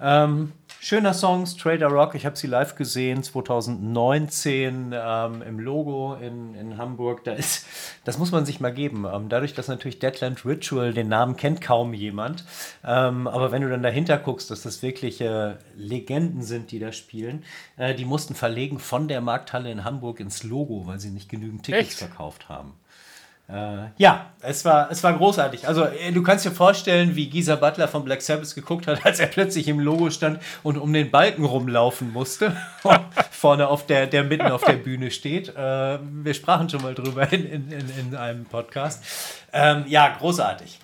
Ähm, 0.00 0.52
schöner 0.80 1.12
Song, 1.12 1.44
Trader 1.44 1.88
Rock. 1.88 2.14
Ich 2.14 2.24
habe 2.24 2.36
sie 2.36 2.46
live 2.46 2.74
gesehen 2.74 3.22
2019 3.22 4.94
ähm, 4.94 5.42
im 5.42 5.60
Logo 5.60 6.14
in, 6.14 6.54
in 6.54 6.78
Hamburg. 6.78 7.22
Da 7.24 7.32
ist, 7.32 7.66
das 8.04 8.18
muss 8.18 8.32
man 8.32 8.46
sich 8.46 8.60
mal 8.60 8.72
geben. 8.72 9.06
Ähm, 9.12 9.28
dadurch, 9.28 9.52
dass 9.54 9.68
natürlich 9.68 9.98
Deadland 9.98 10.44
Ritual, 10.44 10.94
den 10.94 11.08
Namen 11.08 11.36
kennt 11.36 11.60
kaum 11.60 11.92
jemand. 11.92 12.44
Ähm, 12.82 13.28
aber 13.28 13.52
wenn 13.52 13.62
du 13.62 13.68
dann 13.68 13.82
dahinter 13.82 14.16
guckst, 14.18 14.50
dass 14.50 14.62
das 14.62 14.82
wirkliche 14.82 15.58
Legenden 15.76 16.42
sind, 16.42 16.72
die 16.72 16.78
da 16.78 16.92
spielen, 16.92 17.44
äh, 17.76 17.94
die 17.94 18.06
mussten 18.06 18.34
verlegen 18.34 18.78
von 18.78 19.06
der 19.06 19.20
Markthalle 19.20 19.70
in 19.70 19.84
Hamburg 19.84 20.18
ins 20.18 20.42
Logo, 20.42 20.86
weil 20.86 20.98
sie 20.98 21.10
nicht 21.10 21.28
genügend 21.28 21.64
Tickets 21.64 21.90
Echt? 21.90 21.98
verkauft 21.98 22.48
haben. 22.48 22.72
Äh, 23.52 23.90
ja, 23.96 24.26
es 24.42 24.64
war, 24.64 24.90
es 24.90 25.02
war 25.02 25.12
großartig. 25.12 25.66
Also, 25.66 25.84
äh, 25.84 26.12
du 26.12 26.22
kannst 26.22 26.44
dir 26.44 26.50
vorstellen, 26.50 27.16
wie 27.16 27.28
Gisa 27.28 27.56
Butler 27.56 27.88
von 27.88 28.04
Black 28.04 28.22
Sabbath 28.22 28.54
geguckt 28.54 28.86
hat, 28.86 29.04
als 29.04 29.18
er 29.18 29.26
plötzlich 29.26 29.66
im 29.68 29.80
Logo 29.80 30.10
stand 30.10 30.40
und 30.62 30.78
um 30.78 30.92
den 30.92 31.10
Balken 31.10 31.44
rumlaufen 31.44 32.12
musste. 32.12 32.56
vorne 33.30 33.68
auf 33.68 33.86
der, 33.86 34.06
der 34.06 34.24
mitten 34.24 34.46
auf 34.46 34.62
der 34.62 34.74
Bühne 34.74 35.10
steht. 35.10 35.48
Äh, 35.56 35.98
wir 36.00 36.34
sprachen 36.34 36.68
schon 36.68 36.82
mal 36.82 36.94
drüber 36.94 37.32
in, 37.32 37.70
in, 37.72 37.90
in 37.98 38.16
einem 38.16 38.44
Podcast. 38.44 39.02
Ähm, 39.52 39.84
ja, 39.88 40.08
großartig. 40.08 40.78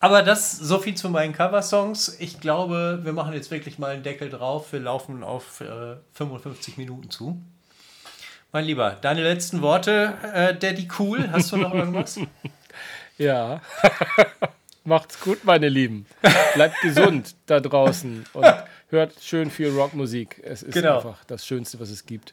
Aber 0.00 0.22
das 0.22 0.56
so 0.56 0.78
viel 0.78 0.94
zu 0.94 1.08
meinen 1.10 1.32
Cover-Songs. 1.32 2.16
Ich 2.20 2.40
glaube, 2.40 3.00
wir 3.02 3.12
machen 3.12 3.32
jetzt 3.32 3.50
wirklich 3.50 3.78
mal 3.78 3.92
einen 3.92 4.02
Deckel 4.02 4.30
drauf. 4.30 4.72
Wir 4.72 4.80
laufen 4.80 5.24
auf 5.24 5.60
äh, 5.60 5.96
55 6.12 6.76
Minuten 6.76 7.10
zu. 7.10 7.40
Mein 8.52 8.64
Lieber, 8.64 8.96
deine 9.02 9.22
letzten 9.22 9.60
Worte, 9.60 10.14
äh, 10.34 10.54
Daddy 10.54 10.88
Cool, 10.98 11.28
hast 11.30 11.52
du 11.52 11.58
noch 11.58 11.74
irgendwas? 11.74 12.18
ja. 13.18 13.60
Macht's 14.84 15.20
gut, 15.20 15.44
meine 15.44 15.68
Lieben. 15.68 16.06
Bleibt 16.54 16.80
gesund 16.80 17.34
da 17.44 17.60
draußen 17.60 18.24
und 18.32 18.46
hört 18.88 19.12
schön 19.20 19.50
viel 19.50 19.68
Rockmusik. 19.68 20.40
Es 20.42 20.62
ist 20.62 20.72
Genau. 20.72 20.96
einfach 20.96 21.24
das 21.26 21.46
Schönste, 21.46 21.78
was 21.78 21.90
es 21.90 22.06
gibt. 22.06 22.32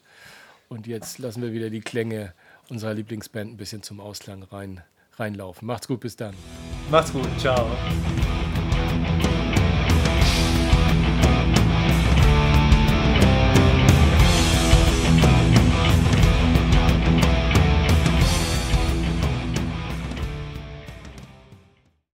Und 0.70 0.88
jetzt 0.88 1.20
lassen 1.20 1.41
wir 1.41 1.51
wieder 1.51 1.70
die 1.70 1.82
Klänge 1.82 2.34
unserer 2.70 2.93
Lieblingsband 2.93 3.51
ein 3.53 3.57
bisschen 3.57 3.84
zum 3.84 3.99
Ausklang 3.99 4.43
rein, 4.43 4.82
reinlaufen. 5.18 5.68
Macht's 5.68 5.88
gut, 5.88 5.99
bis 5.99 6.16
dann. 6.16 6.34
Macht's 6.89 7.11
gut. 7.11 7.28
Ciao. 7.39 7.70